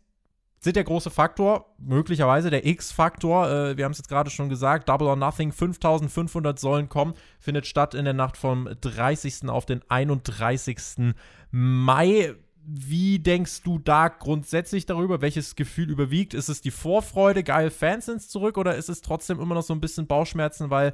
sind 0.63 0.77
der 0.77 0.85
große 0.85 1.09
Faktor, 1.09 1.73
möglicherweise 1.77 2.49
der 2.49 2.65
X-Faktor. 2.65 3.49
Äh, 3.49 3.77
wir 3.77 3.83
haben 3.83 3.91
es 3.91 3.97
jetzt 3.97 4.07
gerade 4.07 4.29
schon 4.29 4.47
gesagt, 4.47 4.87
Double 4.87 5.07
or 5.07 5.17
Nothing, 5.17 5.51
5500 5.51 6.57
sollen 6.57 6.87
kommen, 6.87 7.13
findet 7.39 7.67
statt 7.67 7.93
in 7.93 8.05
der 8.05 8.13
Nacht 8.13 8.37
vom 8.37 8.69
30. 8.79 9.49
auf 9.49 9.65
den 9.65 9.81
31. 9.89 11.13
Mai. 11.51 12.33
Wie 12.65 13.19
denkst 13.19 13.63
du 13.63 13.77
da 13.77 14.07
grundsätzlich 14.07 14.85
darüber? 14.85 15.21
Welches 15.21 15.57
Gefühl 15.57 15.89
überwiegt? 15.89 16.33
Ist 16.33 16.47
es 16.47 16.61
die 16.61 16.71
Vorfreude, 16.71 17.43
geil, 17.43 17.69
Fans 17.69 18.05
sind 18.05 18.21
zurück 18.21 18.57
oder 18.57 18.75
ist 18.75 18.87
es 18.87 19.01
trotzdem 19.01 19.41
immer 19.41 19.55
noch 19.55 19.63
so 19.63 19.73
ein 19.73 19.81
bisschen 19.81 20.07
Bauchschmerzen, 20.07 20.69
weil 20.69 20.93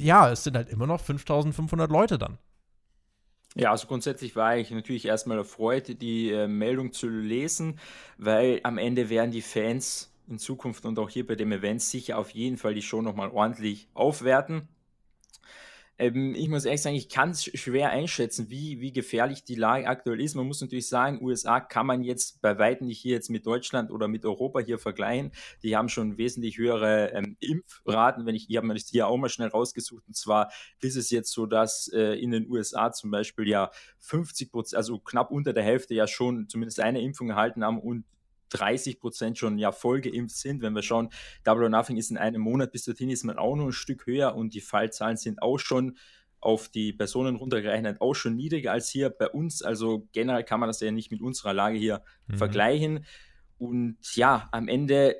ja, 0.00 0.30
es 0.30 0.44
sind 0.44 0.56
halt 0.56 0.68
immer 0.68 0.86
noch 0.86 1.00
5500 1.00 1.90
Leute 1.90 2.16
dann? 2.16 2.38
Ja, 3.54 3.70
also 3.70 3.86
grundsätzlich 3.86 4.36
war 4.36 4.56
ich 4.56 4.70
natürlich 4.70 5.06
erstmal 5.06 5.38
erfreut, 5.38 6.00
die 6.00 6.30
äh, 6.30 6.46
Meldung 6.46 6.92
zu 6.92 7.08
lesen, 7.08 7.78
weil 8.18 8.60
am 8.62 8.78
Ende 8.78 9.08
werden 9.10 9.30
die 9.30 9.42
Fans 9.42 10.12
in 10.28 10.38
Zukunft 10.38 10.84
und 10.84 10.98
auch 10.98 11.10
hier 11.10 11.26
bei 11.26 11.34
dem 11.34 11.50
Event 11.52 11.82
sicher 11.82 12.18
auf 12.18 12.30
jeden 12.30 12.58
Fall 12.58 12.74
die 12.74 12.82
Show 12.82 13.02
nochmal 13.02 13.30
ordentlich 13.30 13.88
aufwerten. 13.94 14.68
Ähm, 15.98 16.34
ich 16.34 16.48
muss 16.48 16.64
ehrlich 16.64 16.82
sagen, 16.82 16.96
ich 16.96 17.08
kann 17.08 17.30
es 17.30 17.44
schwer 17.44 17.90
einschätzen, 17.90 18.50
wie, 18.50 18.80
wie 18.80 18.92
gefährlich 18.92 19.44
die 19.44 19.56
Lage 19.56 19.86
aktuell 19.88 20.20
ist. 20.20 20.36
Man 20.36 20.46
muss 20.46 20.60
natürlich 20.60 20.88
sagen, 20.88 21.22
USA 21.22 21.60
kann 21.60 21.86
man 21.86 22.02
jetzt 22.02 22.40
bei 22.40 22.58
weitem 22.58 22.86
nicht 22.86 23.00
hier 23.00 23.14
jetzt 23.14 23.30
mit 23.30 23.46
Deutschland 23.46 23.90
oder 23.90 24.06
mit 24.06 24.24
Europa 24.24 24.60
hier 24.60 24.78
vergleichen. 24.78 25.32
Die 25.62 25.76
haben 25.76 25.88
schon 25.88 26.16
wesentlich 26.16 26.58
höhere 26.58 27.12
ähm, 27.12 27.36
Impfraten. 27.40 28.26
Wenn 28.26 28.36
ich, 28.36 28.48
ich 28.48 28.56
habe 28.56 28.66
mir 28.66 28.74
das 28.74 28.88
hier 28.88 29.08
auch 29.08 29.16
mal 29.16 29.28
schnell 29.28 29.48
rausgesucht. 29.48 30.06
Und 30.06 30.16
zwar 30.16 30.50
ist 30.80 30.96
es 30.96 31.10
jetzt 31.10 31.32
so, 31.32 31.46
dass 31.46 31.88
äh, 31.92 32.14
in 32.14 32.30
den 32.30 32.48
USA 32.48 32.92
zum 32.92 33.10
Beispiel 33.10 33.48
ja 33.48 33.70
50 33.98 34.52
Prozent, 34.52 34.78
also 34.78 34.98
knapp 35.00 35.30
unter 35.30 35.52
der 35.52 35.64
Hälfte 35.64 35.94
ja 35.94 36.06
schon 36.06 36.48
zumindest 36.48 36.80
eine 36.80 37.00
Impfung 37.00 37.30
erhalten 37.30 37.64
haben 37.64 37.80
und 37.80 38.04
30 38.50 39.00
Prozent 39.00 39.38
schon 39.38 39.58
ja 39.58 39.72
voll 39.72 40.00
geimpft 40.00 40.36
sind. 40.36 40.62
Wenn 40.62 40.74
wir 40.74 40.82
schauen, 40.82 41.10
Double 41.44 41.64
or 41.64 41.68
Nothing 41.68 41.96
ist 41.96 42.10
in 42.10 42.18
einem 42.18 42.40
Monat, 42.40 42.72
bis 42.72 42.84
dorthin 42.84 43.10
ist 43.10 43.24
man 43.24 43.38
auch 43.38 43.56
noch 43.56 43.66
ein 43.66 43.72
Stück 43.72 44.06
höher 44.06 44.34
und 44.34 44.54
die 44.54 44.60
Fallzahlen 44.60 45.16
sind 45.16 45.42
auch 45.42 45.58
schon 45.58 45.96
auf 46.40 46.68
die 46.68 46.92
Personen 46.92 47.36
runtergerechnet 47.36 48.00
auch 48.00 48.14
schon 48.14 48.36
niedriger 48.36 48.72
als 48.72 48.88
hier 48.88 49.10
bei 49.10 49.28
uns. 49.28 49.62
Also 49.62 50.08
generell 50.12 50.44
kann 50.44 50.60
man 50.60 50.68
das 50.68 50.80
ja 50.80 50.90
nicht 50.90 51.10
mit 51.10 51.20
unserer 51.20 51.52
Lage 51.52 51.78
hier 51.78 52.02
mhm. 52.28 52.38
vergleichen. 52.38 53.06
Und 53.58 53.98
ja, 54.14 54.48
am 54.52 54.68
Ende 54.68 55.16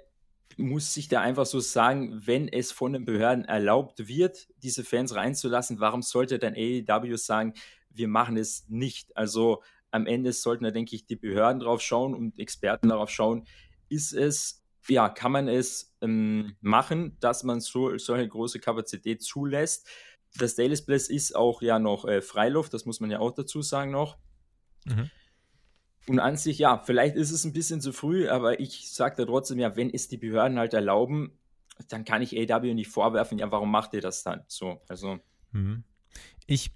muss 0.56 0.94
sich 0.94 1.08
da 1.08 1.20
einfach 1.20 1.46
so 1.46 1.60
sagen, 1.60 2.20
wenn 2.26 2.48
es 2.48 2.72
von 2.72 2.92
den 2.92 3.04
Behörden 3.04 3.44
erlaubt 3.44 4.08
wird, 4.08 4.48
diese 4.62 4.84
Fans 4.84 5.14
reinzulassen, 5.14 5.80
warum 5.80 6.02
sollte 6.02 6.38
dann 6.38 6.54
AEW 6.54 7.16
sagen, 7.16 7.54
wir 7.90 8.08
machen 8.08 8.36
es 8.36 8.68
nicht? 8.68 9.16
Also 9.16 9.62
am 9.90 10.06
Ende 10.06 10.32
sollten 10.32 10.64
da, 10.64 10.70
denke 10.70 10.94
ich, 10.94 11.06
die 11.06 11.16
Behörden 11.16 11.60
drauf 11.60 11.80
schauen 11.80 12.14
und 12.14 12.38
Experten 12.38 12.88
darauf 12.88 13.10
schauen, 13.10 13.46
ist 13.88 14.12
es, 14.12 14.64
ja, 14.88 15.08
kann 15.08 15.32
man 15.32 15.48
es 15.48 15.96
ähm, 16.00 16.56
machen, 16.60 17.16
dass 17.20 17.42
man 17.42 17.60
so, 17.60 17.96
so 17.98 18.12
eine 18.12 18.28
große 18.28 18.60
Kapazität 18.60 19.22
zulässt. 19.22 19.88
Das 20.36 20.54
Daily 20.56 20.76
Place 20.76 21.08
ist 21.08 21.34
auch 21.34 21.62
ja 21.62 21.78
noch 21.78 22.04
äh, 22.04 22.20
Freiluft, 22.20 22.74
das 22.74 22.84
muss 22.84 23.00
man 23.00 23.10
ja 23.10 23.18
auch 23.18 23.32
dazu 23.32 23.62
sagen 23.62 23.90
noch. 23.90 24.18
Mhm. 24.84 25.10
Und 26.08 26.20
an 26.20 26.36
sich, 26.36 26.58
ja, 26.58 26.78
vielleicht 26.78 27.16
ist 27.16 27.30
es 27.30 27.44
ein 27.44 27.52
bisschen 27.52 27.82
zu 27.82 27.92
früh, 27.92 28.28
aber 28.28 28.60
ich 28.60 28.90
sage 28.90 29.16
da 29.16 29.24
trotzdem, 29.26 29.58
ja, 29.58 29.76
wenn 29.76 29.92
es 29.92 30.08
die 30.08 30.16
Behörden 30.16 30.58
halt 30.58 30.72
erlauben, 30.72 31.38
dann 31.88 32.04
kann 32.04 32.22
ich 32.22 32.36
AW 32.36 32.74
nicht 32.74 32.88
vorwerfen, 32.88 33.38
ja, 33.38 33.50
warum 33.52 33.70
macht 33.70 33.92
ihr 33.94 34.00
das 34.00 34.22
dann? 34.22 34.42
So, 34.48 34.80
also. 34.88 35.18
Mhm. 35.52 35.84
Ich 36.46 36.72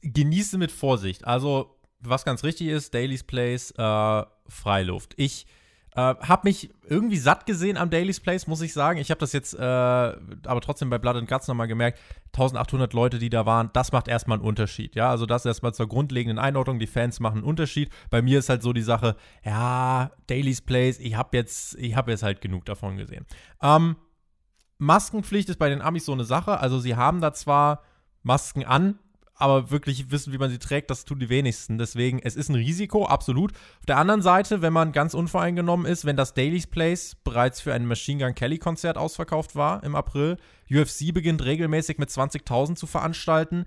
genieße 0.00 0.58
mit 0.58 0.72
Vorsicht. 0.72 1.26
Also, 1.26 1.71
was 2.02 2.24
ganz 2.24 2.44
richtig 2.44 2.68
ist, 2.68 2.94
Daily's 2.94 3.24
Place, 3.24 3.72
äh, 3.72 4.22
Freiluft. 4.48 5.14
Ich 5.16 5.46
äh, 5.94 6.00
habe 6.00 6.42
mich 6.44 6.70
irgendwie 6.86 7.18
satt 7.18 7.44
gesehen 7.44 7.76
am 7.76 7.90
Daily's 7.90 8.20
Place, 8.20 8.46
muss 8.46 8.62
ich 8.62 8.72
sagen. 8.72 8.98
Ich 8.98 9.10
habe 9.10 9.18
das 9.18 9.32
jetzt 9.32 9.54
äh, 9.54 9.62
aber 9.62 10.60
trotzdem 10.62 10.88
bei 10.88 10.98
Blood 10.98 11.16
and 11.16 11.28
Guts 11.28 11.48
nochmal 11.48 11.68
gemerkt. 11.68 11.98
1800 12.28 12.94
Leute, 12.94 13.18
die 13.18 13.28
da 13.28 13.44
waren, 13.44 13.68
das 13.74 13.92
macht 13.92 14.08
erstmal 14.08 14.38
einen 14.38 14.46
Unterschied. 14.46 14.94
Ja, 14.94 15.10
also 15.10 15.26
das 15.26 15.44
erstmal 15.44 15.74
zur 15.74 15.88
grundlegenden 15.88 16.38
Einordnung. 16.38 16.78
Die 16.78 16.86
Fans 16.86 17.20
machen 17.20 17.38
einen 17.38 17.44
Unterschied. 17.44 17.90
Bei 18.08 18.22
mir 18.22 18.38
ist 18.38 18.48
halt 18.48 18.62
so 18.62 18.72
die 18.72 18.82
Sache, 18.82 19.16
ja, 19.44 20.12
Daily's 20.28 20.62
Place, 20.62 20.98
ich 20.98 21.14
habe 21.14 21.36
jetzt, 21.36 21.76
habe 21.76 22.10
jetzt 22.10 22.22
halt 22.22 22.40
genug 22.40 22.64
davon 22.64 22.96
gesehen. 22.96 23.26
Ähm, 23.62 23.96
Maskenpflicht 24.78 25.50
ist 25.50 25.58
bei 25.58 25.68
den 25.68 25.82
Amis 25.82 26.06
so 26.06 26.12
eine 26.12 26.24
Sache. 26.24 26.58
Also 26.58 26.80
sie 26.80 26.96
haben 26.96 27.20
da 27.20 27.34
zwar 27.34 27.82
Masken 28.22 28.64
an, 28.64 28.98
aber 29.42 29.72
wirklich 29.72 30.12
wissen, 30.12 30.32
wie 30.32 30.38
man 30.38 30.50
sie 30.50 30.60
trägt, 30.60 30.88
das 30.88 31.04
tun 31.04 31.18
die 31.18 31.28
wenigsten. 31.28 31.76
Deswegen, 31.76 32.20
es 32.20 32.36
ist 32.36 32.48
ein 32.48 32.54
Risiko, 32.54 33.06
absolut. 33.06 33.52
Auf 33.80 33.86
der 33.86 33.96
anderen 33.96 34.22
Seite, 34.22 34.62
wenn 34.62 34.72
man 34.72 34.92
ganz 34.92 35.14
unvoreingenommen 35.14 35.84
ist, 35.84 36.04
wenn 36.04 36.16
das 36.16 36.32
Daily's 36.32 36.68
Place 36.68 37.16
bereits 37.24 37.60
für 37.60 37.74
ein 37.74 37.84
Machine 37.84 38.24
Gun 38.24 38.36
Kelly 38.36 38.58
Konzert 38.58 38.96
ausverkauft 38.96 39.56
war 39.56 39.82
im 39.82 39.96
April, 39.96 40.36
UFC 40.70 41.12
beginnt 41.12 41.44
regelmäßig 41.44 41.98
mit 41.98 42.08
20.000 42.08 42.76
zu 42.76 42.86
veranstalten, 42.86 43.66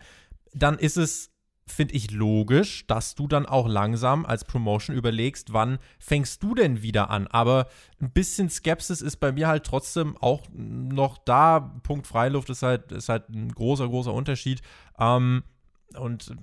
dann 0.54 0.80
ist 0.80 0.96
es 0.96 1.32
finde 1.68 1.96
ich 1.96 2.12
logisch, 2.12 2.86
dass 2.86 3.16
du 3.16 3.28
dann 3.28 3.48
auch 3.48 3.68
langsam 3.68 4.24
als 4.26 4.46
Promotion 4.46 4.96
überlegst, 4.96 5.52
wann 5.52 5.80
fängst 5.98 6.44
du 6.44 6.54
denn 6.54 6.84
wieder 6.84 7.10
an. 7.10 7.26
Aber 7.28 7.68
ein 8.00 8.12
bisschen 8.12 8.50
Skepsis 8.52 9.02
ist 9.02 9.18
bei 9.18 9.32
mir 9.32 9.48
halt 9.48 9.64
trotzdem 9.66 10.16
auch 10.18 10.44
noch 10.54 11.18
da. 11.18 11.60
Punkt 11.82 12.06
Freiluft 12.06 12.52
ist 12.52 12.62
halt, 12.62 12.92
ist 12.92 13.10
halt 13.10 13.30
ein 13.30 13.50
großer, 13.50 13.88
großer 13.88 14.14
Unterschied. 14.14 14.62
Ähm, 15.00 15.44
und 15.98 16.36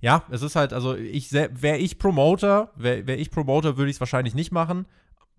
ja, 0.00 0.24
es 0.30 0.42
ist 0.42 0.56
halt, 0.56 0.72
also 0.72 0.94
ich 0.96 1.32
wäre 1.32 1.78
ich 1.78 1.98
Promoter, 1.98 2.72
wäre 2.74 3.06
wär 3.06 3.18
ich 3.18 3.30
Promoter, 3.30 3.76
würde 3.76 3.90
ich 3.90 3.96
es 3.96 4.00
wahrscheinlich 4.00 4.34
nicht 4.34 4.52
machen. 4.52 4.86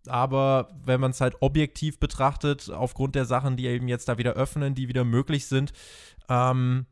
Aber 0.08 0.70
wenn 0.84 1.00
man 1.00 1.12
es 1.12 1.22
halt 1.22 1.36
objektiv 1.42 2.00
betrachtet, 2.00 2.70
aufgrund 2.70 3.16
der 3.16 3.26
Sachen, 3.26 3.56
die 3.56 3.68
eben 3.68 3.88
jetzt 3.88 4.08
da 4.08 4.18
wieder 4.18 4.34
öffnen, 4.34 4.74
die 4.74 4.88
wieder 4.88 5.04
möglich 5.04 5.46
sind, 5.46 5.74
ähm, 6.28 6.86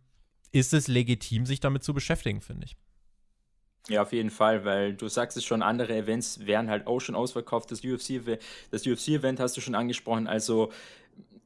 ist 0.52 0.74
es 0.74 0.88
legitim, 0.88 1.46
sich 1.46 1.60
damit 1.60 1.84
zu 1.84 1.94
beschäftigen, 1.94 2.42
finde 2.42 2.66
ich. 2.66 2.78
Ja, 3.88 4.04
auf 4.04 4.14
jeden 4.14 4.30
Fall, 4.30 4.66
weil 4.66 4.94
du 4.94 5.08
sagst 5.08 5.38
es 5.38 5.44
schon, 5.44 5.64
andere 5.64 5.96
Events 5.96 6.46
wären 6.46 6.70
halt 6.70 6.86
auch 6.86 7.00
schon 7.00 7.16
ausverkauft. 7.16 7.72
Das 7.72 7.84
UFC-Event 7.84 8.40
UFC 8.72 9.40
hast 9.40 9.58
du 9.58 9.62
schon 9.62 9.74
angesprochen. 9.74 10.28
Also 10.28 10.72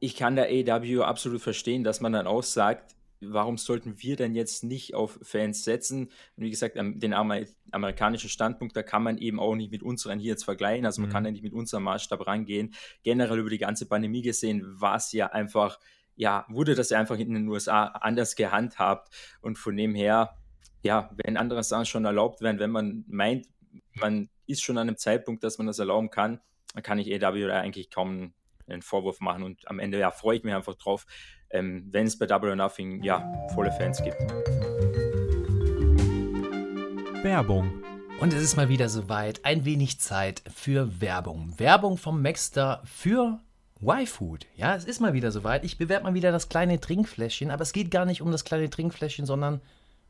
ich 0.00 0.16
kann 0.16 0.36
der 0.36 0.46
AEW 0.46 1.02
absolut 1.02 1.40
verstehen, 1.40 1.84
dass 1.84 2.02
man 2.02 2.12
dann 2.12 2.26
auch 2.26 2.42
sagt, 2.42 2.94
warum 3.32 3.56
sollten 3.58 4.02
wir 4.02 4.16
denn 4.16 4.34
jetzt 4.34 4.64
nicht 4.64 4.94
auf 4.94 5.18
Fans 5.22 5.64
setzen? 5.64 6.10
Und 6.36 6.44
wie 6.44 6.50
gesagt, 6.50 6.76
den 6.76 7.14
amerikanischen 7.14 8.28
Standpunkt, 8.28 8.76
da 8.76 8.82
kann 8.82 9.02
man 9.02 9.18
eben 9.18 9.40
auch 9.40 9.54
nicht 9.54 9.70
mit 9.70 9.82
unseren 9.82 10.18
hier 10.18 10.32
jetzt 10.32 10.44
vergleichen. 10.44 10.86
Also 10.86 11.00
man 11.00 11.10
mhm. 11.10 11.12
kann 11.12 11.24
ja 11.24 11.30
nicht 11.30 11.42
mit 11.42 11.52
unserem 11.52 11.84
Maßstab 11.84 12.26
rangehen. 12.26 12.74
Generell 13.02 13.38
über 13.38 13.50
die 13.50 13.58
ganze 13.58 13.86
Pandemie 13.86 14.22
gesehen, 14.22 14.62
war 14.80 14.96
es 14.96 15.12
ja 15.12 15.28
einfach, 15.28 15.78
ja, 16.16 16.46
wurde 16.48 16.74
das 16.74 16.90
ja 16.90 16.98
einfach 16.98 17.18
in 17.18 17.34
den 17.34 17.48
USA 17.48 17.86
anders 17.86 18.36
gehandhabt. 18.36 19.14
Und 19.40 19.58
von 19.58 19.76
dem 19.76 19.94
her, 19.94 20.36
ja, 20.82 21.10
wenn 21.24 21.36
andere 21.36 21.62
Sachen 21.62 21.86
schon 21.86 22.04
erlaubt 22.04 22.40
werden, 22.40 22.58
wenn 22.58 22.70
man 22.70 23.04
meint, 23.08 23.46
man 23.94 24.28
ist 24.46 24.62
schon 24.62 24.78
an 24.78 24.88
einem 24.88 24.96
Zeitpunkt, 24.96 25.42
dass 25.42 25.58
man 25.58 25.66
das 25.66 25.78
erlauben 25.78 26.10
kann, 26.10 26.40
dann 26.74 26.82
kann 26.82 26.98
ich 26.98 27.12
AW 27.12 27.50
eigentlich 27.50 27.90
kaum 27.90 28.34
einen 28.66 28.82
Vorwurf 28.82 29.20
machen. 29.20 29.42
Und 29.42 29.68
am 29.68 29.78
Ende, 29.78 29.98
ja, 29.98 30.10
freue 30.10 30.36
ich 30.36 30.44
mich 30.44 30.54
einfach 30.54 30.74
drauf, 30.74 31.06
ähm, 31.54 31.88
wenn 31.90 32.06
es 32.06 32.18
bei 32.18 32.26
Double 32.26 32.50
or 32.50 32.56
Nothing 32.56 33.02
ja 33.02 33.24
volle 33.54 33.72
Fans 33.72 34.02
gibt. 34.02 34.20
Werbung. 37.22 37.82
Und 38.20 38.32
es 38.32 38.42
ist 38.42 38.56
mal 38.56 38.68
wieder 38.68 38.88
soweit, 38.88 39.44
ein 39.44 39.64
wenig 39.64 39.98
Zeit 39.98 40.42
für 40.54 41.00
Werbung. 41.00 41.58
Werbung 41.58 41.96
vom 41.96 42.20
Maxter 42.20 42.82
für 42.84 43.40
Y-Food. 43.82 44.46
Ja, 44.56 44.74
es 44.76 44.84
ist 44.84 45.00
mal 45.00 45.14
wieder 45.14 45.30
soweit. 45.30 45.64
Ich 45.64 45.78
bewerbe 45.78 46.04
mal 46.04 46.14
wieder 46.14 46.32
das 46.32 46.48
kleine 46.48 46.80
Trinkfläschchen, 46.80 47.50
aber 47.50 47.62
es 47.62 47.72
geht 47.72 47.90
gar 47.90 48.04
nicht 48.04 48.22
um 48.22 48.30
das 48.30 48.44
kleine 48.44 48.70
Trinkfläschchen, 48.70 49.26
sondern 49.26 49.60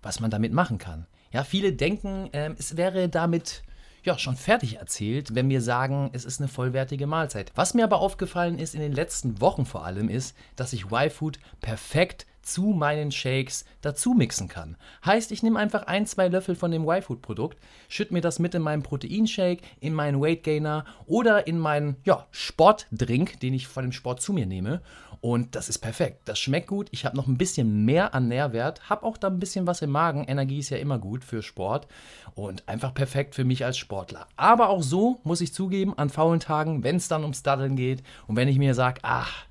was 0.03 0.21
man 0.21 0.31
damit 0.31 0.53
machen 0.53 0.79
kann. 0.79 1.07
Ja, 1.33 1.45
viele 1.45 1.73
denken, 1.73 2.29
äh, 2.33 2.51
es 2.59 2.77
wäre 2.77 3.09
damit 3.09 3.63
ja, 4.05 4.19
schon 4.19 4.37
fertig 4.37 4.77
erzählt, 4.77 5.35
wenn 5.35 5.49
wir 5.49 5.61
sagen, 5.61 6.11
es 6.13 6.25
ist 6.25 6.41
eine 6.41 6.49
vollwertige 6.49 7.07
Mahlzeit. 7.07 7.53
Was 7.55 7.75
mir 7.75 7.85
aber 7.85 7.99
aufgefallen 7.99 8.59
ist 8.59 8.75
in 8.75 8.81
den 8.81 8.93
letzten 8.93 9.41
Wochen 9.41 9.67
vor 9.67 9.85
allem 9.85 10.09
ist, 10.09 10.37
dass 10.57 10.73
ich 10.73 10.93
Y-Food 10.93 11.39
perfekt 11.61 12.27
zu 12.45 12.67
meinen 12.69 13.11
Shakes 13.11 13.65
dazu 13.81 14.15
mixen 14.15 14.49
kann. 14.49 14.77
Heißt, 15.05 15.33
ich 15.33 15.43
nehme 15.43 15.59
einfach 15.59 15.85
ein, 15.87 16.07
zwei 16.07 16.29
Löffel 16.29 16.55
von 16.55 16.71
dem 16.71 16.89
Y-Food-Produkt, 16.89 17.59
schütte 17.89 18.15
mir 18.15 18.21
das 18.21 18.39
mit 18.39 18.55
in 18.55 18.63
meinen 18.63 18.83
Proteinshake, 18.83 19.63
in 19.81 19.95
meinen 19.95 20.21
Weight 20.21 20.43
Gainer 20.43 20.85
oder 21.07 21.47
in 21.47 21.59
meinen 21.59 21.97
ja, 22.05 22.27
Sportdrink, 22.31 23.41
den 23.41 23.55
ich 23.55 23.69
von 23.69 23.85
dem 23.85 23.93
Sport 23.93 24.23
zu 24.23 24.33
mir 24.33 24.47
nehme. 24.47 24.81
Und 25.25 25.55
das 25.55 25.71
ist 25.71 25.79
perfekt. 25.79 26.21
Das 26.27 26.39
schmeckt 26.39 26.67
gut. 26.67 26.89
Ich 26.91 27.07
habe 27.07 27.17
noch 27.17 27.27
ein 27.27 27.39
bisschen 27.39 27.87
mehr 27.87 28.13
an 28.13 28.29
Nährwert, 28.29 28.91
habe 28.91 29.05
auch 29.05 29.17
da 29.17 29.29
ein 29.29 29.39
bisschen 29.39 29.67
was 29.67 29.81
im 29.81 29.89
Magen. 29.89 30.25
Energie 30.25 30.59
ist 30.59 30.69
ja 30.69 30.77
immer 30.77 30.99
gut 30.99 31.25
für 31.25 31.43
Sport 31.43 31.87
und 32.35 32.69
einfach 32.69 32.93
perfekt 32.93 33.35
für 33.35 33.45
mich 33.45 33.65
als 33.65 33.79
Sportler. 33.79 34.27
Aber 34.37 34.69
auch 34.69 34.83
so 34.83 35.21
muss 35.25 35.41
ich 35.41 35.55
zugeben, 35.55 35.97
an 35.97 36.11
faulen 36.11 36.41
Tagen, 36.41 36.85
wenn 36.85 36.97
es 36.97 37.09
dann 37.09 37.23
ums 37.23 37.43
Daddeln 37.43 37.75
geht 37.75 38.03
und 38.27 38.37
wenn 38.37 38.49
ich 38.49 38.59
mir 38.59 38.75
sage, 38.75 39.01
ach, 39.03 39.47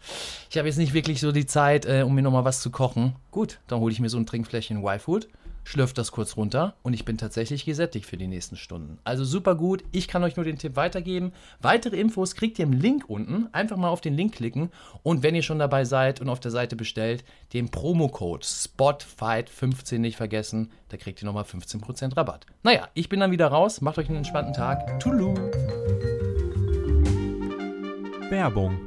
ich 0.52 0.60
habe 0.60 0.68
jetzt 0.68 0.78
nicht 0.78 0.94
wirklich 0.94 1.20
so 1.20 1.32
die 1.32 1.48
Zeit, 1.48 1.88
äh, 1.88 2.04
um 2.04 2.14
mir 2.14 2.22
nochmal 2.22 2.46
was 2.46 2.62
zu 2.62 2.70
kochen, 2.70 2.83
gut, 3.32 3.60
dann 3.68 3.80
hole 3.80 3.92
ich 3.92 4.00
mir 4.00 4.10
so 4.10 4.18
ein 4.18 4.26
Trinkfläschchen 4.26 4.84
Y-Food 4.84 5.28
schlürft 5.64 5.98
das 5.98 6.12
kurz 6.12 6.38
runter 6.38 6.76
und 6.84 6.94
ich 6.94 7.06
bin 7.06 7.18
tatsächlich 7.18 7.66
gesättigt 7.66 8.06
für 8.06 8.18
die 8.18 8.28
nächsten 8.28 8.58
Stunden. 8.58 9.00
Also 9.04 9.24
super 9.24 9.56
gut. 9.56 9.84
Ich 9.92 10.08
kann 10.08 10.24
euch 10.24 10.36
nur 10.36 10.46
den 10.46 10.58
Tipp 10.58 10.76
weitergeben. 10.76 11.32
Weitere 11.62 11.98
Infos 11.98 12.36
kriegt 12.36 12.60
ihr 12.60 12.66
im 12.66 12.74
Link 12.74 13.06
unten. 13.08 13.48
Einfach 13.54 13.78
mal 13.78 13.90
auf 13.90 14.02
den 14.02 14.16
Link 14.16 14.36
klicken 14.36 14.70
und 15.02 15.24
wenn 15.24 15.36
ihr 15.36 15.44
schon 15.44 15.60
dabei 15.60 15.86
seid 15.86 16.22
und 16.22 16.30
auf 16.30 16.40
der 16.40 16.52
Seite 16.52 16.76
bestellt, 16.76 17.24
den 17.54 17.70
Promocode 17.70 18.44
SPOTFIGHT15 18.44 20.00
nicht 20.00 20.18
vergessen. 20.18 20.72
Da 20.90 20.98
kriegt 20.98 21.22
ihr 21.22 21.26
nochmal 21.26 21.44
15% 21.44 22.16
Rabatt. 22.16 22.46
Naja, 22.62 22.88
ich 22.94 23.10
bin 23.10 23.20
dann 23.20 23.32
wieder 23.32 23.48
raus. 23.48 23.82
Macht 23.82 23.98
euch 23.98 24.08
einen 24.08 24.18
entspannten 24.18 24.54
Tag. 24.54 25.00
Tulu. 25.00 25.34
Werbung 28.30 28.80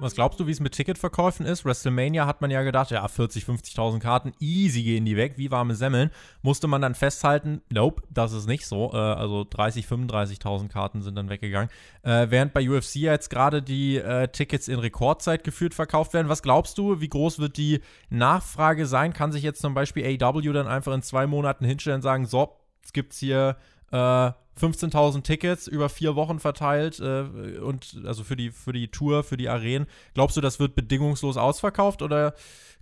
was 0.00 0.14
glaubst 0.14 0.40
du, 0.40 0.46
wie 0.46 0.50
es 0.50 0.60
mit 0.60 0.72
Ticketverkäufen 0.72 1.46
ist? 1.46 1.64
WrestleMania 1.64 2.26
hat 2.26 2.40
man 2.40 2.50
ja 2.50 2.62
gedacht, 2.62 2.90
ja, 2.90 3.06
40, 3.06 3.44
50.000 3.44 4.00
Karten, 4.00 4.32
easy 4.40 4.82
gehen 4.82 5.04
die 5.04 5.16
weg, 5.16 5.34
wie 5.36 5.50
warme 5.50 5.74
Semmeln. 5.74 6.10
Musste 6.42 6.66
man 6.66 6.82
dann 6.82 6.94
festhalten, 6.94 7.62
nope, 7.70 8.02
das 8.10 8.32
ist 8.32 8.46
nicht 8.46 8.66
so. 8.66 8.92
Äh, 8.92 8.96
also 8.96 9.44
30, 9.48 9.86
35.000 9.86 10.68
Karten 10.68 11.02
sind 11.02 11.16
dann 11.16 11.28
weggegangen. 11.28 11.70
Äh, 12.02 12.26
während 12.30 12.52
bei 12.52 12.68
UFC 12.68 12.96
jetzt 12.96 13.30
gerade 13.30 13.62
die 13.62 13.96
äh, 13.96 14.28
Tickets 14.28 14.68
in 14.68 14.78
Rekordzeit 14.78 15.44
geführt 15.44 15.74
verkauft 15.74 16.14
werden. 16.14 16.28
Was 16.28 16.42
glaubst 16.42 16.78
du, 16.78 17.00
wie 17.00 17.08
groß 17.08 17.38
wird 17.38 17.56
die 17.56 17.80
Nachfrage 18.08 18.86
sein? 18.86 19.12
Kann 19.12 19.32
sich 19.32 19.42
jetzt 19.42 19.60
zum 19.60 19.74
Beispiel 19.74 20.18
AW 20.22 20.52
dann 20.52 20.66
einfach 20.66 20.92
in 20.92 21.02
zwei 21.02 21.26
Monaten 21.26 21.64
hinstellen 21.64 21.96
und 21.96 22.02
sagen, 22.02 22.26
so, 22.26 22.56
es 22.84 22.92
gibt 22.92 23.14
hier 23.14 23.56
äh, 23.92 24.30
15.000 24.60 25.22
Tickets 25.22 25.66
über 25.66 25.88
vier 25.88 26.14
Wochen 26.16 26.38
verteilt 26.38 27.00
äh, 27.00 27.58
und 27.58 28.02
also 28.04 28.24
für 28.24 28.36
die, 28.36 28.50
für 28.50 28.72
die 28.72 28.88
Tour, 28.88 29.24
für 29.24 29.36
die 29.36 29.48
Arenen. 29.48 29.86
Glaubst 30.14 30.36
du, 30.36 30.40
das 30.40 30.60
wird 30.60 30.74
bedingungslos 30.74 31.36
ausverkauft 31.36 32.02
oder 32.02 32.34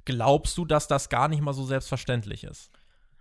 glaubst 0.04 0.56
du, 0.58 0.64
dass 0.64 0.88
das 0.88 1.08
gar 1.08 1.28
nicht 1.28 1.42
mal 1.42 1.52
so 1.52 1.64
selbstverständlich 1.64 2.44
ist? 2.44 2.70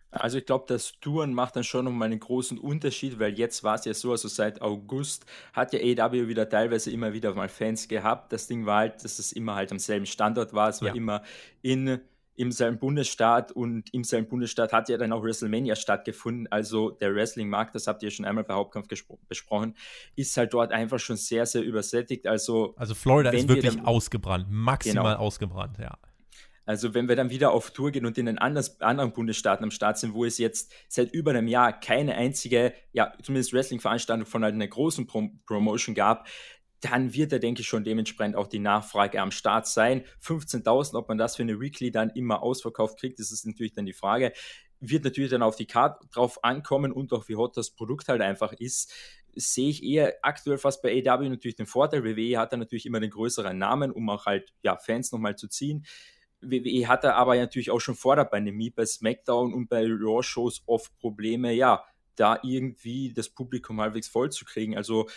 Also 0.10 0.38
ich 0.38 0.46
glaube, 0.46 0.66
das 0.68 0.94
Touren 1.02 1.34
macht 1.34 1.56
dann 1.58 1.64
schon 1.64 1.86
nochmal 1.86 2.08
einen 2.08 2.20
großen 2.20 2.58
Unterschied, 2.58 3.20
weil 3.20 3.38
jetzt 3.38 3.64
war 3.64 3.76
es 3.76 3.86
ja 3.86 3.94
so, 3.94 4.12
also 4.12 4.28
seit 4.28 4.62
August 4.62 5.26
hat 5.54 5.74
ja 5.74 5.80
AEW 5.80 6.28
wieder 6.28 6.48
teilweise 6.48 6.92
immer 6.92 7.14
wieder 7.14 7.34
mal 7.34 7.50
Fans 7.50 7.88
gehabt. 7.88 8.32
Das 8.32 8.48
Ding 8.48 8.66
war 8.66 8.78
halt, 8.78 9.04
dass 9.04 9.20
es 9.20 9.34
immer 9.34 9.56
halt 9.56 9.72
am 9.72 9.80
selben 9.80 10.06
Standort 10.06 10.54
war. 10.54 10.70
Es 10.70 10.82
war 10.82 10.90
ja. 10.90 10.96
immer 10.96 11.24
in 11.62 12.00
im 12.38 12.52
selben 12.52 12.78
Bundesstaat 12.78 13.52
und 13.52 13.92
im 13.94 14.04
selben 14.04 14.30
Bundesstaat 14.30 14.72
hat 14.72 14.90
ja 14.90 14.98
dann 14.98 15.12
auch 15.12 15.24
WrestleMania 15.24 15.76
stattgefunden. 15.76 16.48
Also 16.52 16.92
der 16.92 17.14
Wrestling-Markt, 17.14 17.76
das 17.76 17.88
habt 17.88 18.04
ihr 18.04 18.12
schon 18.12 18.26
einmal 18.26 18.44
bei 18.44 18.54
Hauptkampf 18.54 18.88
besprochen, 19.28 19.76
ist 20.16 20.38
halt 20.38 20.54
dort 20.54 20.72
einfach 20.72 21.00
schon 21.00 21.18
sehr, 21.18 21.46
sehr 21.46 21.64
übersättigt. 21.64 22.28
Also, 22.28 22.76
also 22.78 22.94
Florida 22.94 23.32
ist 23.32 23.50
wirklich 23.50 23.76
dann, 23.76 23.86
ausgebrannt, 23.86 24.46
maximal 24.50 25.16
genau. 25.16 25.26
ausgebrannt, 25.26 25.80
ja. 25.80 25.98
Also 26.68 26.94
wenn 26.94 27.08
wir 27.08 27.16
dann 27.16 27.30
wieder 27.30 27.52
auf 27.52 27.72
Tour 27.72 27.92
gehen 27.92 28.06
und 28.06 28.18
in 28.18 28.26
den 28.26 28.38
anderen 28.38 29.14
Bundesstaaten 29.14 29.64
am 29.64 29.72
Start 29.72 29.98
sind, 29.98 30.14
wo 30.14 30.26
es 30.26 30.38
jetzt 30.38 30.74
seit 30.90 31.14
über 31.14 31.32
einem 31.32 31.48
Jahr 31.48 31.72
keine 31.72 32.16
einzige, 32.16 32.74
ja, 32.92 33.14
zumindest 33.24 33.54
Wrestling-Veranstaltung 33.54 34.26
von 34.26 34.44
halt 34.44 34.54
einer 34.54 34.68
großen 34.68 35.08
Pro 35.08 35.30
Promotion 35.46 35.96
gab, 35.96 36.28
dann 36.82 37.14
wird 37.14 37.32
da, 37.32 37.40
denke 37.40 37.62
ich, 37.62 37.68
schon 37.68 37.84
dementsprechend 37.84 38.36
auch 38.36 38.48
die 38.48 38.60
Nachfrage 38.60 39.22
am 39.22 39.32
Start 39.32 39.68
sein. 39.68 40.04
15.000, 40.24 40.96
ob 40.96 41.08
man 41.10 41.18
das 41.18 41.36
für 41.36 41.44
eine 41.44 41.60
Weekly 41.60 41.92
dann 41.92 42.10
immer 42.12 42.44
ausverkauft 42.44 43.00
kriegt, 43.00 43.20
das 43.20 43.32
ist 43.32 43.46
natürlich 43.46 43.74
dann 43.74 43.86
die 43.86 43.94
Frage. 43.94 44.34
Wird 44.80 45.04
natürlich 45.04 45.32
dann 45.32 45.42
auf 45.42 45.56
die 45.56 45.66
Karte 45.66 46.08
drauf 46.12 46.44
ankommen 46.44 46.92
und 46.92 47.12
auch 47.14 47.28
wie 47.28 47.36
hot 47.36 47.58
das 47.58 47.72
Produkt 47.72 48.10
halt 48.10 48.22
einfach 48.22 48.54
ist. 48.54 48.94
Sehe 49.36 49.70
ich 49.70 49.84
eher 49.84 50.16
aktuell 50.22 50.58
fast 50.58 50.84
bei 50.84 51.04
AW 51.04 51.30
natürlich 51.30 51.56
den 51.56 51.66
Vorteil. 51.66 52.04
WWE 52.04 52.38
hat 52.38 52.54
da 52.54 52.58
natürlich 52.58 52.86
immer 52.86 53.00
den 53.00 53.10
größeren 53.10 53.58
Namen, 53.58 53.92
um 53.92 54.10
auch 54.10 54.26
halt 54.26 54.54
ja, 54.62 54.78
Fans 54.78 55.12
nochmal 55.12 55.36
zu 55.36 55.48
ziehen. 55.48 55.86
WWE 56.42 56.88
hatte 56.88 57.16
aber 57.16 57.36
natürlich 57.36 57.72
auch 57.72 57.80
schon 57.80 57.96
vor 57.96 58.16
der 58.16 58.26
Pandemie 58.26 58.70
bei 58.70 58.86
SmackDown 58.86 59.54
und 59.54 59.68
bei 59.70 59.84
Raw-Shows 59.84 60.64
oft 60.68 60.96
Probleme, 61.00 61.54
ja, 61.54 61.84
da 62.16 62.40
irgendwie 62.44 63.14
das 63.14 63.30
Publikum 63.30 63.82
halbwegs 63.82 64.08
voll 64.08 64.32
zu 64.32 64.46
kriegen. 64.46 64.78
Also 64.78 65.08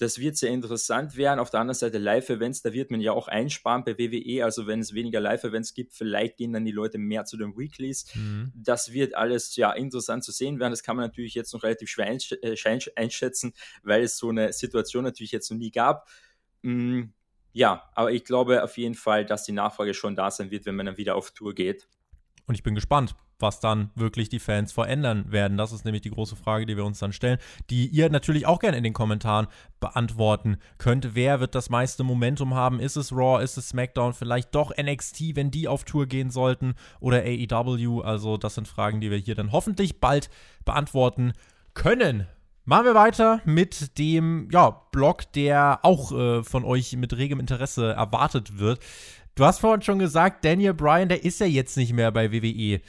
das 0.00 0.18
wird 0.18 0.38
sehr 0.38 0.50
interessant 0.50 1.18
werden. 1.18 1.38
Auf 1.38 1.50
der 1.50 1.60
anderen 1.60 1.76
Seite 1.76 1.98
Live-Events, 1.98 2.62
da 2.62 2.72
wird 2.72 2.90
man 2.90 3.02
ja 3.02 3.12
auch 3.12 3.28
einsparen 3.28 3.84
bei 3.84 3.98
WWE. 3.98 4.42
Also 4.42 4.66
wenn 4.66 4.80
es 4.80 4.94
weniger 4.94 5.20
Live-Events 5.20 5.74
gibt, 5.74 5.92
vielleicht 5.92 6.38
gehen 6.38 6.54
dann 6.54 6.64
die 6.64 6.72
Leute 6.72 6.96
mehr 6.96 7.26
zu 7.26 7.36
den 7.36 7.54
Weeklies. 7.58 8.06
Mhm. 8.14 8.50
Das 8.54 8.94
wird 8.94 9.14
alles 9.14 9.54
ja 9.56 9.72
interessant 9.72 10.24
zu 10.24 10.32
sehen 10.32 10.58
werden. 10.58 10.72
Das 10.72 10.82
kann 10.82 10.96
man 10.96 11.04
natürlich 11.04 11.34
jetzt 11.34 11.52
noch 11.52 11.64
relativ 11.64 11.90
schwer 11.90 12.08
äh, 12.10 12.56
einschätzen, 12.96 13.52
weil 13.82 14.02
es 14.02 14.16
so 14.16 14.30
eine 14.30 14.54
Situation 14.54 15.04
natürlich 15.04 15.32
jetzt 15.32 15.50
noch 15.50 15.58
nie 15.58 15.70
gab. 15.70 16.08
Mm, 16.62 17.02
ja, 17.52 17.90
aber 17.94 18.10
ich 18.10 18.24
glaube 18.24 18.64
auf 18.64 18.78
jeden 18.78 18.94
Fall, 18.94 19.26
dass 19.26 19.44
die 19.44 19.52
Nachfrage 19.52 19.92
schon 19.92 20.16
da 20.16 20.30
sein 20.30 20.50
wird, 20.50 20.64
wenn 20.64 20.76
man 20.76 20.86
dann 20.86 20.96
wieder 20.96 21.14
auf 21.14 21.32
Tour 21.32 21.54
geht. 21.54 21.86
Und 22.46 22.54
ich 22.54 22.62
bin 22.62 22.74
gespannt, 22.74 23.14
was 23.40 23.60
dann 23.60 23.90
wirklich 23.94 24.28
die 24.28 24.38
Fans 24.38 24.72
verändern 24.72 25.32
werden. 25.32 25.56
Das 25.56 25.72
ist 25.72 25.84
nämlich 25.84 26.02
die 26.02 26.10
große 26.10 26.36
Frage, 26.36 26.66
die 26.66 26.76
wir 26.76 26.84
uns 26.84 26.98
dann 26.98 27.12
stellen, 27.12 27.38
die 27.70 27.86
ihr 27.86 28.10
natürlich 28.10 28.46
auch 28.46 28.58
gerne 28.58 28.76
in 28.76 28.84
den 28.84 28.92
Kommentaren 28.92 29.46
beantworten 29.80 30.58
könnt. 30.78 31.14
Wer 31.14 31.40
wird 31.40 31.54
das 31.54 31.70
meiste 31.70 32.04
Momentum 32.04 32.54
haben? 32.54 32.80
Ist 32.80 32.96
es 32.96 33.12
Raw? 33.12 33.42
Ist 33.42 33.56
es 33.56 33.70
SmackDown? 33.70 34.12
Vielleicht 34.12 34.54
doch 34.54 34.72
NXT, 34.76 35.36
wenn 35.36 35.50
die 35.50 35.68
auf 35.68 35.84
Tour 35.84 36.06
gehen 36.06 36.30
sollten? 36.30 36.74
Oder 37.00 37.22
AEW? 37.22 38.02
Also, 38.02 38.36
das 38.36 38.54
sind 38.54 38.68
Fragen, 38.68 39.00
die 39.00 39.10
wir 39.10 39.18
hier 39.18 39.34
dann 39.34 39.52
hoffentlich 39.52 40.00
bald 40.00 40.30
beantworten 40.64 41.32
können. 41.74 42.26
Machen 42.66 42.84
wir 42.84 42.94
weiter 42.94 43.40
mit 43.44 43.98
dem 43.98 44.48
ja, 44.52 44.70
Blog, 44.92 45.32
der 45.32 45.80
auch 45.82 46.12
äh, 46.12 46.44
von 46.44 46.64
euch 46.64 46.94
mit 46.94 47.16
regem 47.16 47.40
Interesse 47.40 47.92
erwartet 47.94 48.58
wird. 48.58 48.80
Du 49.34 49.44
hast 49.44 49.60
vorhin 49.60 49.82
schon 49.82 49.98
gesagt, 49.98 50.44
Daniel 50.44 50.74
Bryan, 50.74 51.08
der 51.08 51.24
ist 51.24 51.40
ja 51.40 51.46
jetzt 51.46 51.76
nicht 51.76 51.92
mehr 51.94 52.12
bei 52.12 52.30
WWE. 52.30 52.80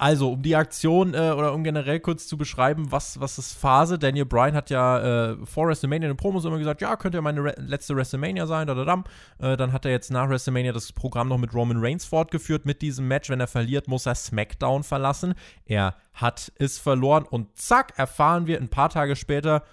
Also, 0.00 0.32
um 0.32 0.40
die 0.40 0.56
Aktion 0.56 1.12
äh, 1.12 1.32
oder 1.36 1.52
um 1.52 1.62
generell 1.62 2.00
kurz 2.00 2.26
zu 2.26 2.38
beschreiben, 2.38 2.90
was, 2.90 3.20
was 3.20 3.36
ist 3.36 3.52
Phase? 3.52 3.98
Daniel 3.98 4.24
Bryan 4.24 4.54
hat 4.54 4.70
ja 4.70 5.32
äh, 5.32 5.36
vor 5.44 5.68
WrestleMania 5.68 6.08
in 6.08 6.14
den 6.14 6.16
Promos 6.16 6.46
immer 6.46 6.56
gesagt, 6.56 6.80
ja, 6.80 6.96
könnte 6.96 7.18
ja 7.18 7.22
meine 7.22 7.44
Re 7.44 7.54
letzte 7.58 7.94
WrestleMania 7.94 8.46
sein, 8.46 8.66
da, 8.66 8.72
da. 8.72 9.04
Äh, 9.40 9.58
dann 9.58 9.74
hat 9.74 9.84
er 9.84 9.90
jetzt 9.90 10.10
nach 10.10 10.30
WrestleMania 10.30 10.72
das 10.72 10.90
Programm 10.92 11.28
noch 11.28 11.36
mit 11.36 11.52
Roman 11.52 11.76
Reigns 11.84 12.06
fortgeführt 12.06 12.64
mit 12.64 12.80
diesem 12.80 13.08
Match. 13.08 13.28
Wenn 13.28 13.40
er 13.40 13.46
verliert, 13.46 13.88
muss 13.88 14.06
er 14.06 14.14
SmackDown 14.14 14.84
verlassen. 14.84 15.34
Er 15.66 15.96
hat 16.14 16.50
es 16.56 16.78
verloren 16.78 17.24
und 17.24 17.58
zack, 17.58 17.92
erfahren 17.98 18.46
wir 18.46 18.58
ein 18.58 18.70
paar 18.70 18.88
Tage 18.88 19.16
später, 19.16 19.64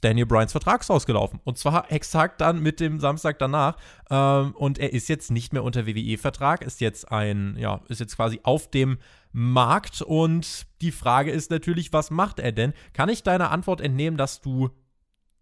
Daniel 0.00 0.26
Bryans 0.26 0.52
Vertrag 0.52 0.80
ist 0.80 0.90
ausgelaufen. 0.90 1.40
Und 1.44 1.58
zwar 1.58 1.90
exakt 1.92 2.40
dann 2.40 2.62
mit 2.62 2.80
dem 2.80 3.00
Samstag 3.00 3.38
danach. 3.38 3.76
Ähm, 4.10 4.52
und 4.52 4.78
er 4.78 4.92
ist 4.92 5.08
jetzt 5.08 5.30
nicht 5.30 5.52
mehr 5.52 5.64
unter 5.64 5.86
WWE-Vertrag, 5.86 6.62
ist 6.62 6.80
jetzt 6.80 7.10
ein, 7.10 7.56
ja, 7.58 7.80
ist 7.88 8.00
jetzt 8.00 8.16
quasi 8.16 8.40
auf 8.44 8.70
dem 8.70 8.98
Markt. 9.32 10.02
Und 10.02 10.66
die 10.80 10.92
Frage 10.92 11.30
ist 11.30 11.50
natürlich, 11.50 11.92
was 11.92 12.10
macht 12.10 12.38
er 12.38 12.52
denn? 12.52 12.72
Kann 12.92 13.08
ich 13.08 13.22
deiner 13.22 13.50
Antwort 13.50 13.80
entnehmen, 13.80 14.16
dass 14.16 14.40
du 14.40 14.70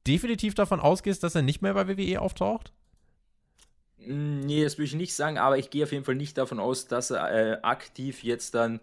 definitiv 0.07 0.55
davon 0.55 0.81
ausgehst, 0.81 1.23
dass 1.23 1.35
er 1.35 1.43
nicht 1.43 1.63
mehr 1.63 1.75
bei 1.75 1.89
WWE 1.89 2.21
auftaucht? 2.21 2.73
Nee, 3.99 4.63
das 4.63 4.79
würde 4.79 4.85
ich 4.85 4.95
nicht 4.95 5.15
sagen, 5.15 5.39
aber 5.39 5.59
ich 5.59 5.71
gehe 5.71 5.85
auf 5.85 5.93
jeden 5.93 6.05
Fall 6.05 6.15
nicht 6.15 6.39
davon 6.39 6.61
aus, 6.61 6.87
dass 6.87 7.11
er 7.11 7.31
äh, 7.31 7.59
aktiv 7.63 8.23
jetzt 8.23 8.55
dann 8.55 8.81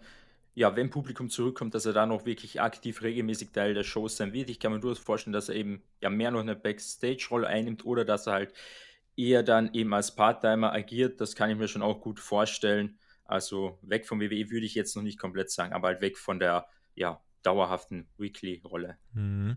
ja, 0.54 0.76
wenn 0.76 0.90
Publikum 0.90 1.30
zurückkommt, 1.30 1.74
dass 1.74 1.86
er 1.86 1.92
da 1.92 2.06
noch 2.06 2.26
wirklich 2.26 2.60
aktiv 2.60 3.02
regelmäßig 3.02 3.50
Teil 3.50 3.74
der 3.74 3.82
Shows 3.82 4.16
sein 4.16 4.32
wird. 4.32 4.50
Ich 4.50 4.60
kann 4.60 4.72
mir 4.72 4.80
durchaus 4.80 5.02
vorstellen, 5.02 5.32
dass 5.32 5.48
er 5.48 5.56
eben 5.56 5.82
ja 6.00 6.10
mehr 6.10 6.30
noch 6.30 6.40
eine 6.40 6.54
Backstage-Rolle 6.54 7.46
einnimmt 7.46 7.84
oder 7.84 8.04
dass 8.04 8.28
er 8.28 8.34
halt 8.34 8.52
eher 9.16 9.42
dann 9.42 9.74
eben 9.74 9.92
als 9.92 10.14
Part-Timer 10.14 10.72
agiert. 10.72 11.20
Das 11.20 11.34
kann 11.34 11.50
ich 11.50 11.56
mir 11.56 11.68
schon 11.68 11.82
auch 11.82 12.00
gut 12.00 12.20
vorstellen. 12.20 12.98
Also 13.24 13.78
weg 13.82 14.06
vom 14.06 14.20
WWE 14.20 14.50
würde 14.50 14.66
ich 14.66 14.74
jetzt 14.74 14.94
noch 14.96 15.02
nicht 15.02 15.18
komplett 15.18 15.50
sagen, 15.50 15.72
aber 15.72 15.88
halt 15.88 16.00
weg 16.00 16.18
von 16.18 16.38
der 16.38 16.66
ja, 16.94 17.20
dauerhaften 17.42 18.08
Weekly-Rolle. 18.18 18.98
Mhm. 19.12 19.56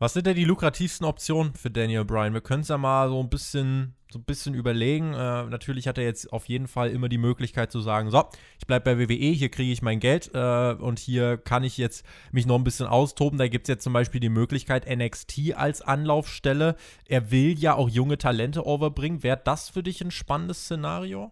Was 0.00 0.14
sind 0.14 0.26
denn 0.26 0.34
die 0.34 0.46
lukrativsten 0.46 1.06
Optionen 1.06 1.52
für 1.52 1.70
Daniel 1.70 2.06
Bryan? 2.06 2.32
Wir 2.32 2.40
können 2.40 2.62
es 2.62 2.68
ja 2.68 2.78
mal 2.78 3.10
so 3.10 3.20
ein 3.20 3.28
bisschen, 3.28 3.96
so 4.10 4.18
ein 4.18 4.24
bisschen 4.24 4.54
überlegen. 4.54 5.12
Äh, 5.12 5.44
natürlich 5.44 5.86
hat 5.86 5.98
er 5.98 6.04
jetzt 6.04 6.32
auf 6.32 6.46
jeden 6.46 6.68
Fall 6.68 6.88
immer 6.88 7.10
die 7.10 7.18
Möglichkeit 7.18 7.70
zu 7.70 7.82
sagen: 7.82 8.10
So, 8.10 8.24
ich 8.58 8.66
bleibe 8.66 8.96
bei 8.96 8.98
WWE, 8.98 9.32
hier 9.32 9.50
kriege 9.50 9.70
ich 9.70 9.82
mein 9.82 10.00
Geld 10.00 10.30
äh, 10.32 10.72
und 10.72 10.98
hier 10.98 11.36
kann 11.36 11.64
ich 11.64 11.76
jetzt 11.76 12.06
mich 12.32 12.46
noch 12.46 12.56
ein 12.56 12.64
bisschen 12.64 12.86
austoben. 12.86 13.38
Da 13.38 13.46
gibt 13.48 13.68
es 13.68 13.74
jetzt 13.74 13.84
zum 13.84 13.92
Beispiel 13.92 14.22
die 14.22 14.30
Möglichkeit 14.30 14.88
NXT 14.88 15.54
als 15.54 15.82
Anlaufstelle. 15.82 16.76
Er 17.06 17.30
will 17.30 17.58
ja 17.58 17.74
auch 17.74 17.90
junge 17.90 18.16
Talente 18.16 18.64
overbringen. 18.64 19.22
Wäre 19.22 19.42
das 19.44 19.68
für 19.68 19.82
dich 19.82 20.00
ein 20.00 20.10
spannendes 20.10 20.64
Szenario? 20.64 21.30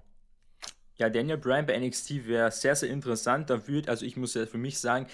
Ja, 0.98 1.08
Daniel 1.08 1.38
Bryan 1.38 1.66
bei 1.66 1.78
NXT 1.78 2.26
wäre 2.26 2.50
sehr, 2.50 2.74
sehr 2.74 2.90
interessant. 2.90 3.50
Da 3.50 3.66
würde, 3.68 3.88
also 3.88 4.04
ich 4.04 4.16
muss 4.16 4.34
ja 4.34 4.46
für 4.46 4.58
mich 4.58 4.78
sagen, 4.78 5.06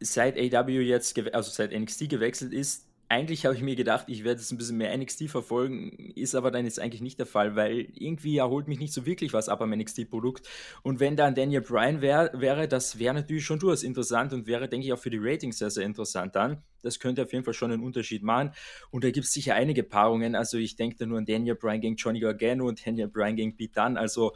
seit 0.00 0.38
AW 0.38 0.80
jetzt, 0.80 1.18
also 1.34 1.50
seit 1.50 1.72
NXT 1.72 2.08
gewechselt 2.08 2.52
ist, 2.52 2.88
eigentlich 3.08 3.44
habe 3.44 3.54
ich 3.54 3.62
mir 3.62 3.76
gedacht, 3.76 4.06
ich 4.08 4.24
werde 4.24 4.40
jetzt 4.40 4.50
ein 4.50 4.56
bisschen 4.56 4.78
mehr 4.78 4.96
NXT 4.96 5.28
verfolgen, 5.28 6.12
ist 6.14 6.34
aber 6.34 6.50
dann 6.50 6.64
jetzt 6.64 6.80
eigentlich 6.80 7.02
nicht 7.02 7.18
der 7.18 7.26
Fall, 7.26 7.54
weil 7.54 7.88
irgendwie 7.94 8.38
erholt 8.38 8.66
mich 8.66 8.78
nicht 8.78 8.92
so 8.94 9.06
wirklich 9.06 9.32
was 9.32 9.48
ab 9.48 9.60
am 9.60 9.70
NXT-Produkt. 9.70 10.48
Und 10.82 11.00
wenn 11.00 11.16
dann 11.16 11.34
Daniel 11.34 11.60
Bryan 11.60 12.00
wär, 12.00 12.30
wäre, 12.34 12.66
das 12.66 12.98
wäre 12.98 13.14
natürlich 13.14 13.44
schon 13.44 13.58
durchaus 13.58 13.82
interessant 13.82 14.32
und 14.32 14.46
wäre, 14.46 14.68
denke 14.68 14.86
ich, 14.86 14.92
auch 14.92 14.98
für 14.98 15.10
die 15.10 15.20
Ratings 15.20 15.58
sehr, 15.58 15.70
sehr 15.70 15.84
interessant 15.84 16.34
dann. 16.34 16.62
Das 16.82 16.98
könnte 16.98 17.22
auf 17.22 17.32
jeden 17.32 17.44
Fall 17.44 17.54
schon 17.54 17.72
einen 17.72 17.82
Unterschied 17.82 18.22
machen. 18.22 18.52
Und 18.90 19.04
da 19.04 19.10
gibt 19.10 19.26
es 19.26 19.32
sicher 19.32 19.54
einige 19.54 19.82
Paarungen. 19.82 20.34
Also 20.34 20.58
ich 20.58 20.76
denke 20.76 20.96
da 20.98 21.06
nur 21.06 21.18
an 21.18 21.26
Daniel 21.26 21.56
Bryan 21.56 21.80
gegen 21.80 21.96
Johnny 21.96 22.20
Gargano 22.20 22.66
und 22.66 22.84
Daniel 22.86 23.08
Bryan 23.08 23.36
gegen 23.36 23.56
Pete 23.56 23.80
Dunne. 23.80 23.98
Also 23.98 24.32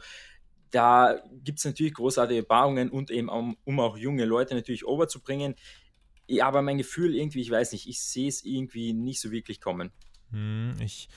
da 0.71 1.21
gibt 1.43 1.59
es 1.59 1.65
natürlich 1.65 1.93
großartige 1.93 2.43
Paarungen 2.43 2.89
und 2.89 3.11
eben 3.11 3.29
um, 3.29 3.57
um 3.63 3.79
auch 3.79 3.97
junge 3.97 4.25
Leute 4.25 4.55
natürlich 4.55 4.85
overzubringen. 4.85 5.55
Ja, 6.27 6.47
aber 6.47 6.61
mein 6.61 6.77
Gefühl 6.77 7.15
irgendwie, 7.15 7.41
ich 7.41 7.49
weiß 7.49 7.71
nicht, 7.71 7.87
ich 7.87 8.01
sehe 8.01 8.27
es 8.27 8.45
irgendwie 8.45 8.93
nicht 8.93 9.19
so 9.19 9.31
wirklich 9.31 9.61
kommen. 9.61 9.91
Hm, 10.31 10.75
ich 10.79 11.09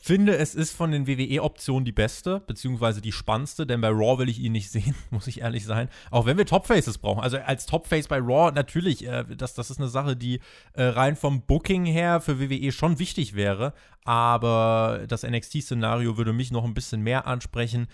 finde, 0.00 0.36
es 0.36 0.54
ist 0.54 0.72
von 0.72 0.90
den 0.90 1.06
WWE-Optionen 1.06 1.84
die 1.84 1.92
beste, 1.92 2.40
beziehungsweise 2.40 3.00
die 3.00 3.12
spannendste, 3.12 3.66
denn 3.66 3.80
bei 3.80 3.88
Raw 3.88 4.18
will 4.18 4.28
ich 4.28 4.40
ihn 4.40 4.52
nicht 4.52 4.70
sehen, 4.72 4.94
muss 5.10 5.26
ich 5.26 5.42
ehrlich 5.42 5.64
sein. 5.64 5.88
Auch 6.10 6.26
wenn 6.26 6.38
wir 6.38 6.46
Topfaces 6.46 6.98
brauchen. 6.98 7.20
Also 7.20 7.38
als 7.38 7.66
Topface 7.66 8.08
bei 8.08 8.18
Raw 8.18 8.52
natürlich, 8.52 9.06
äh, 9.06 9.24
das, 9.36 9.54
das 9.54 9.70
ist 9.70 9.78
eine 9.78 9.88
Sache, 9.88 10.16
die 10.16 10.40
äh, 10.72 10.84
rein 10.84 11.16
vom 11.16 11.42
Booking 11.42 11.84
her 11.84 12.20
für 12.20 12.40
WWE 12.40 12.72
schon 12.72 12.98
wichtig 12.98 13.34
wäre. 13.34 13.74
Aber 14.04 15.04
das 15.08 15.22
NXT-Szenario 15.24 16.16
würde 16.16 16.32
mich 16.32 16.50
noch 16.50 16.64
ein 16.64 16.74
bisschen 16.74 17.02
mehr 17.02 17.26
ansprechen 17.26 17.86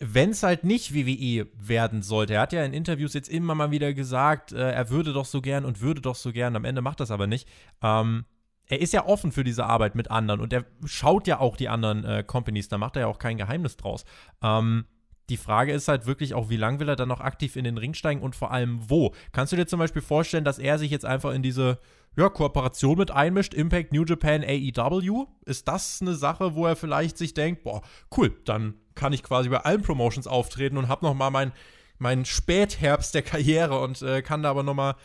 wenn 0.00 0.30
es 0.30 0.42
halt 0.42 0.64
nicht 0.64 0.94
WWE 0.94 1.46
werden 1.56 2.02
sollte, 2.02 2.34
er 2.34 2.42
hat 2.42 2.52
ja 2.52 2.64
in 2.64 2.72
Interviews 2.72 3.14
jetzt 3.14 3.28
immer 3.28 3.54
mal 3.54 3.70
wieder 3.70 3.94
gesagt, 3.94 4.52
äh, 4.52 4.72
er 4.72 4.90
würde 4.90 5.12
doch 5.12 5.24
so 5.24 5.40
gern 5.40 5.64
und 5.64 5.80
würde 5.80 6.00
doch 6.00 6.14
so 6.16 6.32
gern, 6.32 6.56
am 6.56 6.64
Ende 6.64 6.82
macht 6.82 7.00
das 7.00 7.10
aber 7.10 7.26
nicht. 7.26 7.48
Ähm, 7.82 8.24
er 8.66 8.80
ist 8.80 8.92
ja 8.92 9.06
offen 9.06 9.30
für 9.30 9.44
diese 9.44 9.66
Arbeit 9.66 9.94
mit 9.94 10.10
anderen 10.10 10.40
und 10.40 10.52
er 10.52 10.64
schaut 10.84 11.26
ja 11.26 11.38
auch 11.38 11.56
die 11.56 11.68
anderen 11.68 12.04
äh, 12.04 12.24
Companies, 12.26 12.68
da 12.68 12.78
macht 12.78 12.96
er 12.96 13.02
ja 13.02 13.06
auch 13.08 13.18
kein 13.18 13.36
Geheimnis 13.36 13.76
draus. 13.76 14.04
Ähm, 14.42 14.86
die 15.30 15.36
Frage 15.36 15.72
ist 15.72 15.88
halt 15.88 16.06
wirklich 16.06 16.34
auch, 16.34 16.50
wie 16.50 16.56
lange 16.56 16.80
will 16.80 16.88
er 16.88 16.96
dann 16.96 17.08
noch 17.08 17.20
aktiv 17.20 17.56
in 17.56 17.64
den 17.64 17.78
Ring 17.78 17.94
steigen 17.94 18.20
und 18.20 18.36
vor 18.36 18.50
allem 18.50 18.78
wo? 18.88 19.14
Kannst 19.32 19.52
du 19.52 19.56
dir 19.56 19.66
zum 19.66 19.78
Beispiel 19.78 20.02
vorstellen, 20.02 20.44
dass 20.44 20.58
er 20.58 20.78
sich 20.78 20.90
jetzt 20.90 21.06
einfach 21.06 21.32
in 21.32 21.42
diese 21.42 21.78
ja, 22.16 22.28
Kooperation 22.28 22.98
mit 22.98 23.10
einmischt, 23.10 23.54
Impact, 23.54 23.92
New 23.92 24.04
Japan, 24.04 24.44
AEW? 24.44 25.26
Ist 25.46 25.66
das 25.66 26.00
eine 26.00 26.14
Sache, 26.14 26.54
wo 26.54 26.66
er 26.66 26.76
vielleicht 26.76 27.16
sich 27.16 27.32
denkt, 27.32 27.64
boah, 27.64 27.82
cool, 28.16 28.36
dann 28.44 28.74
kann 28.94 29.12
ich 29.12 29.22
quasi 29.22 29.48
bei 29.48 29.58
allen 29.58 29.82
Promotions 29.82 30.26
auftreten 30.26 30.76
und 30.76 30.88
habe 30.88 31.04
nochmal 31.04 31.30
meinen 31.30 31.52
mein 31.98 32.24
Spätherbst 32.24 33.14
der 33.14 33.22
Karriere 33.22 33.80
und 33.80 34.02
äh, 34.02 34.22
kann 34.22 34.42
da 34.42 34.50
aber 34.50 34.62
nochmal 34.62 34.96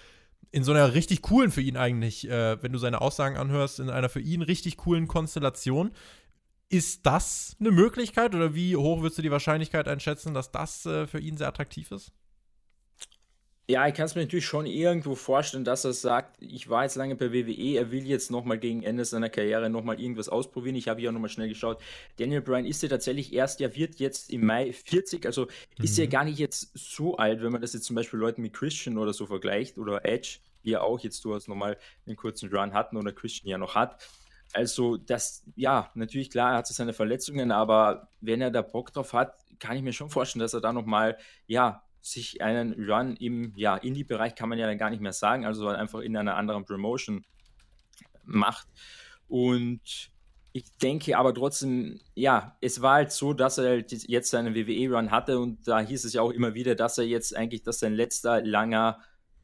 in 0.51 0.63
so 0.63 0.71
einer 0.71 0.93
richtig 0.93 1.21
coolen 1.21 1.51
für 1.51 1.61
ihn 1.61 1.77
eigentlich, 1.77 2.27
äh, 2.27 2.61
wenn 2.61 2.73
du 2.73 2.79
seine 2.79 3.01
Aussagen 3.01 3.37
anhörst, 3.37 3.79
in 3.79 3.89
einer 3.89 4.09
für 4.09 4.19
ihn 4.19 4.41
richtig 4.41 4.77
coolen 4.77 5.07
Konstellation. 5.07 5.91
Ist 6.69 7.05
das 7.05 7.55
eine 7.59 7.71
Möglichkeit 7.71 8.35
oder 8.35 8.53
wie 8.55 8.75
hoch 8.75 9.01
würdest 9.01 9.17
du 9.17 9.21
die 9.21 9.31
Wahrscheinlichkeit 9.31 9.87
einschätzen, 9.87 10.33
dass 10.33 10.51
das 10.51 10.85
äh, 10.85 11.07
für 11.07 11.19
ihn 11.19 11.37
sehr 11.37 11.47
attraktiv 11.47 11.91
ist? 11.91 12.11
Ja, 13.69 13.87
ich 13.87 13.93
kann 13.93 14.07
es 14.07 14.15
mir 14.15 14.23
natürlich 14.23 14.47
schon 14.47 14.65
irgendwo 14.65 15.13
vorstellen, 15.13 15.63
dass 15.63 15.85
er 15.85 15.93
sagt, 15.93 16.41
ich 16.41 16.71
war 16.71 16.85
jetzt 16.85 16.95
lange 16.95 17.15
bei 17.15 17.31
WWE, 17.31 17.77
er 17.77 17.91
will 17.91 18.03
jetzt 18.03 18.31
nochmal 18.31 18.57
gegen 18.57 18.81
Ende 18.81 19.05
seiner 19.05 19.29
Karriere 19.29 19.69
nochmal 19.69 20.01
irgendwas 20.01 20.27
ausprobieren. 20.27 20.75
Ich 20.75 20.87
habe 20.87 21.01
ja 21.01 21.11
nochmal 21.11 21.29
schnell 21.29 21.49
geschaut. 21.49 21.79
Daniel 22.17 22.41
Bryan 22.41 22.65
ist 22.65 22.81
ja 22.81 22.89
tatsächlich 22.89 23.31
erst, 23.31 23.61
er 23.61 23.75
wird 23.75 23.99
jetzt 23.99 24.31
im 24.31 24.43
Mai 24.43 24.73
40, 24.73 25.23
also 25.27 25.43
mhm. 25.43 25.83
ist 25.83 25.99
ja 25.99 26.07
gar 26.07 26.23
nicht 26.23 26.39
jetzt 26.39 26.71
so 26.73 27.17
alt, 27.17 27.43
wenn 27.43 27.51
man 27.51 27.61
das 27.61 27.73
jetzt 27.73 27.85
zum 27.85 27.95
Beispiel 27.95 28.19
Leuten 28.19 28.41
wie 28.41 28.49
Christian 28.49 28.97
oder 28.97 29.13
so 29.13 29.27
vergleicht 29.27 29.77
oder 29.77 30.03
Edge, 30.03 30.39
die 30.63 30.71
ja 30.71 30.81
auch 30.81 30.99
jetzt 31.01 31.23
durchaus 31.23 31.47
nochmal 31.47 31.77
einen 32.07 32.15
kurzen 32.15 32.49
Run 32.49 32.73
hatten 32.73 32.97
oder 32.97 33.11
Christian 33.11 33.51
ja 33.51 33.59
noch 33.59 33.75
hat. 33.75 34.03
Also, 34.51 34.97
das, 34.97 35.43
ja, 35.55 35.91
natürlich 35.93 36.31
klar, 36.31 36.53
er 36.53 36.57
hat 36.57 36.65
seine 36.65 36.93
Verletzungen, 36.93 37.51
aber 37.51 38.09
wenn 38.19 38.41
er 38.41 38.49
da 38.49 38.63
Bock 38.63 38.91
drauf 38.91 39.13
hat, 39.13 39.37
kann 39.59 39.77
ich 39.77 39.83
mir 39.83 39.93
schon 39.93 40.09
vorstellen, 40.09 40.41
dass 40.41 40.55
er 40.55 40.61
da 40.61 40.73
nochmal, 40.73 41.19
ja, 41.45 41.83
sich 42.01 42.41
einen 42.41 42.73
Run 42.89 43.15
im 43.17 43.53
ja, 43.55 43.75
Indie-Bereich 43.75 44.35
kann 44.35 44.49
man 44.49 44.57
ja 44.57 44.67
dann 44.67 44.77
gar 44.77 44.89
nicht 44.89 45.01
mehr 45.01 45.13
sagen, 45.13 45.45
also 45.45 45.67
einfach 45.67 45.99
in 45.99 46.15
einer 46.15 46.35
anderen 46.35 46.65
Promotion 46.65 47.25
macht. 48.23 48.67
Und 49.27 50.11
ich 50.51 50.77
denke 50.77 51.17
aber 51.17 51.33
trotzdem, 51.33 51.99
ja, 52.15 52.57
es 52.61 52.81
war 52.81 52.95
halt 52.95 53.11
so, 53.11 53.33
dass 53.33 53.57
er 53.57 53.69
halt 53.69 53.91
jetzt 53.91 54.31
seinen 54.31 54.55
WWE-Run 54.55 55.11
hatte 55.11 55.39
und 55.39 55.67
da 55.67 55.79
hieß 55.79 56.05
es 56.05 56.13
ja 56.13 56.21
auch 56.21 56.31
immer 56.31 56.55
wieder, 56.55 56.75
dass 56.75 56.97
er 56.97 57.05
jetzt 57.05 57.35
eigentlich, 57.35 57.63
dass 57.63 57.79
sein 57.79 57.93
letzter 57.93 58.41
langer 58.41 58.99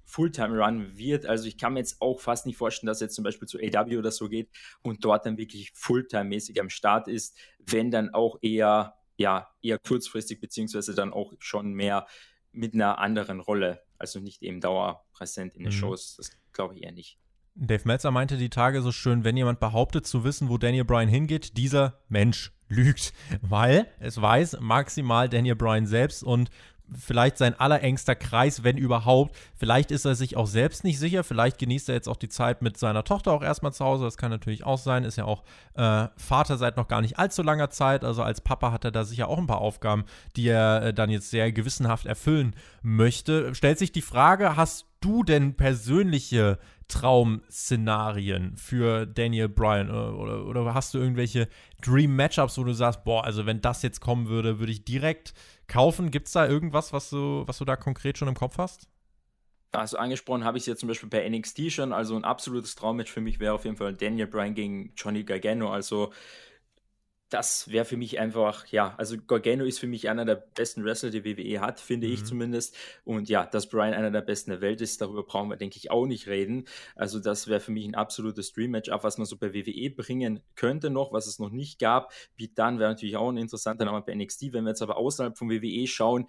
Fulltime-Run 0.05 0.97
wird. 0.97 1.25
Also 1.25 1.47
ich 1.47 1.57
kann 1.57 1.73
mir 1.73 1.79
jetzt 1.79 2.01
auch 2.01 2.19
fast 2.19 2.45
nicht 2.45 2.57
vorstellen, 2.57 2.87
dass 2.87 3.01
er 3.01 3.07
jetzt 3.07 3.15
zum 3.15 3.23
Beispiel 3.23 3.47
zu 3.47 3.59
AW 3.59 3.97
oder 3.97 4.11
so 4.11 4.29
geht 4.29 4.49
und 4.81 5.03
dort 5.03 5.25
dann 5.25 5.37
wirklich 5.37 5.71
Fulltime-mäßig 5.75 6.59
am 6.59 6.69
Start 6.69 7.07
ist, 7.07 7.37
wenn 7.59 7.91
dann 7.91 8.13
auch 8.13 8.37
eher, 8.41 8.95
ja, 9.17 9.49
eher 9.61 9.79
kurzfristig, 9.79 10.39
beziehungsweise 10.39 10.95
dann 10.95 11.13
auch 11.13 11.33
schon 11.39 11.73
mehr 11.73 12.07
mit 12.55 12.73
einer 12.73 12.99
anderen 12.99 13.39
Rolle, 13.39 13.81
also 13.97 14.19
nicht 14.19 14.41
eben 14.41 14.61
dauerpräsent 14.61 15.55
in 15.55 15.63
den 15.63 15.73
mhm. 15.73 15.77
Shows. 15.77 16.15
Das 16.17 16.31
glaube 16.53 16.75
ich 16.75 16.83
eher 16.83 16.91
nicht. 16.91 17.19
Dave 17.55 17.83
Meltzer 17.85 18.11
meinte 18.11 18.37
die 18.37 18.49
Tage 18.49 18.81
so 18.81 18.91
schön, 18.91 19.23
wenn 19.23 19.37
jemand 19.37 19.59
behauptet 19.61 20.05
zu 20.05 20.23
wissen, 20.25 20.49
wo 20.49 20.57
Daniel 20.57 20.83
Bryan 20.83 21.07
hingeht, 21.07 21.57
dieser 21.57 22.01
Mensch 22.09 22.51
lügt, 22.67 23.13
weil 23.41 23.87
es 23.99 24.21
weiß 24.21 24.59
maximal 24.59 25.29
Daniel 25.29 25.55
Bryan 25.55 25.85
selbst 25.85 26.23
und 26.23 26.49
vielleicht 26.93 27.37
sein 27.37 27.59
allerengster 27.59 28.15
Kreis, 28.15 28.63
wenn 28.63 28.77
überhaupt. 28.77 29.35
Vielleicht 29.55 29.91
ist 29.91 30.05
er 30.05 30.15
sich 30.15 30.37
auch 30.37 30.47
selbst 30.47 30.83
nicht 30.83 30.99
sicher. 30.99 31.23
Vielleicht 31.23 31.57
genießt 31.57 31.89
er 31.89 31.95
jetzt 31.95 32.07
auch 32.07 32.17
die 32.17 32.29
Zeit 32.29 32.61
mit 32.61 32.77
seiner 32.77 33.03
Tochter 33.03 33.31
auch 33.31 33.43
erstmal 33.43 33.73
zu 33.73 33.85
Hause. 33.85 34.05
Das 34.05 34.17
kann 34.17 34.31
natürlich 34.31 34.63
auch 34.63 34.77
sein. 34.77 35.03
Ist 35.03 35.17
ja 35.17 35.25
auch 35.25 35.43
äh, 35.75 36.07
Vater 36.17 36.57
seit 36.57 36.77
noch 36.77 36.87
gar 36.87 37.01
nicht 37.01 37.17
allzu 37.17 37.43
langer 37.43 37.69
Zeit. 37.69 38.03
Also 38.03 38.23
als 38.23 38.41
Papa 38.41 38.71
hat 38.71 38.85
er 38.85 38.91
da 38.91 39.03
sicher 39.03 39.27
auch 39.27 39.37
ein 39.37 39.47
paar 39.47 39.61
Aufgaben, 39.61 40.05
die 40.35 40.47
er 40.47 40.83
äh, 40.83 40.93
dann 40.93 41.09
jetzt 41.09 41.29
sehr 41.29 41.51
gewissenhaft 41.51 42.05
erfüllen 42.05 42.55
möchte. 42.81 43.55
Stellt 43.55 43.79
sich 43.79 43.91
die 43.91 44.01
Frage, 44.01 44.55
hast 44.55 44.85
du 45.01 45.23
denn 45.23 45.55
persönliche 45.55 46.57
Traum-Szenarien 46.87 48.57
für 48.57 49.05
Daniel 49.05 49.49
Bryan? 49.49 49.89
Oder, 49.89 50.17
oder, 50.17 50.45
oder 50.45 50.73
hast 50.73 50.93
du 50.93 50.97
irgendwelche 50.97 51.47
Dream-Matchups, 51.81 52.57
wo 52.57 52.63
du 52.63 52.73
sagst, 52.73 53.03
boah, 53.03 53.23
also 53.23 53.45
wenn 53.45 53.61
das 53.61 53.81
jetzt 53.81 54.01
kommen 54.01 54.27
würde, 54.27 54.59
würde 54.59 54.71
ich 54.71 54.85
direkt 54.85 55.33
kaufen? 55.67 56.11
Gibt 56.11 56.27
es 56.27 56.33
da 56.33 56.47
irgendwas, 56.47 56.93
was 56.93 57.09
du, 57.09 57.43
was 57.45 57.57
du 57.57 57.65
da 57.65 57.75
konkret 57.75 58.17
schon 58.17 58.27
im 58.27 58.35
Kopf 58.35 58.57
hast? 58.57 58.87
Also 59.71 59.97
angesprochen 59.97 60.45
habe 60.45 60.57
ich 60.57 60.63
es 60.63 60.67
jetzt 60.67 60.79
zum 60.79 60.87
Beispiel 60.87 61.09
bei 61.09 61.27
NXT 61.27 61.71
schon. 61.71 61.91
Also 61.91 62.15
ein 62.15 62.23
absolutes 62.23 62.75
Traummatch 62.75 63.11
für 63.11 63.21
mich 63.21 63.39
wäre 63.39 63.53
auf 63.53 63.65
jeden 63.65 63.77
Fall 63.77 63.93
Daniel 63.93 64.27
Bryan 64.27 64.55
gegen 64.55 64.93
Johnny 64.95 65.23
Gargano. 65.23 65.71
Also 65.71 66.13
das 67.35 67.69
wäre 67.69 67.83
für 67.83 67.97
mich 67.97 68.17
einfach, 68.17 68.65
ja, 68.67 68.95
also 68.97 69.17
Gargano 69.17 69.65
ist 69.65 69.77
für 69.77 69.87
mich 69.87 70.07
einer 70.07 70.23
der 70.23 70.35
besten 70.35 70.85
Wrestler, 70.85 71.09
die 71.09 71.25
WWE 71.25 71.59
hat, 71.59 71.81
finde 71.81 72.07
mhm. 72.07 72.13
ich 72.13 72.23
zumindest. 72.23 72.77
Und 73.03 73.27
ja, 73.27 73.45
dass 73.45 73.67
Brian 73.67 73.93
einer 73.93 74.09
der 74.09 74.21
besten 74.21 74.51
der 74.51 74.61
Welt 74.61 74.79
ist, 74.79 75.01
darüber 75.01 75.23
brauchen 75.23 75.49
wir, 75.49 75.57
denke 75.57 75.75
ich, 75.75 75.91
auch 75.91 76.05
nicht 76.05 76.27
reden. 76.27 76.63
Also 76.95 77.19
das 77.19 77.49
wäre 77.49 77.59
für 77.59 77.73
mich 77.73 77.85
ein 77.85 77.93
absolutes 77.93 78.53
Dream-Match, 78.53 78.89
auch 78.89 79.03
was 79.03 79.17
man 79.17 79.25
so 79.25 79.35
bei 79.35 79.53
WWE 79.53 79.89
bringen 79.89 80.39
könnte 80.55 80.89
noch, 80.89 81.11
was 81.11 81.27
es 81.27 81.37
noch 81.37 81.49
nicht 81.49 81.77
gab. 81.77 82.13
Beat 82.37 82.57
Dunn 82.57 82.79
wäre 82.79 82.91
natürlich 82.91 83.17
auch 83.17 83.29
ein 83.29 83.35
interessanter 83.35 83.83
Name 83.83 84.01
bei 84.01 84.15
NXT. 84.15 84.53
Wenn 84.53 84.63
wir 84.63 84.69
jetzt 84.69 84.81
aber 84.81 84.95
außerhalb 84.95 85.37
von 85.37 85.49
WWE 85.49 85.87
schauen, 85.87 86.27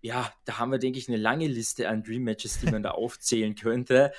ja, 0.00 0.32
da 0.44 0.60
haben 0.60 0.70
wir, 0.70 0.78
denke 0.78 1.00
ich, 1.00 1.08
eine 1.08 1.16
lange 1.16 1.48
Liste 1.48 1.88
an 1.88 2.04
Dream-Matches, 2.04 2.60
die 2.60 2.70
man 2.70 2.84
da 2.84 2.92
aufzählen 2.92 3.56
könnte 3.56 4.12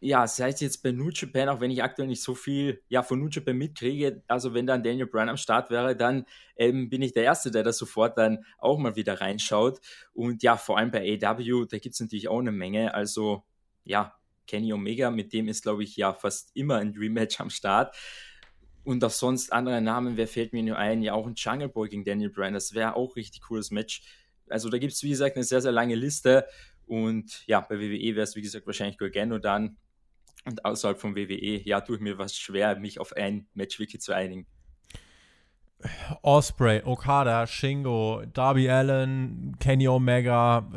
ja, 0.00 0.26
sei 0.26 0.48
es 0.48 0.60
jetzt 0.60 0.82
bei 0.82 0.92
New 0.92 1.10
Japan, 1.10 1.50
auch 1.50 1.60
wenn 1.60 1.70
ich 1.70 1.82
aktuell 1.82 2.08
nicht 2.08 2.22
so 2.22 2.34
viel 2.34 2.82
ja, 2.88 3.02
von 3.02 3.20
New 3.20 3.28
Japan 3.28 3.56
mitkriege, 3.56 4.22
also 4.28 4.54
wenn 4.54 4.66
dann 4.66 4.82
Daniel 4.82 5.06
Bryan 5.06 5.28
am 5.28 5.36
Start 5.36 5.70
wäre, 5.70 5.94
dann 5.94 6.24
ähm, 6.56 6.88
bin 6.88 7.02
ich 7.02 7.12
der 7.12 7.24
Erste, 7.24 7.50
der 7.50 7.62
da 7.62 7.72
sofort 7.72 8.16
dann 8.16 8.44
auch 8.58 8.78
mal 8.78 8.96
wieder 8.96 9.20
reinschaut. 9.20 9.78
Und 10.14 10.42
ja, 10.42 10.56
vor 10.56 10.78
allem 10.78 10.90
bei 10.90 11.18
AW, 11.22 11.66
da 11.66 11.78
gibt 11.78 11.94
es 11.94 12.00
natürlich 12.00 12.28
auch 12.28 12.38
eine 12.38 12.52
Menge. 12.52 12.94
Also 12.94 13.44
ja, 13.84 14.14
Kenny 14.46 14.72
Omega, 14.72 15.10
mit 15.10 15.34
dem 15.34 15.48
ist, 15.48 15.62
glaube 15.62 15.84
ich, 15.84 15.96
ja 15.96 16.14
fast 16.14 16.50
immer 16.54 16.76
ein 16.76 16.94
Dream 16.94 17.12
Match 17.12 17.38
am 17.38 17.50
Start. 17.50 17.94
Und 18.84 19.04
auch 19.04 19.10
sonst 19.10 19.52
andere 19.52 19.82
Namen, 19.82 20.16
wer 20.16 20.26
fällt 20.26 20.54
mir 20.54 20.62
nur 20.62 20.78
ein? 20.78 21.02
Ja, 21.02 21.12
auch 21.12 21.26
ein 21.26 21.34
Jungle 21.36 21.68
Boy 21.68 21.90
gegen 21.90 22.04
Daniel 22.04 22.30
Bryan, 22.30 22.54
das 22.54 22.72
wäre 22.72 22.96
auch 22.96 23.16
richtig 23.16 23.42
cooles 23.42 23.70
Match. 23.70 24.02
Also 24.48 24.70
da 24.70 24.78
gibt 24.78 24.94
es, 24.94 25.02
wie 25.02 25.10
gesagt, 25.10 25.36
eine 25.36 25.44
sehr, 25.44 25.60
sehr 25.60 25.72
lange 25.72 25.94
Liste. 25.94 26.46
Und 26.86 27.46
ja, 27.46 27.60
bei 27.60 27.78
WWE 27.78 28.16
wäre 28.16 28.22
es, 28.22 28.34
wie 28.34 28.42
gesagt, 28.42 28.66
wahrscheinlich 28.66 28.96
Gorgano 28.96 29.38
dann. 29.38 29.76
Und 30.44 30.64
außerhalb 30.64 30.98
von 30.98 31.16
WWE, 31.16 31.60
ja, 31.64 31.80
tue 31.80 31.96
ich 31.96 32.02
mir 32.02 32.18
was 32.18 32.36
schwer, 32.36 32.76
mich 32.76 32.98
auf 32.98 33.12
ein 33.12 33.46
Match 33.54 33.78
wirklich 33.78 34.00
zu 34.00 34.12
einigen. 34.12 34.46
Osprey, 36.22 36.82
Okada, 36.84 37.46
Shingo, 37.46 38.22
Darby 38.32 38.68
Allen, 38.68 39.56
Kenny 39.60 39.88
Omega. 39.88 40.70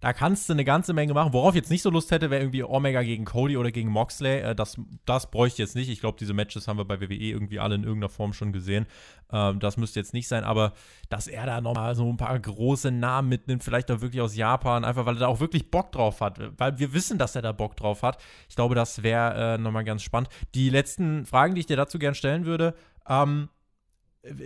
Da 0.00 0.12
kannst 0.12 0.48
du 0.48 0.52
eine 0.52 0.64
ganze 0.64 0.92
Menge 0.92 1.14
machen. 1.14 1.32
Worauf 1.32 1.54
ich 1.54 1.60
jetzt 1.60 1.70
nicht 1.70 1.80
so 1.80 1.88
Lust 1.88 2.10
hätte, 2.10 2.30
wäre 2.30 2.42
irgendwie 2.42 2.62
Omega 2.62 3.02
gegen 3.02 3.24
Cody 3.24 3.56
oder 3.56 3.72
gegen 3.72 3.90
Moxley. 3.90 4.40
Äh, 4.40 4.54
das, 4.54 4.78
das 5.06 5.30
bräuchte 5.30 5.54
ich 5.54 5.66
jetzt 5.66 5.74
nicht. 5.74 5.88
Ich 5.88 6.00
glaube, 6.00 6.18
diese 6.18 6.34
Matches 6.34 6.68
haben 6.68 6.76
wir 6.76 6.84
bei 6.84 7.00
WWE 7.00 7.14
irgendwie 7.14 7.58
alle 7.58 7.76
in 7.76 7.84
irgendeiner 7.84 8.10
Form 8.10 8.34
schon 8.34 8.52
gesehen. 8.52 8.86
Ähm, 9.32 9.58
das 9.58 9.78
müsste 9.78 9.98
jetzt 9.98 10.12
nicht 10.12 10.28
sein, 10.28 10.44
aber 10.44 10.74
dass 11.08 11.28
er 11.28 11.46
da 11.46 11.60
nochmal 11.62 11.94
so 11.94 12.08
ein 12.08 12.18
paar 12.18 12.38
große 12.38 12.90
Namen 12.90 13.30
mitnimmt, 13.30 13.64
vielleicht 13.64 13.90
auch 13.90 14.02
wirklich 14.02 14.20
aus 14.20 14.36
Japan, 14.36 14.84
einfach 14.84 15.06
weil 15.06 15.16
er 15.16 15.20
da 15.20 15.26
auch 15.28 15.40
wirklich 15.40 15.70
Bock 15.70 15.92
drauf 15.92 16.20
hat. 16.20 16.40
Weil 16.58 16.78
wir 16.78 16.92
wissen, 16.92 17.16
dass 17.16 17.34
er 17.34 17.42
da 17.42 17.52
Bock 17.52 17.76
drauf 17.76 18.02
hat. 18.02 18.22
Ich 18.50 18.56
glaube, 18.56 18.74
das 18.74 19.02
wäre 19.02 19.54
äh, 19.54 19.58
nochmal 19.58 19.84
ganz 19.84 20.02
spannend. 20.02 20.28
Die 20.54 20.68
letzten 20.68 21.24
Fragen, 21.24 21.54
die 21.54 21.60
ich 21.60 21.66
dir 21.66 21.76
dazu 21.76 21.98
gerne 21.98 22.14
stellen 22.14 22.44
würde, 22.44 22.74
ähm, 23.08 23.48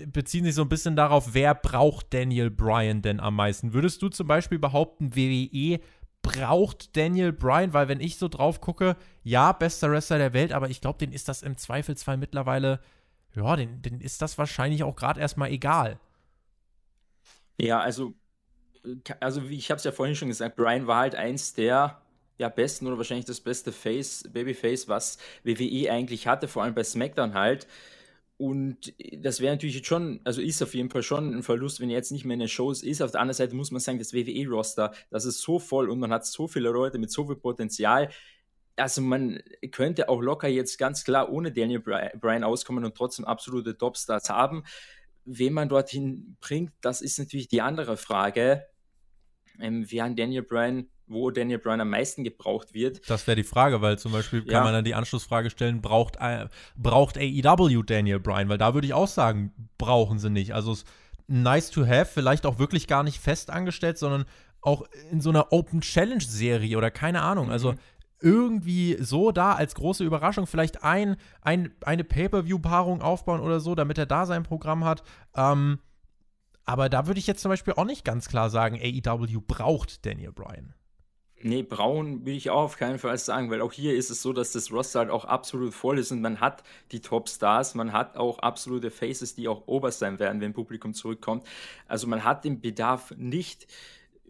beziehen 0.06 0.44
sich 0.44 0.54
so 0.54 0.62
ein 0.62 0.68
bisschen 0.68 0.96
darauf, 0.96 1.34
wer 1.34 1.54
braucht 1.54 2.12
Daniel 2.12 2.50
Bryan 2.50 3.02
denn 3.02 3.20
am 3.20 3.36
meisten? 3.36 3.72
Würdest 3.72 4.02
du 4.02 4.08
zum 4.08 4.26
Beispiel 4.26 4.58
behaupten, 4.58 5.14
WWE 5.16 5.80
braucht 6.22 6.96
Daniel 6.96 7.32
Bryan? 7.32 7.72
Weil 7.72 7.88
wenn 7.88 8.00
ich 8.00 8.16
so 8.16 8.28
drauf 8.28 8.60
gucke, 8.60 8.96
ja, 9.22 9.52
bester 9.52 9.90
Wrestler 9.90 10.18
der 10.18 10.32
Welt, 10.32 10.52
aber 10.52 10.70
ich 10.70 10.80
glaube, 10.80 10.98
den 10.98 11.12
ist 11.12 11.28
das 11.28 11.42
im 11.42 11.56
Zweifelsfall 11.56 12.16
mittlerweile, 12.16 12.80
ja, 13.34 13.56
den, 13.56 13.82
den 13.82 14.00
ist 14.00 14.22
das 14.22 14.38
wahrscheinlich 14.38 14.82
auch 14.82 14.96
gerade 14.96 15.20
erstmal 15.20 15.50
egal. 15.50 15.98
Ja, 17.58 17.80
also, 17.80 18.14
also 19.20 19.42
ich 19.42 19.70
habe 19.70 19.78
es 19.78 19.84
ja 19.84 19.92
vorhin 19.92 20.16
schon 20.16 20.28
gesagt, 20.28 20.56
Bryan 20.56 20.86
war 20.86 21.00
halt 21.00 21.14
eins 21.14 21.54
der 21.54 22.00
ja, 22.40 22.48
besten 22.48 22.86
oder 22.86 22.96
wahrscheinlich 22.96 23.26
das 23.26 23.40
beste 23.40 23.70
Face, 23.70 24.24
Babyface, 24.32 24.88
was 24.88 25.18
WWE 25.44 25.92
eigentlich 25.92 26.26
hatte, 26.26 26.48
vor 26.48 26.62
allem 26.62 26.74
bei 26.74 26.82
SmackDown 26.82 27.34
halt. 27.34 27.66
Und 28.40 28.94
das 29.18 29.40
wäre 29.40 29.52
natürlich 29.52 29.86
schon, 29.86 30.20
also 30.24 30.40
ist 30.40 30.62
auf 30.62 30.74
jeden 30.74 30.88
Fall 30.88 31.02
schon 31.02 31.34
ein 31.34 31.42
Verlust, 31.42 31.78
wenn 31.78 31.90
er 31.90 31.96
jetzt 31.96 32.10
nicht 32.10 32.24
mehr 32.24 32.32
in 32.32 32.40
den 32.40 32.48
Shows 32.48 32.82
ist. 32.82 33.02
Auf 33.02 33.10
der 33.10 33.20
anderen 33.20 33.36
Seite 33.36 33.54
muss 33.54 33.70
man 33.70 33.80
sagen, 33.80 33.98
das 33.98 34.14
WWE-Roster, 34.14 34.94
das 35.10 35.26
ist 35.26 35.42
so 35.42 35.58
voll 35.58 35.90
und 35.90 35.98
man 35.98 36.10
hat 36.10 36.24
so 36.24 36.48
viele 36.48 36.70
Leute 36.70 36.98
mit 36.98 37.10
so 37.10 37.26
viel 37.26 37.36
Potenzial. 37.36 38.08
Also 38.76 39.02
man 39.02 39.42
könnte 39.72 40.08
auch 40.08 40.22
locker 40.22 40.48
jetzt 40.48 40.78
ganz 40.78 41.04
klar 41.04 41.30
ohne 41.30 41.52
Daniel 41.52 41.80
Bryan 41.80 42.42
auskommen 42.42 42.82
und 42.82 42.94
trotzdem 42.94 43.26
absolute 43.26 43.76
Topstars 43.76 44.30
haben. 44.30 44.64
Wen 45.26 45.52
man 45.52 45.68
dorthin 45.68 46.38
bringt, 46.40 46.72
das 46.80 47.02
ist 47.02 47.18
natürlich 47.18 47.48
die 47.48 47.60
andere 47.60 47.98
Frage. 47.98 48.64
Ähm, 49.60 49.86
wer 49.88 50.04
an 50.04 50.16
Daniel 50.16 50.42
Bryan 50.42 50.86
wo 51.10 51.30
Daniel 51.30 51.58
Bryan 51.58 51.80
am 51.80 51.90
meisten 51.90 52.24
gebraucht 52.24 52.72
wird. 52.72 53.08
Das 53.10 53.26
wäre 53.26 53.34
die 53.34 53.42
Frage, 53.42 53.82
weil 53.82 53.98
zum 53.98 54.12
Beispiel 54.12 54.42
kann 54.42 54.52
ja. 54.52 54.64
man 54.64 54.72
dann 54.72 54.84
die 54.84 54.94
Anschlussfrage 54.94 55.50
stellen, 55.50 55.82
braucht, 55.82 56.16
äh, 56.20 56.46
braucht 56.76 57.18
AEW 57.18 57.82
Daniel 57.82 58.20
Bryan? 58.20 58.48
Weil 58.48 58.58
da 58.58 58.74
würde 58.74 58.86
ich 58.86 58.94
auch 58.94 59.08
sagen, 59.08 59.52
brauchen 59.76 60.18
sie 60.18 60.30
nicht. 60.30 60.54
Also 60.54 60.76
nice 61.26 61.70
to 61.70 61.84
have, 61.84 62.06
vielleicht 62.06 62.46
auch 62.46 62.58
wirklich 62.58 62.86
gar 62.86 63.02
nicht 63.02 63.18
fest 63.18 63.50
angestellt, 63.50 63.98
sondern 63.98 64.24
auch 64.60 64.84
in 65.10 65.20
so 65.20 65.30
einer 65.30 65.52
Open 65.52 65.80
Challenge 65.80 66.22
Serie 66.22 66.78
oder 66.78 66.90
keine 66.90 67.22
Ahnung. 67.22 67.50
Also 67.50 67.72
mhm. 67.72 67.78
irgendwie 68.20 68.96
so 69.00 69.32
da 69.32 69.54
als 69.54 69.74
große 69.74 70.04
Überraschung 70.04 70.46
vielleicht 70.46 70.84
ein, 70.84 71.16
ein 71.42 71.72
eine 71.84 72.04
Pay-per-view-Paarung 72.04 73.02
aufbauen 73.02 73.40
oder 73.40 73.58
so, 73.58 73.74
damit 73.74 73.98
er 73.98 74.06
da 74.06 74.26
sein 74.26 74.44
Programm 74.44 74.84
hat. 74.84 75.02
Ähm, 75.34 75.80
aber 76.70 76.88
da 76.88 77.08
würde 77.08 77.18
ich 77.18 77.26
jetzt 77.26 77.42
zum 77.42 77.48
Beispiel 77.48 77.74
auch 77.74 77.84
nicht 77.84 78.04
ganz 78.04 78.28
klar 78.28 78.48
sagen, 78.48 78.78
AEW 78.80 79.40
braucht 79.44 80.06
Daniel 80.06 80.30
Bryan. 80.30 80.72
Nee, 81.42 81.62
braun 81.62 82.24
will 82.24 82.36
ich 82.36 82.50
auch 82.50 82.62
auf 82.62 82.76
keinen 82.76 83.00
Fall 83.00 83.18
sagen, 83.18 83.50
weil 83.50 83.60
auch 83.60 83.72
hier 83.72 83.96
ist 83.96 84.10
es 84.10 84.22
so, 84.22 84.32
dass 84.32 84.52
das 84.52 84.70
Roster 84.70 85.00
halt 85.00 85.10
auch 85.10 85.24
absolut 85.24 85.74
voll 85.74 85.98
ist 85.98 86.12
und 86.12 86.20
man 86.20 86.38
hat 86.38 86.62
die 86.92 87.00
Top-Stars, 87.00 87.74
man 87.74 87.92
hat 87.92 88.16
auch 88.16 88.38
absolute 88.38 88.92
Faces, 88.92 89.34
die 89.34 89.48
auch 89.48 89.66
oberst 89.66 89.98
sein 89.98 90.20
werden, 90.20 90.40
wenn 90.40 90.52
Publikum 90.52 90.94
zurückkommt. 90.94 91.44
Also 91.88 92.06
man 92.06 92.22
hat 92.22 92.44
den 92.44 92.60
Bedarf 92.60 93.14
nicht, 93.16 93.66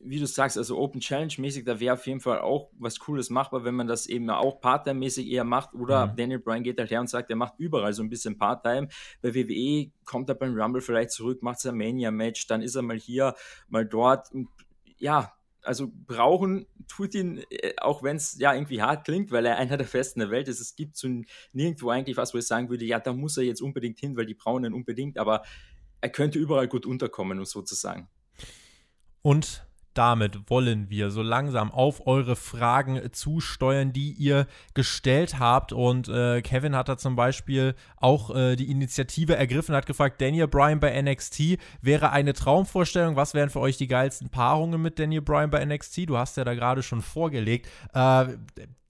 wie 0.02 0.18
du 0.18 0.26
sagst, 0.26 0.56
also 0.56 0.78
Open 0.78 1.00
Challenge-mäßig, 1.00 1.64
da 1.64 1.78
wäre 1.78 1.94
auf 1.94 2.06
jeden 2.06 2.20
Fall 2.20 2.40
auch 2.40 2.70
was 2.78 2.98
Cooles 2.98 3.28
machbar, 3.28 3.64
wenn 3.64 3.74
man 3.74 3.86
das 3.86 4.06
eben 4.06 4.30
auch 4.30 4.60
Part-Time-mäßig 4.60 5.28
eher 5.28 5.44
macht 5.44 5.74
oder 5.74 6.08
mhm. 6.08 6.16
Daniel 6.16 6.38
Bryan 6.38 6.62
geht 6.62 6.78
halt 6.78 6.90
her 6.90 7.00
und 7.00 7.10
sagt, 7.10 7.30
er 7.30 7.36
macht 7.36 7.54
überall 7.58 7.92
so 7.92 8.02
ein 8.02 8.08
bisschen 8.08 8.38
Part-Time. 8.38 8.88
Bei 9.20 9.34
WWE 9.34 9.90
kommt 10.04 10.28
er 10.30 10.34
beim 10.34 10.58
Rumble 10.58 10.80
vielleicht 10.80 11.10
zurück, 11.10 11.42
macht 11.42 11.60
sein 11.60 11.76
Mania-Match, 11.76 12.46
dann 12.46 12.62
ist 12.62 12.74
er 12.74 12.82
mal 12.82 12.98
hier, 12.98 13.34
mal 13.68 13.84
dort. 13.84 14.32
Und 14.32 14.48
ja, 14.96 15.32
also 15.62 15.90
brauchen 16.06 16.66
tut 16.88 17.14
ihn, 17.14 17.44
äh, 17.50 17.74
auch 17.78 18.02
wenn 18.02 18.16
es 18.16 18.38
ja 18.38 18.54
irgendwie 18.54 18.80
hart 18.80 19.04
klingt, 19.04 19.30
weil 19.30 19.44
er 19.44 19.58
einer 19.58 19.76
der 19.76 19.86
Festen 19.86 20.20
der 20.20 20.30
Welt 20.30 20.48
ist. 20.48 20.60
Es 20.60 20.76
gibt 20.76 20.96
so 20.96 21.08
nirgendwo 21.52 21.90
eigentlich 21.90 22.16
was, 22.16 22.32
wo 22.32 22.38
ich 22.38 22.46
sagen 22.46 22.70
würde, 22.70 22.86
ja, 22.86 22.98
da 23.00 23.12
muss 23.12 23.36
er 23.36 23.44
jetzt 23.44 23.60
unbedingt 23.60 24.00
hin, 24.00 24.16
weil 24.16 24.26
die 24.26 24.34
brauchen 24.34 24.64
ihn 24.64 24.72
unbedingt, 24.72 25.18
aber 25.18 25.42
er 26.00 26.08
könnte 26.08 26.38
überall 26.38 26.68
gut 26.68 26.86
unterkommen, 26.86 27.38
um 27.38 27.44
sozusagen. 27.44 28.08
Und 29.20 29.66
damit 29.94 30.48
wollen 30.48 30.88
wir 30.88 31.10
so 31.10 31.22
langsam 31.22 31.70
auf 31.72 32.06
eure 32.06 32.36
Fragen 32.36 33.00
zusteuern, 33.12 33.92
die 33.92 34.12
ihr 34.12 34.46
gestellt 34.74 35.38
habt. 35.38 35.72
Und 35.72 36.08
äh, 36.08 36.42
Kevin 36.42 36.76
hat 36.76 36.88
da 36.88 36.96
zum 36.96 37.16
Beispiel 37.16 37.74
auch 37.96 38.34
äh, 38.34 38.56
die 38.56 38.70
Initiative 38.70 39.36
ergriffen, 39.36 39.74
hat 39.74 39.86
gefragt, 39.86 40.20
Daniel 40.20 40.48
Bryan 40.48 40.80
bei 40.80 41.00
NXT 41.00 41.58
wäre 41.82 42.10
eine 42.10 42.32
Traumvorstellung. 42.32 43.16
Was 43.16 43.34
wären 43.34 43.50
für 43.50 43.60
euch 43.60 43.76
die 43.76 43.88
geilsten 43.88 44.30
Paarungen 44.30 44.80
mit 44.80 44.98
Daniel 44.98 45.22
Bryan 45.22 45.50
bei 45.50 45.64
NXT? 45.64 46.08
Du 46.08 46.16
hast 46.16 46.36
ja 46.36 46.44
da 46.44 46.54
gerade 46.54 46.82
schon 46.82 47.02
vorgelegt. 47.02 47.68
Äh, 47.92 48.36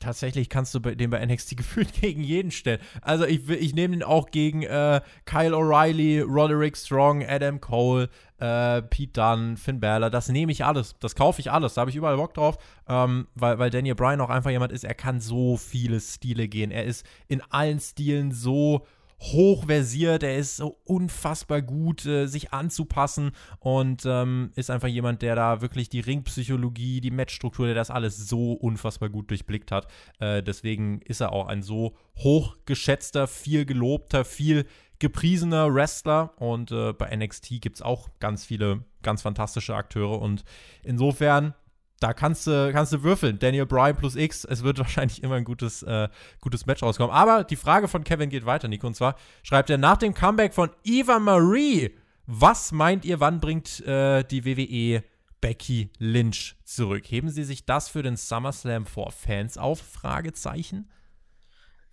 tatsächlich 0.01 0.49
kannst 0.49 0.75
du 0.75 0.81
den 0.81 1.11
bei 1.11 1.25
NXT 1.25 1.57
gefühlt 1.57 1.93
gegen 2.01 2.25
jeden 2.25 2.51
stellen. 2.51 2.81
Also 3.03 3.25
ich, 3.25 3.49
ich 3.49 3.75
nehme 3.75 3.97
den 3.97 4.03
auch 4.03 4.31
gegen 4.31 4.63
äh, 4.63 5.01
Kyle 5.25 5.55
O'Reilly, 5.55 6.23
Roderick 6.23 6.77
Strong, 6.77 7.25
Adam 7.25 7.61
Cole, 7.61 8.09
äh, 8.39 8.83
Pete 8.83 9.13
Dunne, 9.13 9.57
Finn 9.57 9.81
Balor, 9.81 10.11
das 10.11 10.29
nehme 10.29 10.51
ich 10.51 10.65
alles, 10.65 10.97
das 10.99 11.15
kaufe 11.15 11.41
ich 11.41 11.51
alles, 11.53 11.75
da 11.75 11.83
habe 11.83 11.91
ich 11.91 11.97
überall 11.97 12.17
Bock 12.17 12.35
drauf, 12.35 12.59
ähm, 12.89 13.29
weil, 13.35 13.59
weil 13.59 13.71
Daniel 13.71 13.95
Bryan 13.95 14.21
auch 14.21 14.31
einfach 14.31 14.51
jemand 14.51 14.73
ist, 14.73 14.85
er 14.85 14.95
kann 14.95 15.21
so 15.21 15.57
viele 15.57 16.01
Stile 16.01 16.49
gehen, 16.49 16.71
er 16.71 16.85
ist 16.85 17.07
in 17.29 17.43
allen 17.51 17.79
Stilen 17.79 18.33
so 18.33 18.87
hochversiert, 19.21 20.23
er 20.23 20.37
ist 20.37 20.57
so 20.57 20.79
unfassbar 20.85 21.61
gut, 21.61 22.07
äh, 22.07 22.27
sich 22.27 22.53
anzupassen 22.53 23.33
und 23.59 24.03
ähm, 24.07 24.51
ist 24.57 24.71
einfach 24.71 24.89
jemand, 24.89 25.23
der 25.23 25.37
da 25.37 25.61
wirklich 25.61 25.89
die 25.89 26.01
Ringpsychologie, 26.01 27.01
die 27.01 27.11
Matchstruktur, 27.11 27.67
der 27.67 27.75
das 27.75 27.91
alles 27.91 28.17
so 28.29 28.53
unfassbar 28.53 29.11
gut 29.11 29.31
durchblickt 29.31 29.73
hat. 29.73 29.89
Äh, 30.19 30.43
deswegen 30.43 31.01
ist 31.03 31.21
er 31.21 31.33
auch 31.33 31.49
ein 31.49 31.63
so 31.63 31.95
hochgeschätzter, 32.17 33.27
viel 33.27 33.67
gelobter, 33.67 34.25
viel 34.25 34.67
gepriesener 34.99 35.73
Wrestler 35.75 36.35
und 36.37 36.73
äh, 36.73 36.93
bei 36.93 37.15
NXT 37.15 37.61
gibt 37.61 37.77
es 37.77 37.83
auch 37.83 38.09
ganz 38.21 38.45
viele 38.45 38.85
ganz 39.03 39.23
fantastische 39.23 39.75
Akteure 39.75 40.21
und 40.21 40.45
insofern 40.83 41.55
da 42.01 42.15
kannst 42.15 42.47
du, 42.47 42.73
kannst 42.73 42.93
du 42.93 43.03
würfeln. 43.03 43.39
Daniel 43.39 43.67
Bryan 43.67 43.97
plus 43.97 44.17
X. 44.17 44.45
Es 44.45 44.65
wird 44.65 44.79
wahrscheinlich 44.81 45.23
immer 45.23 45.37
ein 45.37 45.45
gutes, 45.45 45.83
äh, 45.83 46.09
gutes 46.41 46.67
Match 46.67 46.83
rauskommen. 46.83 47.15
Aber 47.15 47.45
die 47.45 47.57
Frage 47.57 47.89
von 47.89 48.05
Kevin 48.05 48.31
geht 48.31 48.47
weiter, 48.47 48.69
Nico. 48.69 48.87
Und 48.87 48.95
zwar 48.95 49.17
schreibt 49.43 49.71
er 49.71 49.79
nach 49.79 49.99
dem 49.99 50.15
Comeback 50.15 50.55
von 50.55 50.71
Eva 50.83 51.19
Marie. 51.19 51.95
Was 52.27 52.73
meint 52.73 53.05
ihr, 53.05 53.21
wann 53.21 53.41
bringt 53.41 53.81
äh, 53.87 54.25
die 54.25 54.45
WWE 54.45 55.05
Becky 55.41 55.91
Lynch 55.99 56.57
zurück? 56.65 57.05
Heben 57.07 57.29
Sie 57.29 57.45
sich 57.45 57.67
das 57.67 57.89
für 57.89 58.03
den 58.03 58.17
SummerSlam 58.17 58.87
vor 58.87 59.13
Fans 59.13 59.59
auf? 59.59 59.81
Fragezeichen. 59.81 60.89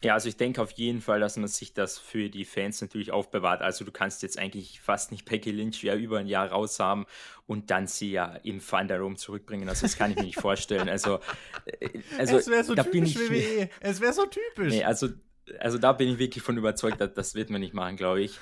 Ja, 0.04 0.14
also 0.14 0.30
ich 0.30 0.38
denke 0.38 0.62
auf 0.62 0.72
jeden 0.72 1.02
Fall, 1.02 1.20
dass 1.20 1.38
man 1.38 1.48
sich 1.48 1.74
das 1.74 1.98
für 1.98 2.30
die 2.30 2.46
Fans 2.46 2.82
natürlich 2.82 3.12
aufbewahrt. 3.12 3.62
Also 3.62 3.84
du 3.84 3.92
kannst 3.92 4.22
jetzt 4.22 4.38
eigentlich 4.38 4.80
fast 4.80 5.12
nicht 5.12 5.26
Becky 5.26 5.50
Lynch 5.50 5.84
ja 5.84 5.96
über 5.96 6.20
ein 6.20 6.28
Jahr 6.28 6.50
raus 6.50 6.80
haben 6.80 7.08
und 7.48 7.72
dann 7.72 7.88
sie 7.88 8.12
ja 8.12 8.36
im 8.44 8.60
Thunderdome 8.60 9.16
zurückbringen. 9.16 9.68
Also 9.68 9.82
das 9.84 9.98
kann 9.98 10.12
ich 10.12 10.18
mir 10.18 10.26
nicht 10.26 10.40
vorstellen. 10.40 10.88
Also, 10.88 11.20
äh, 11.66 11.90
also 12.20 12.38
es 12.38 12.48
wäre 12.48 12.64
so 12.64 12.76
da 12.76 12.84
typisch 12.84 13.16
bin 13.16 13.34
ich, 13.34 13.50
WWE. 13.50 13.70
Es 13.80 14.00
wäre 14.00 14.14
so 14.14 14.28
typisch. 14.28 14.72
Nee, 14.72 14.84
also, 14.84 15.10
also 15.60 15.80
da 15.80 15.94
bin 15.94 16.10
ich 16.10 16.20
wirklich 16.20 16.44
von 16.44 16.58
überzeugt, 16.58 17.02
dass, 17.02 17.14
das 17.16 17.34
wird 17.34 17.50
man 17.50 17.62
nicht 17.62 17.74
machen, 17.74 17.96
glaube 17.96 18.22
ich. 18.22 18.40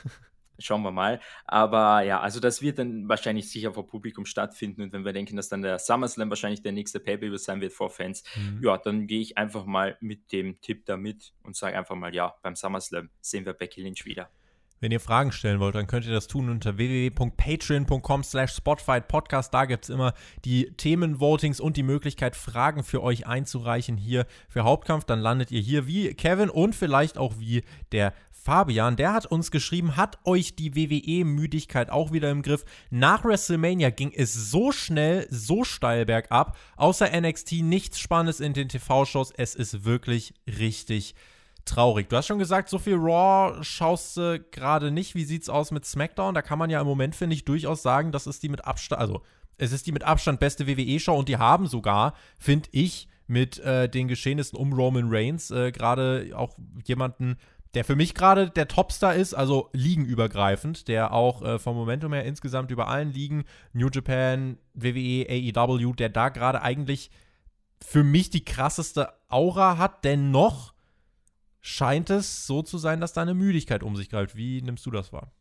Schauen 0.59 0.83
wir 0.83 0.91
mal. 0.91 1.19
Aber 1.45 2.01
ja, 2.03 2.19
also 2.19 2.39
das 2.39 2.61
wird 2.61 2.79
dann 2.79 3.09
wahrscheinlich 3.09 3.49
sicher 3.49 3.73
vor 3.73 3.87
Publikum 3.87 4.25
stattfinden. 4.25 4.81
Und 4.81 4.93
wenn 4.93 5.05
wir 5.05 5.13
denken, 5.13 5.35
dass 5.35 5.49
dann 5.49 5.61
der 5.61 5.79
SummerSlam 5.79 6.29
wahrscheinlich 6.29 6.61
der 6.61 6.71
nächste 6.71 6.99
Pay-Per-View 6.99 7.37
sein 7.37 7.61
wird 7.61 7.73
vor 7.73 7.89
Fans, 7.89 8.23
mhm. 8.35 8.61
ja, 8.63 8.77
dann 8.77 9.07
gehe 9.07 9.21
ich 9.21 9.37
einfach 9.37 9.65
mal 9.65 9.97
mit 9.99 10.31
dem 10.31 10.61
Tipp 10.61 10.85
da 10.85 10.97
mit 10.97 11.33
und 11.43 11.55
sage 11.55 11.77
einfach 11.77 11.95
mal, 11.95 12.13
ja, 12.13 12.35
beim 12.41 12.55
SummerSlam 12.55 13.09
sehen 13.21 13.45
wir 13.45 13.53
Becky 13.53 13.81
Lynch 13.81 14.05
wieder. 14.05 14.29
Wenn 14.81 14.91
ihr 14.91 14.99
Fragen 14.99 15.31
stellen 15.31 15.59
wollt, 15.61 15.73
dann 15.73 15.87
könnt 15.87 16.05
ihr 16.05 16.11
das 16.11 16.27
tun 16.27 16.49
unter 16.49 16.77
www.patreon.com 16.77 18.23
slash 18.23 18.53
Spotfight-Podcast. 18.53 19.53
Da 19.53 19.65
gibt 19.65 19.85
es 19.85 19.89
immer 19.89 20.13
die 20.43 20.73
Themenvotings 20.77 21.61
und 21.61 21.77
die 21.77 21.83
Möglichkeit, 21.83 22.35
Fragen 22.35 22.83
für 22.83 23.01
euch 23.01 23.25
einzureichen 23.25 23.95
hier 23.95 24.27
für 24.49 24.63
Hauptkampf. 24.63 25.05
Dann 25.05 25.19
landet 25.19 25.49
ihr 25.49 25.61
hier 25.61 25.87
wie 25.87 26.13
Kevin 26.13 26.49
und 26.49 26.75
vielleicht 26.75 27.17
auch 27.17 27.39
wie 27.39 27.63
der 27.93 28.13
Fabian, 28.45 28.95
der 28.95 29.11
hat 29.11 29.25
uns 29.25 29.49
geschrieben, 29.49 29.97
hat 29.97 30.19
euch 30.23 30.55
die 30.55 30.75
WWE-Müdigkeit 30.75 31.89
auch 31.89 32.11
wieder 32.11 32.29
im 32.29 32.43
Griff? 32.43 32.63
Nach 32.91 33.25
WrestleMania 33.25 33.89
ging 33.89 34.11
es 34.15 34.35
so 34.35 34.71
schnell, 34.71 35.25
so 35.31 35.63
steil 35.63 36.05
bergab. 36.05 36.55
Außer 36.77 37.09
NXT 37.19 37.63
nichts 37.63 37.99
Spannendes 37.99 38.39
in 38.39 38.53
den 38.53 38.69
TV-Shows. 38.69 39.31
Es 39.35 39.55
ist 39.55 39.83
wirklich 39.83 40.35
richtig 40.45 41.15
traurig. 41.65 42.07
Du 42.07 42.17
hast 42.17 42.27
schon 42.27 42.37
gesagt, 42.37 42.69
so 42.69 42.77
viel 42.77 42.97
Raw 42.97 43.63
schaust 43.63 44.15
du 44.17 44.39
gerade 44.51 44.91
nicht. 44.91 45.15
Wie 45.15 45.25
sieht's 45.25 45.49
aus 45.49 45.71
mit 45.71 45.83
SmackDown? 45.83 46.35
Da 46.35 46.43
kann 46.43 46.59
man 46.59 46.69
ja 46.69 46.79
im 46.79 46.85
Moment, 46.85 47.15
finde 47.15 47.35
ich, 47.35 47.45
durchaus 47.45 47.81
sagen, 47.81 48.11
das 48.11 48.27
ist 48.27 48.43
die 48.43 48.49
mit 48.49 48.63
Abstand, 48.63 49.01
also 49.01 49.23
es 49.57 49.71
ist 49.71 49.87
die 49.87 49.91
mit 49.91 50.03
Abstand 50.03 50.39
beste 50.39 50.67
WWE-Show 50.67 51.17
und 51.17 51.29
die 51.29 51.37
haben 51.37 51.65
sogar, 51.65 52.13
finde 52.37 52.69
ich, 52.73 53.07
mit 53.27 53.57
äh, 53.59 53.89
den 53.89 54.07
Geschehnissen 54.07 54.55
um 54.55 54.73
Roman 54.73 55.07
Reigns 55.09 55.49
äh, 55.49 55.71
gerade 55.71 56.31
auch 56.35 56.55
jemanden 56.83 57.37
der 57.75 57.83
für 57.83 57.95
mich 57.95 58.15
gerade 58.15 58.49
der 58.49 58.67
Topstar 58.67 59.15
ist, 59.15 59.33
also 59.33 59.69
ligenübergreifend, 59.73 60.87
der 60.87 61.13
auch 61.13 61.41
äh, 61.41 61.59
vom 61.59 61.75
Momentum 61.75 62.13
her 62.13 62.23
insgesamt 62.23 62.71
über 62.71 62.87
allen 62.87 63.11
Ligen, 63.11 63.43
New 63.73 63.89
Japan, 63.89 64.57
WWE, 64.73 65.27
AEW, 65.29 65.93
der 65.93 66.09
da 66.09 66.29
gerade 66.29 66.61
eigentlich 66.61 67.11
für 67.81 68.03
mich 68.03 68.29
die 68.29 68.45
krasseste 68.45 69.13
Aura 69.27 69.77
hat, 69.77 70.05
dennoch 70.05 70.73
scheint 71.59 72.09
es 72.09 72.47
so 72.47 72.61
zu 72.61 72.77
sein, 72.77 73.01
dass 73.01 73.13
da 73.13 73.21
eine 73.21 73.33
Müdigkeit 73.33 73.83
um 73.83 73.95
sich 73.95 74.09
greift. 74.09 74.35
Wie 74.35 74.61
nimmst 74.61 74.85
du 74.85 74.91
das 74.91 75.11
wahr? 75.11 75.33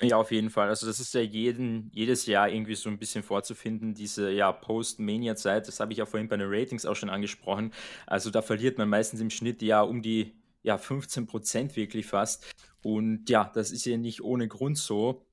Ja, 0.00 0.16
auf 0.16 0.30
jeden 0.30 0.50
Fall. 0.50 0.68
Also 0.68 0.86
das 0.86 1.00
ist 1.00 1.12
ja 1.12 1.20
jeden, 1.20 1.90
jedes 1.92 2.26
Jahr 2.26 2.48
irgendwie 2.48 2.76
so 2.76 2.88
ein 2.88 2.98
bisschen 2.98 3.24
vorzufinden, 3.24 3.94
diese 3.94 4.30
ja, 4.30 4.52
Post-Mania-Zeit. 4.52 5.66
Das 5.66 5.80
habe 5.80 5.92
ich 5.92 5.98
ja 5.98 6.06
vorhin 6.06 6.28
bei 6.28 6.36
den 6.36 6.48
Ratings 6.48 6.86
auch 6.86 6.94
schon 6.94 7.10
angesprochen. 7.10 7.72
Also 8.06 8.30
da 8.30 8.40
verliert 8.40 8.78
man 8.78 8.88
meistens 8.88 9.20
im 9.20 9.30
Schnitt 9.30 9.60
ja 9.60 9.82
um 9.82 10.00
die 10.00 10.32
ja, 10.68 10.76
15 10.76 11.26
Prozent 11.26 11.76
wirklich 11.76 12.06
fast. 12.06 12.54
Und 12.82 13.30
ja, 13.30 13.50
das 13.54 13.70
ist 13.70 13.86
ja 13.86 13.96
nicht 13.96 14.22
ohne 14.22 14.48
Grund 14.48 14.76
so. 14.76 15.26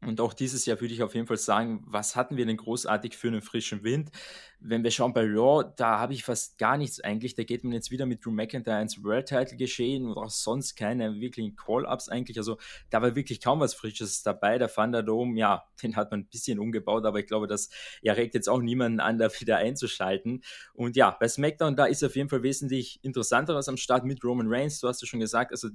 Und 0.00 0.20
auch 0.20 0.32
dieses 0.32 0.64
Jahr 0.64 0.80
würde 0.80 0.94
ich 0.94 1.02
auf 1.02 1.14
jeden 1.16 1.26
Fall 1.26 1.38
sagen, 1.38 1.82
was 1.84 2.14
hatten 2.14 2.36
wir 2.36 2.46
denn 2.46 2.56
großartig 2.56 3.16
für 3.16 3.28
einen 3.28 3.42
frischen 3.42 3.82
Wind? 3.82 4.10
Wenn 4.60 4.84
wir 4.84 4.92
schauen 4.92 5.12
bei 5.12 5.24
Raw, 5.24 5.72
da 5.76 5.98
habe 5.98 6.12
ich 6.12 6.22
fast 6.22 6.56
gar 6.56 6.76
nichts 6.76 7.00
eigentlich. 7.00 7.34
Da 7.34 7.42
geht 7.42 7.64
man 7.64 7.72
jetzt 7.72 7.90
wieder 7.90 8.06
mit 8.06 8.24
Drew 8.24 8.30
McIntyre 8.30 8.80
ins 8.80 9.02
World 9.02 9.26
Title 9.26 9.56
geschehen 9.56 10.06
und 10.06 10.16
auch 10.16 10.30
sonst 10.30 10.76
keine 10.76 11.20
wirklichen 11.20 11.56
Call-Ups 11.56 12.08
eigentlich. 12.08 12.38
Also 12.38 12.58
da 12.90 13.02
war 13.02 13.16
wirklich 13.16 13.40
kaum 13.40 13.58
was 13.58 13.74
Frisches 13.74 14.22
dabei. 14.22 14.58
Der 14.58 14.68
Thunderdome, 14.68 15.36
ja, 15.36 15.64
den 15.82 15.96
hat 15.96 16.12
man 16.12 16.20
ein 16.20 16.28
bisschen 16.28 16.60
umgebaut, 16.60 17.04
aber 17.04 17.18
ich 17.18 17.26
glaube, 17.26 17.48
das 17.48 17.68
ja, 18.00 18.12
regt 18.12 18.34
jetzt 18.34 18.48
auch 18.48 18.60
niemanden 18.60 19.00
an, 19.00 19.18
da 19.18 19.28
wieder 19.40 19.56
einzuschalten. 19.56 20.44
Und 20.74 20.94
ja, 20.94 21.16
bei 21.18 21.26
SmackDown, 21.26 21.74
da 21.74 21.86
ist 21.86 22.04
auf 22.04 22.14
jeden 22.14 22.28
Fall 22.28 22.44
wesentlich 22.44 23.00
interessanteres 23.02 23.68
am 23.68 23.76
Start 23.76 24.04
mit 24.04 24.22
Roman 24.22 24.46
Reigns. 24.48 24.78
Du 24.78 24.86
hast 24.86 25.00
ja 25.02 25.08
schon 25.08 25.20
gesagt, 25.20 25.50
also 25.50 25.70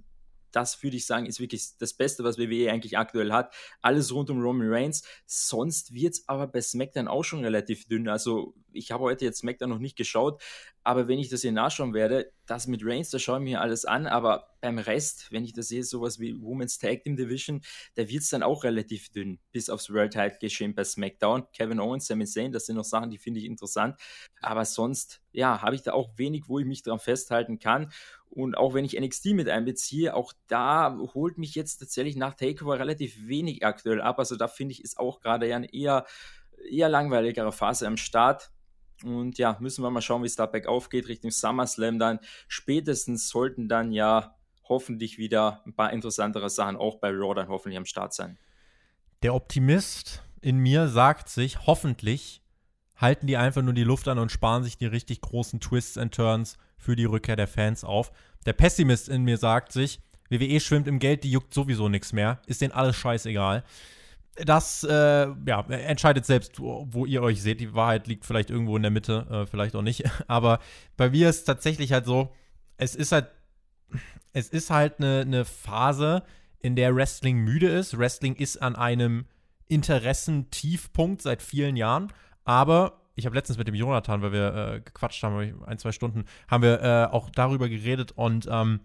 das 0.53 0.81
würde 0.81 0.95
ich 0.97 1.05
sagen, 1.05 1.25
ist 1.25 1.39
wirklich 1.39 1.77
das 1.79 1.93
Beste, 1.93 2.23
was 2.23 2.37
WWE 2.37 2.71
eigentlich 2.71 2.97
aktuell 2.97 3.33
hat. 3.33 3.53
Alles 3.81 4.13
rund 4.13 4.29
um 4.29 4.41
Roman 4.41 4.69
Reigns. 4.69 5.03
Sonst 5.25 5.93
wird 5.93 6.13
es 6.13 6.29
aber 6.29 6.47
bei 6.47 6.61
SmackDown 6.61 7.07
auch 7.07 7.23
schon 7.23 7.43
relativ 7.43 7.87
dünn. 7.87 8.07
Also 8.07 8.53
ich 8.71 8.91
habe 8.91 9.03
heute 9.03 9.25
jetzt 9.25 9.39
SmackDown 9.39 9.69
noch 9.69 9.79
nicht 9.79 9.97
geschaut, 9.97 10.41
aber 10.83 11.07
wenn 11.07 11.19
ich 11.19 11.29
das 11.29 11.41
hier 11.41 11.51
nachschauen 11.51 11.93
werde, 11.93 12.31
das 12.45 12.67
mit 12.67 12.81
Reigns, 12.83 13.09
da 13.09 13.19
schaue 13.19 13.37
ich 13.37 13.43
mir 13.43 13.61
alles 13.61 13.85
an, 13.85 14.05
aber 14.05 14.49
beim 14.59 14.77
Rest, 14.77 15.31
wenn 15.31 15.45
ich 15.45 15.53
das 15.53 15.69
sehe, 15.69 15.83
sowas 15.83 16.19
wie 16.19 16.39
Women's 16.41 16.77
Tag 16.77 17.03
Team 17.03 17.15
Division, 17.15 17.61
da 17.95 18.07
wird 18.07 18.23
es 18.23 18.29
dann 18.29 18.43
auch 18.43 18.63
relativ 18.63 19.09
dünn, 19.09 19.39
bis 19.51 19.69
aufs 19.69 19.91
World 19.91 20.13
Title 20.13 20.37
geschehen 20.39 20.75
bei 20.75 20.83
SmackDown. 20.83 21.45
Kevin 21.53 21.79
Owens, 21.79 22.07
Sami 22.07 22.25
Zayn, 22.25 22.51
das 22.51 22.65
sind 22.65 22.75
noch 22.75 22.83
Sachen, 22.83 23.09
die 23.09 23.17
finde 23.17 23.39
ich 23.39 23.45
interessant, 23.45 23.99
aber 24.41 24.65
sonst, 24.65 25.21
ja, 25.31 25.61
habe 25.61 25.75
ich 25.75 25.83
da 25.83 25.93
auch 25.93 26.17
wenig, 26.17 26.43
wo 26.47 26.59
ich 26.59 26.65
mich 26.65 26.83
dran 26.83 26.99
festhalten 26.99 27.59
kann 27.59 27.91
und 28.35 28.57
auch 28.57 28.73
wenn 28.73 28.83
ich 28.83 28.99
NXT 28.99 29.27
mit 29.27 29.47
einbeziehe, 29.47 30.15
auch 30.15 30.33
da 30.47 30.97
holt 31.13 31.37
mich 31.37 31.53
jetzt 31.53 31.77
tatsächlich 31.77 32.15
nach 32.15 32.33
Takeover 32.33 32.79
relativ 32.79 33.27
wenig 33.27 33.63
aktuell 33.63 34.01
ab. 34.01 34.17
Also 34.17 34.35
da 34.35 34.47
finde 34.47 34.71
ich, 34.71 34.83
ist 34.83 34.97
auch 34.97 35.19
gerade 35.19 35.47
ja 35.47 35.55
eine 35.55 35.71
eher, 35.71 36.07
eher 36.67 36.89
langweiligere 36.89 37.51
Phase 37.51 37.85
am 37.85 37.95
Start. 37.95 38.51
Und 39.03 39.37
ja, 39.37 39.57
müssen 39.59 39.83
wir 39.83 39.91
mal 39.91 40.01
schauen, 40.01 40.23
wie 40.23 40.27
es 40.27 40.35
da 40.35 40.47
bergauf 40.47 40.89
geht, 40.89 41.07
Richtung 41.07 41.29
SummerSlam 41.29 41.99
dann. 41.99 42.19
Spätestens 42.47 43.29
sollten 43.29 43.67
dann 43.67 43.91
ja 43.91 44.35
hoffentlich 44.67 45.19
wieder 45.19 45.61
ein 45.67 45.75
paar 45.75 45.93
interessantere 45.93 46.49
Sachen 46.49 46.75
auch 46.75 46.97
bei 46.97 47.09
Raw 47.09 47.35
dann 47.35 47.49
hoffentlich 47.49 47.77
am 47.77 47.85
Start 47.85 48.15
sein. 48.15 48.39
Der 49.21 49.35
Optimist 49.35 50.23
in 50.41 50.57
mir 50.57 50.87
sagt 50.87 51.29
sich, 51.29 51.67
hoffentlich 51.67 52.41
halten 52.95 53.27
die 53.27 53.37
einfach 53.37 53.61
nur 53.61 53.73
die 53.73 53.83
Luft 53.83 54.07
an 54.07 54.17
und 54.17 54.31
sparen 54.31 54.63
sich 54.63 54.77
die 54.77 54.87
richtig 54.87 55.21
großen 55.21 55.59
Twists 55.59 55.99
and 55.99 56.15
Turns 56.15 56.57
für 56.83 56.95
die 56.95 57.05
Rückkehr 57.05 57.35
der 57.35 57.47
Fans 57.47 57.83
auf. 57.83 58.11
Der 58.45 58.53
Pessimist 58.53 59.09
in 59.09 59.23
mir 59.23 59.37
sagt 59.37 59.71
sich, 59.71 59.99
WWE 60.29 60.59
schwimmt 60.59 60.87
im 60.87 60.99
Geld, 60.99 61.23
die 61.23 61.31
juckt 61.31 61.53
sowieso 61.53 61.89
nichts 61.89 62.13
mehr, 62.13 62.41
ist 62.45 62.61
denen 62.61 62.73
alles 62.73 62.95
scheißegal. 62.95 63.63
Das 64.35 64.83
äh, 64.83 65.27
ja, 65.45 65.61
entscheidet 65.69 66.25
selbst, 66.25 66.59
wo, 66.59 67.05
ihr 67.05 67.21
euch 67.21 67.41
seht. 67.41 67.59
Die 67.59 67.75
Wahrheit 67.75 68.07
liegt 68.07 68.25
vielleicht 68.25 68.49
irgendwo 68.49 68.75
in 68.75 68.81
der 68.81 68.91
Mitte, 68.91 69.27
äh, 69.29 69.45
vielleicht 69.45 69.75
auch 69.75 69.83
nicht. 69.83 70.03
Aber 70.27 70.59
bei 70.97 71.11
mir 71.11 71.29
ist 71.29 71.43
tatsächlich 71.43 71.93
halt 71.93 72.05
so, 72.05 72.33
es 72.77 72.95
ist 72.95 73.11
halt, 73.11 73.27
es 74.33 74.49
ist 74.49 74.71
halt 74.71 74.99
eine, 74.99 75.21
eine 75.21 75.45
Phase, 75.45 76.23
in 76.63 76.75
der 76.75 76.95
Wrestling 76.95 77.39
müde 77.39 77.67
ist. 77.67 77.97
Wrestling 77.97 78.35
ist 78.35 78.59
an 78.61 78.75
einem 78.75 79.25
Interessentiefpunkt 79.67 81.21
seit 81.21 81.43
vielen 81.43 81.75
Jahren. 81.75 82.11
Aber 82.45 83.02
ich 83.15 83.25
habe 83.25 83.35
letztens 83.35 83.57
mit 83.57 83.67
dem 83.67 83.75
Jonathan, 83.75 84.21
weil 84.21 84.31
wir 84.31 84.55
äh, 84.55 84.81
gequatscht 84.81 85.21
haben, 85.23 85.63
ein, 85.65 85.77
zwei 85.77 85.91
Stunden, 85.91 86.25
haben 86.47 86.63
wir 86.63 86.81
äh, 86.81 87.05
auch 87.13 87.29
darüber 87.29 87.69
geredet 87.69 88.11
und 88.13 88.47
ähm, 88.49 88.81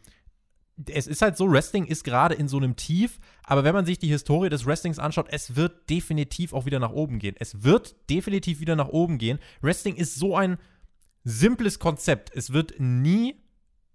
es 0.86 1.06
ist 1.06 1.22
halt 1.22 1.36
so, 1.36 1.50
Wrestling 1.50 1.86
ist 1.86 2.04
gerade 2.04 2.34
in 2.34 2.48
so 2.48 2.56
einem 2.56 2.76
Tief, 2.76 3.18
aber 3.44 3.64
wenn 3.64 3.74
man 3.74 3.84
sich 3.84 3.98
die 3.98 4.08
Historie 4.08 4.48
des 4.48 4.64
Wrestlings 4.64 4.98
anschaut, 4.98 5.26
es 5.30 5.56
wird 5.56 5.90
definitiv 5.90 6.52
auch 6.52 6.66
wieder 6.66 6.78
nach 6.78 6.92
oben 6.92 7.18
gehen. 7.18 7.34
Es 7.38 7.64
wird 7.64 7.96
definitiv 8.10 8.60
wieder 8.60 8.76
nach 8.76 8.88
oben 8.88 9.18
gehen. 9.18 9.38
Wrestling 9.60 9.96
ist 9.96 10.14
so 10.14 10.36
ein 10.36 10.58
simples 11.24 11.78
Konzept. 11.78 12.30
Es 12.34 12.52
wird 12.52 12.74
nie 12.78 13.42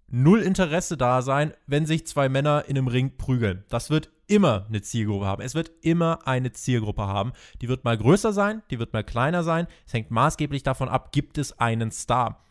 null 0.08 0.42
Interesse 0.42 0.96
da 0.96 1.22
sein, 1.22 1.54
wenn 1.66 1.86
sich 1.86 2.06
zwei 2.06 2.28
Männer 2.28 2.64
in 2.68 2.76
einem 2.76 2.88
Ring 2.88 3.16
prügeln. 3.16 3.64
Das 3.68 3.90
wird 3.90 4.10
immer 4.26 4.66
eine 4.68 4.82
Zielgruppe 4.82 5.26
haben. 5.26 5.42
Es 5.42 5.54
wird 5.54 5.72
immer 5.82 6.26
eine 6.26 6.52
Zielgruppe 6.52 7.02
haben. 7.02 7.32
Die 7.60 7.68
wird 7.68 7.84
mal 7.84 7.96
größer 7.96 8.32
sein, 8.32 8.62
die 8.70 8.78
wird 8.78 8.92
mal 8.92 9.04
kleiner 9.04 9.42
sein. 9.42 9.66
Es 9.86 9.92
hängt 9.92 10.10
maßgeblich 10.10 10.62
davon 10.62 10.88
ab, 10.88 11.12
gibt 11.12 11.38
es 11.38 11.58
einen 11.58 11.90
Star. 11.90 12.44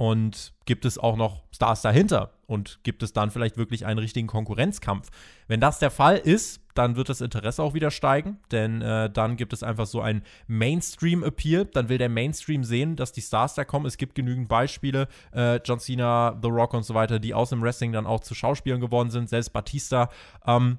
Und 0.00 0.54
gibt 0.64 0.86
es 0.86 0.96
auch 0.96 1.14
noch 1.14 1.42
Stars 1.52 1.82
dahinter? 1.82 2.32
Und 2.46 2.80
gibt 2.84 3.02
es 3.02 3.12
dann 3.12 3.30
vielleicht 3.30 3.58
wirklich 3.58 3.84
einen 3.84 3.98
richtigen 3.98 4.28
Konkurrenzkampf? 4.28 5.10
Wenn 5.46 5.60
das 5.60 5.78
der 5.78 5.90
Fall 5.90 6.16
ist, 6.16 6.62
dann 6.74 6.96
wird 6.96 7.10
das 7.10 7.20
Interesse 7.20 7.62
auch 7.62 7.74
wieder 7.74 7.90
steigen, 7.90 8.38
denn 8.50 8.80
äh, 8.80 9.10
dann 9.10 9.36
gibt 9.36 9.52
es 9.52 9.62
einfach 9.62 9.86
so 9.86 10.00
einen 10.00 10.22
Mainstream-Appeal. 10.46 11.66
Dann 11.66 11.90
will 11.90 11.98
der 11.98 12.08
Mainstream 12.08 12.64
sehen, 12.64 12.96
dass 12.96 13.12
die 13.12 13.20
Stars 13.20 13.54
da 13.54 13.66
kommen. 13.66 13.84
Es 13.84 13.98
gibt 13.98 14.14
genügend 14.14 14.48
Beispiele, 14.48 15.06
äh, 15.34 15.56
John 15.56 15.80
Cena, 15.80 16.38
The 16.42 16.48
Rock 16.48 16.72
und 16.72 16.84
so 16.84 16.94
weiter, 16.94 17.18
die 17.18 17.34
aus 17.34 17.50
dem 17.50 17.60
Wrestling 17.60 17.92
dann 17.92 18.06
auch 18.06 18.20
zu 18.20 18.34
Schauspielern 18.34 18.80
geworden 18.80 19.10
sind, 19.10 19.28
selbst 19.28 19.52
Batista. 19.52 20.08
Ähm, 20.46 20.78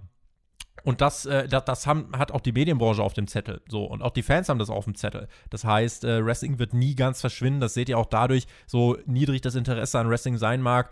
und 0.84 1.02
das, 1.02 1.26
äh, 1.26 1.48
das, 1.48 1.66
das 1.66 1.88
haben, 1.88 2.10
hat 2.18 2.32
auch 2.32 2.42
die 2.42 2.52
Medienbranche 2.52 3.04
auf 3.04 3.14
dem 3.14 3.28
Zettel. 3.28 3.62
So, 3.68 3.86
und 3.86 4.02
auch 4.02 4.12
die 4.12 4.24
Fans 4.24 4.50
haben 4.50 4.60
das 4.60 4.70
auf 4.70 4.86
dem 4.86 4.96
Zettel. 4.96 5.28
Das 5.50 5.64
heißt, 5.64 6.04
äh, 6.04 6.26
Wrestling 6.26 6.60
wird 6.60 6.74
nie 6.74 6.96
ganz 6.96 7.22
verschwinden. 7.22 7.60
Das 7.60 7.74
seht 7.74 7.90
ihr 7.90 7.98
auch 7.98 8.08
dadurch, 8.08 8.48
so 8.66 8.98
niedrig 9.06 9.42
das 9.42 9.56
Interesse 9.56 10.00
an 10.00 10.10
Wrestling 10.10 10.38
sein 10.38 10.62
mag. 10.62 10.90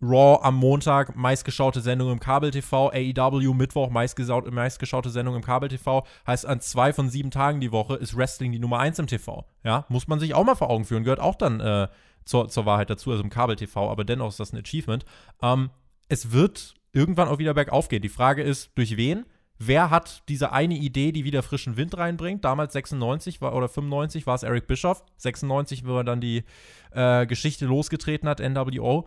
Raw 0.00 0.40
am 0.42 0.56
Montag, 0.56 1.14
meistgeschaute 1.14 1.80
Sendung 1.80 2.10
im 2.10 2.18
Kabel-TV, 2.18 2.90
AEW 2.90 3.54
Mittwoch, 3.54 3.88
meistgeschaute 3.88 5.10
Sendung 5.10 5.36
im 5.36 5.42
Kabel-TV. 5.42 6.04
Heißt, 6.26 6.44
an 6.44 6.60
zwei 6.60 6.92
von 6.92 7.08
sieben 7.08 7.30
Tagen 7.30 7.60
die 7.60 7.70
Woche 7.70 7.94
ist 7.94 8.16
Wrestling 8.16 8.50
die 8.50 8.58
Nummer 8.58 8.80
eins 8.80 8.98
im 8.98 9.06
TV. 9.06 9.44
Ja, 9.62 9.86
muss 9.88 10.08
man 10.08 10.18
sich 10.18 10.34
auch 10.34 10.44
mal 10.44 10.56
vor 10.56 10.70
Augen 10.70 10.84
führen. 10.84 11.04
Gehört 11.04 11.20
auch 11.20 11.36
dann 11.36 11.60
äh, 11.60 11.86
zur, 12.24 12.48
zur 12.48 12.66
Wahrheit 12.66 12.90
dazu, 12.90 13.12
also 13.12 13.22
im 13.22 13.30
Kabel-TV, 13.30 13.88
aber 13.88 14.04
dennoch 14.04 14.28
ist 14.28 14.40
das 14.40 14.52
ein 14.52 14.58
Achievement. 14.58 15.04
Ähm, 15.40 15.70
es 16.08 16.32
wird 16.32 16.74
irgendwann 16.92 17.28
auch 17.28 17.38
wieder 17.38 17.54
bergauf 17.54 17.88
gehen. 17.88 18.02
Die 18.02 18.08
Frage 18.08 18.42
ist, 18.42 18.70
durch 18.74 18.96
wen? 18.96 19.24
Wer 19.58 19.90
hat 19.90 20.24
diese 20.28 20.52
eine 20.52 20.74
Idee, 20.74 21.12
die 21.12 21.24
wieder 21.24 21.42
frischen 21.42 21.76
Wind 21.76 21.96
reinbringt? 21.96 22.44
Damals 22.44 22.72
96 22.72 23.40
war, 23.40 23.54
oder 23.54 23.68
95 23.68 24.26
war 24.26 24.34
es 24.34 24.42
Eric 24.42 24.66
Bischoff. 24.66 25.04
96, 25.18 25.86
wo 25.86 25.98
er 25.98 26.04
dann 26.04 26.20
die 26.20 26.44
äh, 26.90 27.26
Geschichte 27.26 27.66
losgetreten 27.66 28.28
hat, 28.28 28.40
NWO. 28.40 29.06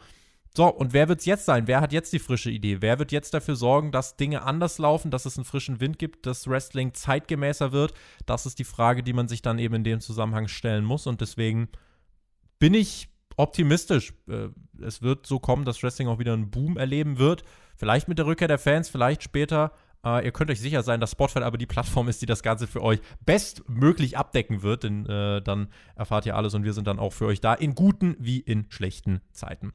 So, 0.55 0.67
und 0.67 0.93
wer 0.93 1.09
wird 1.09 1.19
es 1.19 1.25
jetzt 1.25 1.43
sein? 1.43 1.67
Wer 1.67 1.81
hat 1.81 1.91
jetzt 1.91 2.13
die 2.13 2.19
frische 2.19 2.49
Idee? 2.49 2.77
Wer 2.79 2.97
wird 2.99 3.11
jetzt 3.11 3.33
dafür 3.33 3.57
sorgen, 3.57 3.91
dass 3.91 4.15
Dinge 4.15 4.43
anders 4.43 4.77
laufen, 4.77 5.11
dass 5.11 5.25
es 5.25 5.37
einen 5.37 5.43
frischen 5.43 5.81
Wind 5.81 5.99
gibt, 5.99 6.25
dass 6.25 6.47
Wrestling 6.47 6.93
zeitgemäßer 6.93 7.73
wird? 7.73 7.93
Das 8.25 8.45
ist 8.45 8.57
die 8.57 8.63
Frage, 8.63 9.03
die 9.03 9.11
man 9.11 9.27
sich 9.27 9.41
dann 9.41 9.59
eben 9.59 9.75
in 9.75 9.83
dem 9.83 9.99
Zusammenhang 9.99 10.47
stellen 10.47 10.85
muss. 10.85 11.07
Und 11.07 11.19
deswegen 11.19 11.67
bin 12.59 12.73
ich 12.73 13.09
optimistisch. 13.35 14.13
Äh, 14.29 14.47
es 14.81 15.01
wird 15.01 15.27
so 15.27 15.39
kommen, 15.39 15.65
dass 15.65 15.83
Wrestling 15.83 16.07
auch 16.07 16.19
wieder 16.19 16.31
einen 16.31 16.49
Boom 16.49 16.77
erleben 16.77 17.19
wird. 17.19 17.43
Vielleicht 17.75 18.07
mit 18.07 18.17
der 18.17 18.25
Rückkehr 18.25 18.47
der 18.47 18.59
Fans, 18.59 18.89
vielleicht 18.89 19.23
später. 19.23 19.71
Uh, 20.05 20.19
ihr 20.19 20.31
könnt 20.31 20.51
euch 20.51 20.59
sicher 20.59 20.83
sein, 20.83 20.99
dass 20.99 21.13
Spotify 21.13 21.39
aber 21.39 21.57
die 21.57 21.65
Plattform 21.65 22.07
ist, 22.07 22.21
die 22.21 22.27
das 22.27 22.43
Ganze 22.43 22.67
für 22.67 22.83
euch 22.83 22.99
bestmöglich 23.25 24.19
abdecken 24.19 24.61
wird, 24.61 24.83
denn 24.83 25.07
äh, 25.07 25.41
dann 25.41 25.69
erfahrt 25.95 26.27
ihr 26.27 26.35
alles 26.35 26.53
und 26.53 26.63
wir 26.63 26.73
sind 26.73 26.85
dann 26.85 26.99
auch 26.99 27.11
für 27.11 27.25
euch 27.25 27.41
da, 27.41 27.55
in 27.55 27.73
guten 27.73 28.15
wie 28.19 28.39
in 28.39 28.67
schlechten 28.69 29.21
Zeiten. 29.31 29.73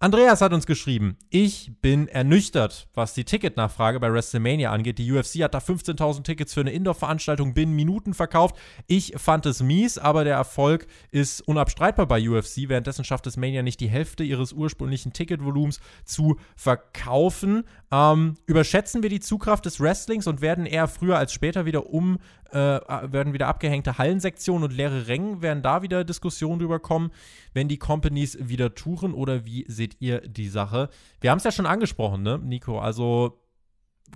Andreas 0.00 0.40
hat 0.42 0.52
uns 0.52 0.66
geschrieben, 0.66 1.16
ich 1.30 1.72
bin 1.80 2.08
ernüchtert, 2.08 2.88
was 2.94 3.14
die 3.14 3.24
Ticketnachfrage 3.24 4.00
bei 4.00 4.12
WrestleMania 4.12 4.70
angeht. 4.70 4.98
Die 4.98 5.10
UFC 5.10 5.42
hat 5.42 5.54
da 5.54 5.58
15.000 5.58 6.24
Tickets 6.24 6.52
für 6.52 6.60
eine 6.60 6.72
Indoor-Veranstaltung 6.72 7.54
binnen 7.54 7.74
Minuten 7.74 8.12
verkauft. 8.12 8.56
Ich 8.86 9.14
fand 9.16 9.46
es 9.46 9.62
mies, 9.62 9.96
aber 9.96 10.24
der 10.24 10.34
Erfolg 10.34 10.88
ist 11.10 11.40
unabstreitbar 11.42 12.06
bei 12.06 12.28
UFC. 12.28 12.68
Währenddessen 12.68 13.04
schafft 13.04 13.26
es 13.28 13.36
Mania 13.36 13.62
nicht 13.62 13.80
die 13.80 13.88
Hälfte 13.88 14.24
ihres 14.24 14.52
ursprünglichen 14.52 15.12
Ticketvolumens 15.12 15.80
zu 16.04 16.36
verkaufen. 16.56 17.62
Ähm, 17.90 18.34
überschätzen 18.46 19.02
wir 19.02 19.10
die 19.10 19.20
Zugkraft 19.20 19.64
des 19.64 19.80
Wrestlings 19.80 20.26
und 20.26 20.42
werden 20.42 20.66
eher 20.66 20.88
früher 20.88 21.16
als 21.16 21.32
später 21.32 21.64
wieder 21.64 21.86
um, 21.86 22.18
äh, 22.50 22.56
werden 22.56 23.32
wieder 23.32 23.48
abgehängte 23.48 23.98
Hallensektionen 23.98 24.64
und 24.64 24.76
leere 24.76 25.06
Rängen, 25.06 25.42
werden 25.42 25.62
da 25.62 25.82
wieder 25.82 26.04
Diskussionen 26.04 26.60
drüber 26.60 26.78
kommen, 26.78 27.10
wenn 27.52 27.68
die 27.68 27.78
Companies 27.78 28.38
wieder 28.40 28.74
touren 28.74 29.14
oder 29.14 29.44
wie 29.44 29.64
seht 29.68 30.00
ihr 30.00 30.20
die 30.20 30.48
Sache? 30.48 30.88
Wir 31.20 31.30
haben 31.30 31.38
es 31.38 31.44
ja 31.44 31.52
schon 31.52 31.66
angesprochen, 31.66 32.22
ne, 32.22 32.38
Nico? 32.38 32.78
Also 32.78 33.40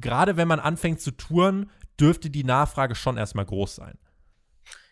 gerade 0.00 0.36
wenn 0.36 0.48
man 0.48 0.60
anfängt 0.60 1.00
zu 1.00 1.12
touren, 1.12 1.70
dürfte 1.98 2.30
die 2.30 2.44
Nachfrage 2.44 2.94
schon 2.94 3.16
erstmal 3.16 3.46
groß 3.46 3.76
sein. 3.76 3.98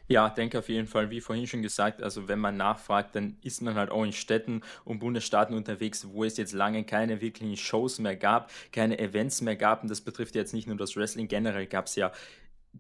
Ja, 0.09 0.28
denke 0.28 0.61
auf 0.61 0.68
jeden 0.68 0.87
Fall, 0.87 1.11
wie 1.11 1.20
vorhin 1.20 1.49
schon 1.49 1.62
gesagt, 1.62 2.01
also 2.01 2.28
wenn 2.28 2.39
man 2.39 2.57
nachfragt, 2.57 3.16
dann 3.16 3.39
ist 3.43 3.61
man 3.61 3.74
halt 3.74 3.91
auch 3.91 4.05
in 4.05 4.12
Städten 4.12 4.62
und 4.84 5.01
Bundesstaaten 5.01 5.57
unterwegs, 5.57 6.07
wo 6.09 6.22
es 6.22 6.37
jetzt 6.37 6.53
lange 6.53 6.84
keine 6.84 7.20
wirklichen 7.20 7.57
Shows 7.57 7.99
mehr 7.99 8.14
gab, 8.14 8.53
keine 8.70 9.01
Events 9.01 9.41
mehr 9.41 9.57
gab. 9.57 9.82
Und 9.82 9.91
das 9.91 10.01
betrifft 10.01 10.37
jetzt 10.37 10.55
nicht 10.55 10.68
nur 10.68 10.76
das 10.76 10.97
Wrestling, 10.97 11.26
generell 11.26 11.66
gab 11.66 11.87
es 11.87 11.97
ja 11.97 12.12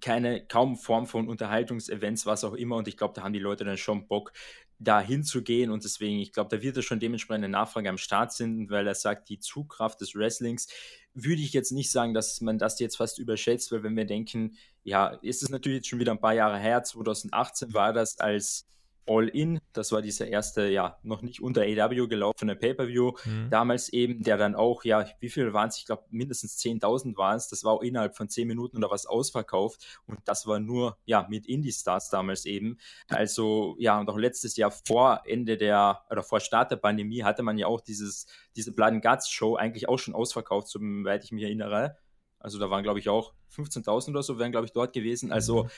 keine 0.00 0.46
kaum 0.46 0.76
Form 0.76 1.06
von 1.06 1.28
Unterhaltungsevents, 1.28 2.26
was 2.26 2.44
auch 2.44 2.54
immer. 2.54 2.76
Und 2.76 2.88
ich 2.88 2.96
glaube, 2.96 3.14
da 3.14 3.22
haben 3.22 3.32
die 3.32 3.38
Leute 3.38 3.64
dann 3.64 3.76
schon 3.76 4.06
Bock, 4.06 4.32
da 4.78 5.00
hinzugehen. 5.00 5.70
Und 5.70 5.84
deswegen, 5.84 6.18
ich 6.18 6.32
glaube, 6.32 6.54
da 6.54 6.62
wird 6.62 6.76
er 6.76 6.82
schon 6.82 7.00
dementsprechend 7.00 7.44
eine 7.44 7.52
Nachfrage 7.52 7.88
am 7.88 7.98
Start 7.98 8.32
sind, 8.32 8.70
weil 8.70 8.86
er 8.86 8.94
sagt, 8.94 9.28
die 9.28 9.38
Zugkraft 9.38 10.00
des 10.00 10.14
Wrestlings 10.14 10.68
würde 11.14 11.40
ich 11.40 11.52
jetzt 11.52 11.72
nicht 11.72 11.90
sagen, 11.90 12.12
dass 12.12 12.40
man 12.42 12.58
das 12.58 12.78
jetzt 12.78 12.96
fast 12.96 13.18
überschätzt, 13.18 13.72
weil 13.72 13.82
wenn 13.82 13.96
wir 13.96 14.04
denken, 14.04 14.56
ja, 14.84 15.08
ist 15.22 15.42
es 15.42 15.48
natürlich 15.48 15.78
jetzt 15.78 15.88
schon 15.88 15.98
wieder 15.98 16.12
ein 16.12 16.20
paar 16.20 16.34
Jahre 16.34 16.58
her, 16.58 16.82
2018 16.82 17.72
war 17.72 17.92
das 17.92 18.18
als 18.18 18.66
All-In. 19.06 19.60
Das 19.72 19.92
war 19.92 20.02
dieser 20.02 20.26
erste, 20.26 20.68
ja, 20.68 20.98
noch 21.02 21.22
nicht 21.22 21.40
unter 21.40 21.62
AW 21.62 22.06
gelaufene 22.06 22.56
Pay-Per-View. 22.56 23.12
Mhm. 23.24 23.50
Damals 23.50 23.88
eben, 23.88 24.22
der 24.22 24.36
dann 24.36 24.54
auch, 24.54 24.84
ja, 24.84 25.06
wie 25.20 25.28
viel 25.28 25.52
waren 25.52 25.68
es? 25.68 25.78
Ich 25.78 25.86
glaube, 25.86 26.04
mindestens 26.10 26.58
10.000 26.58 27.16
waren 27.16 27.36
es. 27.36 27.48
Das 27.48 27.64
war 27.64 27.72
auch 27.72 27.82
innerhalb 27.82 28.16
von 28.16 28.28
10 28.28 28.46
Minuten 28.48 28.76
oder 28.76 28.90
was 28.90 29.06
ausverkauft. 29.06 30.00
Und 30.06 30.18
das 30.24 30.46
war 30.46 30.58
nur, 30.58 30.96
ja, 31.04 31.26
mit 31.28 31.46
Indie-Stars 31.46 32.10
damals 32.10 32.44
eben. 32.44 32.78
Also, 33.08 33.76
ja, 33.78 33.98
und 33.98 34.08
auch 34.08 34.18
letztes 34.18 34.56
Jahr 34.56 34.70
vor 34.70 35.22
Ende 35.26 35.56
der, 35.56 36.02
oder 36.10 36.22
vor 36.22 36.40
Start 36.40 36.70
der 36.70 36.76
Pandemie 36.76 37.22
hatte 37.22 37.42
man 37.42 37.58
ja 37.58 37.66
auch 37.66 37.80
dieses, 37.80 38.26
diese 38.56 38.72
Blood 38.72 38.88
and 38.88 39.04
Guts 39.04 39.30
Show 39.30 39.56
eigentlich 39.56 39.88
auch 39.88 39.98
schon 39.98 40.14
ausverkauft, 40.14 40.68
soweit 40.68 41.24
ich 41.24 41.32
mich 41.32 41.44
erinnere. 41.44 41.96
Also 42.38 42.58
da 42.58 42.70
waren, 42.70 42.82
glaube 42.82 42.98
ich, 42.98 43.08
auch 43.08 43.32
15.000 43.54 44.10
oder 44.10 44.22
so, 44.22 44.38
wären, 44.38 44.52
glaube 44.52 44.66
ich, 44.66 44.72
dort 44.72 44.92
gewesen. 44.92 45.32
Also 45.32 45.64
mhm 45.64 45.70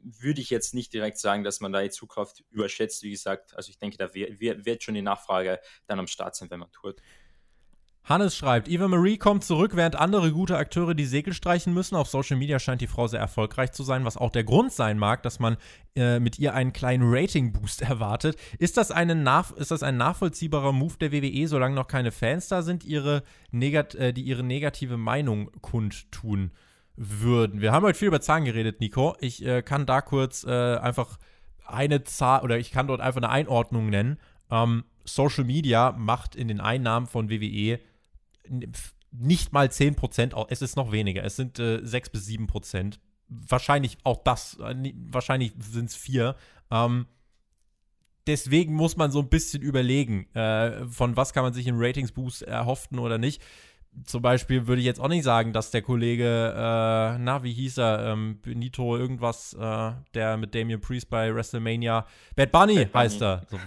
würde 0.00 0.40
ich 0.40 0.50
jetzt 0.50 0.74
nicht 0.74 0.92
direkt 0.92 1.18
sagen, 1.18 1.44
dass 1.44 1.60
man 1.60 1.72
da 1.72 1.82
die 1.82 1.90
Zugkraft 1.90 2.44
überschätzt. 2.50 3.02
Wie 3.02 3.10
gesagt, 3.10 3.54
also 3.56 3.70
ich 3.70 3.78
denke, 3.78 3.96
da 3.96 4.14
wird 4.14 4.82
schon 4.82 4.94
die 4.94 5.02
Nachfrage 5.02 5.60
dann 5.86 5.98
am 5.98 6.06
Start 6.06 6.36
sein, 6.36 6.50
wenn 6.50 6.60
man 6.60 6.72
tut. 6.72 7.00
Hannes 8.04 8.36
schreibt, 8.36 8.68
Eva 8.68 8.88
Marie 8.88 9.16
kommt 9.16 9.44
zurück, 9.44 9.76
während 9.76 9.94
andere 9.94 10.32
gute 10.32 10.56
Akteure 10.56 10.94
die 10.94 11.04
Segel 11.04 11.32
streichen 11.32 11.72
müssen. 11.72 11.94
Auf 11.94 12.08
Social 12.08 12.36
Media 12.36 12.58
scheint 12.58 12.80
die 12.80 12.88
Frau 12.88 13.06
sehr 13.06 13.20
erfolgreich 13.20 13.70
zu 13.70 13.84
sein, 13.84 14.04
was 14.04 14.16
auch 14.16 14.30
der 14.30 14.42
Grund 14.42 14.72
sein 14.72 14.98
mag, 14.98 15.22
dass 15.22 15.38
man 15.38 15.56
äh, 15.94 16.18
mit 16.18 16.36
ihr 16.40 16.52
einen 16.52 16.72
kleinen 16.72 17.04
Rating-Boost 17.06 17.82
erwartet. 17.82 18.36
Ist 18.58 18.76
das, 18.76 18.90
ist 18.90 19.70
das 19.70 19.82
ein 19.84 19.96
nachvollziehbarer 19.96 20.72
Move 20.72 20.96
der 21.00 21.12
WWE, 21.12 21.46
solange 21.46 21.76
noch 21.76 21.86
keine 21.86 22.10
Fans 22.10 22.48
da 22.48 22.62
sind, 22.62 22.84
ihre 22.84 23.22
äh, 23.52 24.12
die 24.12 24.22
ihre 24.22 24.42
negative 24.42 24.96
Meinung 24.96 25.52
kundtun? 25.60 26.50
Würden. 26.96 27.60
Wir 27.60 27.72
haben 27.72 27.84
heute 27.84 27.98
viel 27.98 28.08
über 28.08 28.20
Zahlen 28.20 28.44
geredet, 28.44 28.80
Nico. 28.80 29.16
Ich 29.20 29.44
äh, 29.44 29.62
kann 29.62 29.86
da 29.86 30.00
kurz 30.00 30.44
äh, 30.44 30.76
einfach 30.76 31.18
eine 31.66 32.04
Zahl 32.04 32.42
oder 32.42 32.58
ich 32.58 32.70
kann 32.70 32.86
dort 32.86 33.00
einfach 33.00 33.22
eine 33.22 33.30
Einordnung 33.30 33.88
nennen. 33.88 34.18
Ähm, 34.50 34.84
Social 35.04 35.44
Media 35.44 35.92
macht 35.92 36.36
in 36.36 36.48
den 36.48 36.60
Einnahmen 36.60 37.06
von 37.06 37.30
WWE 37.30 37.80
nicht 39.10 39.52
mal 39.52 39.66
10% 39.66 40.34
aus. 40.34 40.46
Es 40.50 40.62
ist 40.62 40.76
noch 40.76 40.92
weniger. 40.92 41.24
Es 41.24 41.36
sind 41.36 41.58
äh, 41.58 41.80
6 41.82 42.10
bis 42.10 42.26
7%. 42.28 42.98
Wahrscheinlich 43.28 43.98
auch 44.04 44.22
das, 44.22 44.58
äh, 44.58 44.92
wahrscheinlich 45.10 45.52
sind 45.58 45.90
es 45.90 45.96
4. 45.96 46.34
Ähm, 46.70 47.06
deswegen 48.26 48.74
muss 48.74 48.96
man 48.96 49.10
so 49.10 49.20
ein 49.20 49.28
bisschen 49.28 49.62
überlegen, 49.62 50.32
äh, 50.34 50.86
von 50.86 51.16
was 51.16 51.32
kann 51.32 51.42
man 51.42 51.52
sich 51.52 51.66
in 51.66 51.76
Ratingsboost 51.78 52.42
erhoffen 52.42 52.98
oder 52.98 53.18
nicht 53.18 53.42
zum 54.04 54.22
Beispiel 54.22 54.66
würde 54.66 54.80
ich 54.80 54.86
jetzt 54.86 55.00
auch 55.00 55.08
nicht 55.08 55.22
sagen, 55.22 55.52
dass 55.52 55.70
der 55.70 55.82
Kollege, 55.82 56.54
äh, 56.56 57.18
na, 57.18 57.42
wie 57.42 57.52
hieß 57.52 57.78
er, 57.78 58.12
ähm, 58.12 58.40
Benito 58.40 58.96
irgendwas, 58.96 59.52
äh, 59.54 59.92
der 60.14 60.36
mit 60.38 60.54
Damien 60.54 60.80
Priest 60.80 61.10
bei 61.10 61.34
WrestleMania, 61.34 62.06
Bad 62.34 62.52
Bunny 62.52 62.86
Bad 62.86 62.94
heißt 62.94 63.18
Bunny. 63.18 63.30
er. 63.30 63.46
So, 63.50 63.58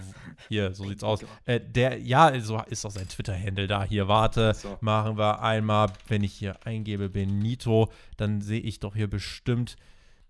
hier, 0.48 0.74
so 0.74 0.88
sieht's 0.88 1.04
aus. 1.04 1.20
Äh, 1.44 1.60
der, 1.60 1.98
ja, 2.00 2.38
so 2.40 2.60
ist 2.68 2.84
doch 2.84 2.90
sein 2.90 3.08
Twitter-Handle 3.08 3.66
da. 3.68 3.84
Hier, 3.84 4.08
warte, 4.08 4.54
so. 4.54 4.76
machen 4.80 5.16
wir 5.16 5.42
einmal, 5.42 5.92
wenn 6.08 6.24
ich 6.24 6.32
hier 6.32 6.56
eingebe 6.66 7.08
Benito, 7.08 7.90
dann 8.16 8.40
sehe 8.40 8.60
ich 8.60 8.80
doch 8.80 8.96
hier 8.96 9.08
bestimmt 9.08 9.76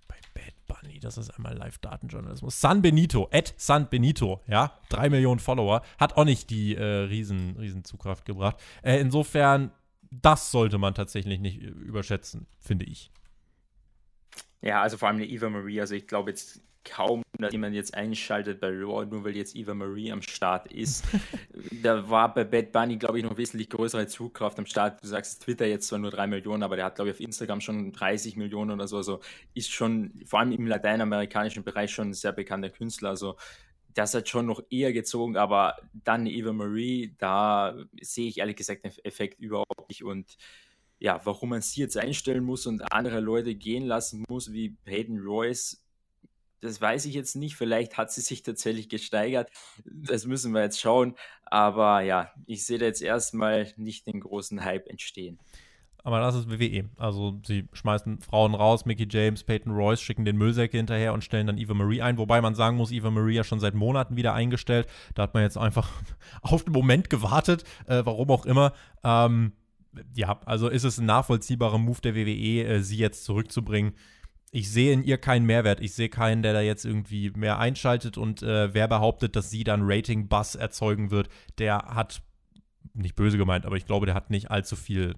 bei 0.09 0.17
Bad 0.35 0.83
Bunny, 0.83 1.01
das 1.01 1.17
ist 1.17 1.31
einmal 1.31 1.57
Live-Datenjournalismus. 1.57 2.61
San 2.61 2.83
Benito, 2.83 3.29
at 3.33 3.55
San 3.57 3.89
Benito, 3.89 4.43
ja, 4.47 4.73
drei 4.91 5.09
Millionen 5.09 5.41
Follower, 5.41 5.81
hat 5.99 6.17
auch 6.19 6.25
nicht 6.25 6.51
die 6.51 6.75
äh, 6.75 6.85
riesen, 6.85 7.57
riesen 7.59 7.83
Zugkraft 7.85 8.27
gebracht. 8.27 8.57
Äh, 8.83 9.01
insofern 9.01 9.71
das 10.23 10.51
sollte 10.51 10.79
man 10.79 10.95
tatsächlich 10.95 11.41
nicht 11.41 11.61
überschätzen, 11.61 12.47
finde 12.61 12.87
ich. 12.87 13.11
Ja, 14.63 14.83
also 14.83 14.97
vor 14.97 15.09
allem 15.09 15.19
eine 15.19 15.27
Eva 15.27 15.49
Marie, 15.49 15.81
also 15.81 15.95
ich 15.95 16.07
glaube 16.07 16.31
jetzt 16.31 16.61
kaum, 16.87 17.23
dass 17.39 17.53
jemand 17.53 17.75
jetzt 17.75 17.95
einschaltet 17.95 18.61
bei 18.61 18.69
Raw, 18.69 19.05
nur 19.07 19.25
weil 19.25 19.37
jetzt 19.37 19.57
Eva 19.57 19.75
Marie 19.75 20.13
am 20.13 20.23
Start 20.23 20.73
ist. 20.73 21.05
da 21.83 22.09
war 22.09 22.33
bei 22.33 22.45
Bad 22.45 22.73
Bunny, 22.73 22.97
glaube 22.97 23.19
ich, 23.19 23.25
noch 23.25 23.37
wesentlich 23.37 23.69
größere 23.71 24.07
Zugkraft 24.07 24.59
am 24.59 24.67
Start. 24.67 25.03
Du 25.03 25.09
sagst 25.09 25.43
Twitter 25.43 25.67
jetzt 25.67 25.89
zwar 25.89 25.99
nur 25.99 26.11
drei 26.11 26.27
Millionen, 26.27 26.63
aber 26.63 26.77
der 26.77 26.87
hat, 26.87 26.95
glaube 26.95 27.11
ich, 27.11 27.17
auf 27.17 27.21
Instagram 27.21 27.61
schon 27.61 27.93
30 27.93 28.37
Millionen 28.37 28.71
oder 28.71 28.87
so. 28.87 28.97
Also 28.97 29.21
ist 29.55 29.71
schon, 29.71 30.21
vor 30.25 30.41
allem 30.41 30.53
im 30.53 30.67
lateinamerikanischen 30.67 31.65
Bereich, 31.65 31.91
schon 31.91 32.11
ein 32.11 32.15
sehr 32.15 32.33
bekannter 32.33 32.71
Künstler. 32.71 33.11
Also 33.11 33.37
das 33.97 34.13
hat 34.13 34.29
schon 34.29 34.45
noch 34.45 34.63
eher 34.69 34.93
gezogen, 34.93 35.37
aber 35.37 35.77
dann 35.93 36.27
Eva 36.27 36.53
Marie, 36.53 37.15
da 37.17 37.75
sehe 38.01 38.29
ich 38.29 38.39
ehrlich 38.39 38.57
gesagt 38.57 38.85
den 38.85 38.93
Effekt 39.05 39.41
überhaupt 39.41 39.89
nicht. 39.89 40.05
Und 40.05 40.37
ja, 40.99 41.21
warum 41.25 41.49
man 41.49 41.63
sie 41.63 41.81
jetzt 41.81 41.97
einstellen 41.97 42.45
muss 42.45 42.67
und 42.67 42.93
andere 42.93 43.21
Leute 43.21 43.55
gehen 43.55 43.87
lassen 43.87 44.25
muss, 44.29 44.53
wie 44.53 44.77
Peyton 44.85 45.19
Royce, 45.21 45.83
das 46.61 46.79
weiß 46.79 47.07
ich 47.07 47.15
jetzt 47.15 47.37
nicht. 47.37 47.57
Vielleicht 47.57 47.97
hat 47.97 48.13
sie 48.13 48.21
sich 48.21 48.43
tatsächlich 48.43 48.91
gesteigert. 48.91 49.51
Das 49.85 50.27
müssen 50.27 50.53
wir 50.53 50.63
jetzt 50.63 50.81
schauen. 50.81 51.17
Aber 51.45 52.03
ja, 52.03 52.33
ich 52.47 52.67
sehe 52.67 52.79
da 52.79 52.85
jetzt 52.85 53.03
erstmal 53.03 53.73
nicht 53.77 54.07
den 54.07 54.21
großen 54.21 54.63
Hype 54.63 54.89
entstehen. 54.89 55.39
Aber 56.07 56.21
das 56.21 56.37
ist 56.37 56.49
WWE. 56.49 56.89
Also 56.99 57.41
sie 57.45 57.69
schmeißen 57.73 58.21
Frauen 58.21 58.55
raus, 58.55 58.85
Mickey 58.85 59.09
James, 59.11 59.43
Peyton 59.43 59.73
Royce, 59.73 60.01
schicken 60.01 60.25
den 60.25 60.37
Müllsäcke 60.37 60.77
hinterher 60.77 61.13
und 61.13 61.25
stellen 61.25 61.49
dann 61.49 61.59
Eva 61.59 61.75
Marie 61.75 62.01
ein. 62.01 62.17
Wobei 62.17 62.41
man 62.41 62.55
sagen 62.55 62.77
muss, 62.77 62.93
Eva 62.93 63.11
Marie 63.11 63.35
ja 63.35 63.43
schon 63.43 63.59
seit 63.59 63.75
Monaten 63.75 64.15
wieder 64.15 64.33
eingestellt. 64.33 64.87
Da 65.17 65.25
hat 65.25 65.35
man 65.35 65.43
jetzt 65.43 65.59
einfach 65.59 65.91
auf 66.43 66.63
den 66.63 66.73
Moment 66.73 67.11
gewartet, 67.11 67.65
äh, 67.87 68.03
warum 68.05 68.31
auch 68.31 68.47
immer. 68.47 68.73
Ähm, 69.03 69.55
ja, 70.15 70.39
also 70.47 70.69
ist 70.69 70.85
es 70.85 70.99
ein 70.99 71.07
nachvollziehbarer 71.07 71.79
Move 71.79 72.01
der 72.01 72.15
WWE, 72.15 72.63
äh, 72.63 72.81
sie 72.83 72.99
jetzt 72.99 73.25
zurückzubringen 73.25 73.93
ich 74.53 74.71
sehe 74.71 74.93
in 74.93 75.03
ihr 75.03 75.19
keinen 75.19 75.45
Mehrwert. 75.45 75.81
Ich 75.81 75.93
sehe 75.93 76.09
keinen, 76.09 76.43
der 76.43 76.53
da 76.53 76.61
jetzt 76.61 76.85
irgendwie 76.85 77.31
mehr 77.31 77.59
einschaltet 77.59 78.17
und 78.17 78.43
äh, 78.45 78.73
wer 78.73 78.87
behauptet, 78.87 79.35
dass 79.35 79.51
sie 79.51 79.65
dann 79.65 79.83
Rating-Buzz 79.83 80.55
erzeugen 80.55 81.11
wird, 81.11 81.29
der 81.59 81.79
hat, 81.79 82.23
nicht 82.95 83.17
böse 83.17 83.39
gemeint, 83.39 83.67
aber 83.67 83.77
ich 83.77 83.87
glaube, 83.87 84.07
der 84.07 84.15
hat 84.15 84.31
nicht 84.31 84.53
allzu 84.53 84.77
viel 84.77 85.17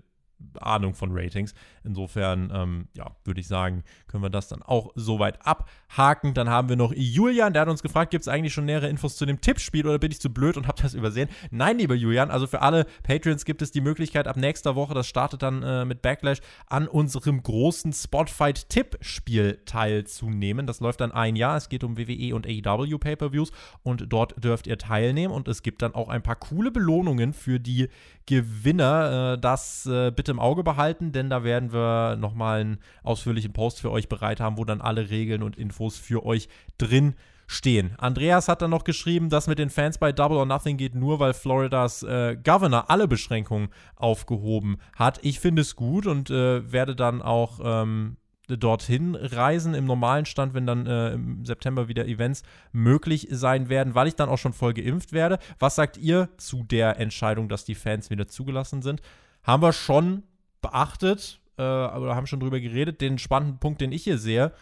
Ahnung 0.61 0.95
von 0.95 1.11
Ratings. 1.13 1.55
Insofern, 1.85 2.51
ähm, 2.55 2.89
ja, 2.95 3.17
würde 3.25 3.41
ich 3.41 3.49
sagen, 3.49 3.83
können 4.07 4.23
wir 4.23 4.31
das 4.31 4.49
dann 4.49 4.63
auch 4.63 4.93
soweit 4.95 5.45
abhaken. 5.47 6.35
Dann 6.35 6.49
haben 6.49 6.69
wir 6.69 6.77
noch 6.77 6.93
Julian, 6.95 7.53
der 7.53 7.63
hat 7.63 7.69
uns 7.69 7.83
gefragt, 7.83 8.11
gibt 8.11 8.23
es 8.23 8.29
eigentlich 8.29 8.53
schon 8.53 8.65
nähere 8.67 8.89
Infos 8.89 9.17
zu 9.17 9.27
dem 9.27 9.41
Tippspiel 9.41 9.87
oder 9.87 9.99
bin 9.99 10.11
ich 10.11 10.21
zu 10.21 10.33
blöd 10.33 10.57
und 10.57 10.67
habe 10.67 10.81
das 10.81 10.95
übersehen? 10.95 11.29
Nein, 11.51 11.79
lieber 11.79 11.95
Julian, 11.95 12.31
also 12.31 12.47
für 12.47 12.63
alle 12.63 12.87
Patreons 13.03 13.45
gibt 13.45 13.63
es 13.63 13.71
die 13.71 13.81
Möglichkeit 13.81 14.29
ab 14.29 14.37
nächster 14.37 14.75
Woche, 14.77 14.95
das 14.95 15.07
startet 15.07 15.43
dann 15.43 15.63
äh, 15.63 15.85
mit 15.85 16.03
Backlash, 16.03 16.39
an 16.67 16.89
unserem 16.89 17.43
großen 17.43 17.93
Spotfight-Tippspiel 17.93 19.63
teilzunehmen. 19.65 20.67
Das 20.67 20.81
läuft 20.81 21.01
dann 21.01 21.13
ein 21.13 21.37
Jahr. 21.37 21.57
Es 21.57 21.69
geht 21.69 21.85
um 21.85 21.97
WWE 21.97 22.35
und 22.35 22.47
AEW 22.47 22.99
Pay-Per-Views 22.99 23.53
und 23.83 24.13
dort 24.13 24.43
dürft 24.43 24.67
ihr 24.67 24.79
teilnehmen 24.79 25.33
und 25.33 25.49
es 25.49 25.63
gibt 25.63 25.83
dann 25.83 25.95
auch 25.95 26.09
ein 26.09 26.23
paar 26.23 26.37
coole 26.37 26.71
Belohnungen 26.71 27.33
für 27.33 27.59
die 27.59 27.89
Gewinner. 28.27 29.35
Äh, 29.35 29.41
das 29.41 29.87
äh, 29.87 30.11
bitte 30.11 30.28
im 30.29 30.41
Auge 30.41 30.63
behalten, 30.63 31.13
denn 31.13 31.31
da 31.31 31.45
werden 31.45 31.73
wir 31.73 32.17
nochmal 32.17 32.61
einen 32.61 32.79
ausführlichen 33.03 33.53
Post 33.53 33.81
für 33.81 33.91
euch 33.91 34.09
bereit 34.09 34.41
haben, 34.41 34.59
wo 34.59 34.65
dann 34.65 34.81
alle 34.81 35.11
Regeln 35.11 35.43
und 35.43 35.57
Infos 35.57 35.97
für 35.97 36.25
euch 36.25 36.49
drin 36.79 37.15
stehen. 37.49 37.95
Andreas 37.99 38.47
hat 38.47 38.63
dann 38.63 38.71
noch 38.71 38.85
geschrieben, 38.85 39.31
dass 39.31 39.47
mit 39.47 39.59
den 39.59 39.71
Fans 39.71 39.99
bei 39.99 40.13
Double 40.13 40.37
or 40.37 40.47
Nothing 40.47 40.77
geht 40.77 40.95
nur, 40.95 41.19
weil 41.19 41.33
Floridas 41.33 42.03
äh, 42.03 42.37
Governor 42.37 42.91
alle 42.91 43.09
Beschränkungen 43.09 43.71
aufgehoben 43.97 44.77
hat. 44.95 45.19
Ich 45.23 45.41
finde 45.41 45.63
es 45.63 45.75
gut 45.75 46.07
und 46.07 46.31
äh, 46.31 46.71
werde 46.71 46.95
dann 46.95 47.23
auch 47.23 47.59
ähm, 47.65 48.19
dorthin 48.49 49.15
reisen 49.15 49.75
im 49.75 49.85
normalen 49.85 50.25
Stand, 50.25 50.55
wenn 50.55 50.67
dann 50.67 50.87
äh, 50.87 51.13
im 51.13 51.45
September 51.45 51.89
wieder 51.89 52.07
Events 52.07 52.43
möglich 52.73 53.29
sein 53.31 53.69
werden, 53.69 53.95
weil 53.95 54.09
ich 54.09 54.15
dann 54.15 54.29
auch 54.29 54.39
schon 54.39 54.53
voll 54.53 54.75
geimpft 54.75 55.13
werde. 55.13 55.39
Was 55.59 55.75
sagt 55.75 55.97
ihr 55.97 56.29
zu 56.37 56.65
der 56.65 56.99
Entscheidung, 56.99 57.49
dass 57.49 57.65
die 57.65 57.75
Fans 57.75 58.11
wieder 58.11 58.29
zugelassen 58.29 58.83
sind? 58.83 59.03
Haben 59.43 59.63
wir 59.63 59.73
schon 59.73 60.25
beachtet 60.61 61.41
äh, 61.57 61.63
oder 61.63 62.15
haben 62.15 62.27
schon 62.27 62.41
drüber 62.41 62.61
geredet. 62.61 63.01
Den 63.01 63.19
spannenden 63.19 63.59
Punkt, 63.59 63.81
den 63.81 63.93
ich 63.93 64.05
hier 64.05 64.19
sehe, 64.19 64.53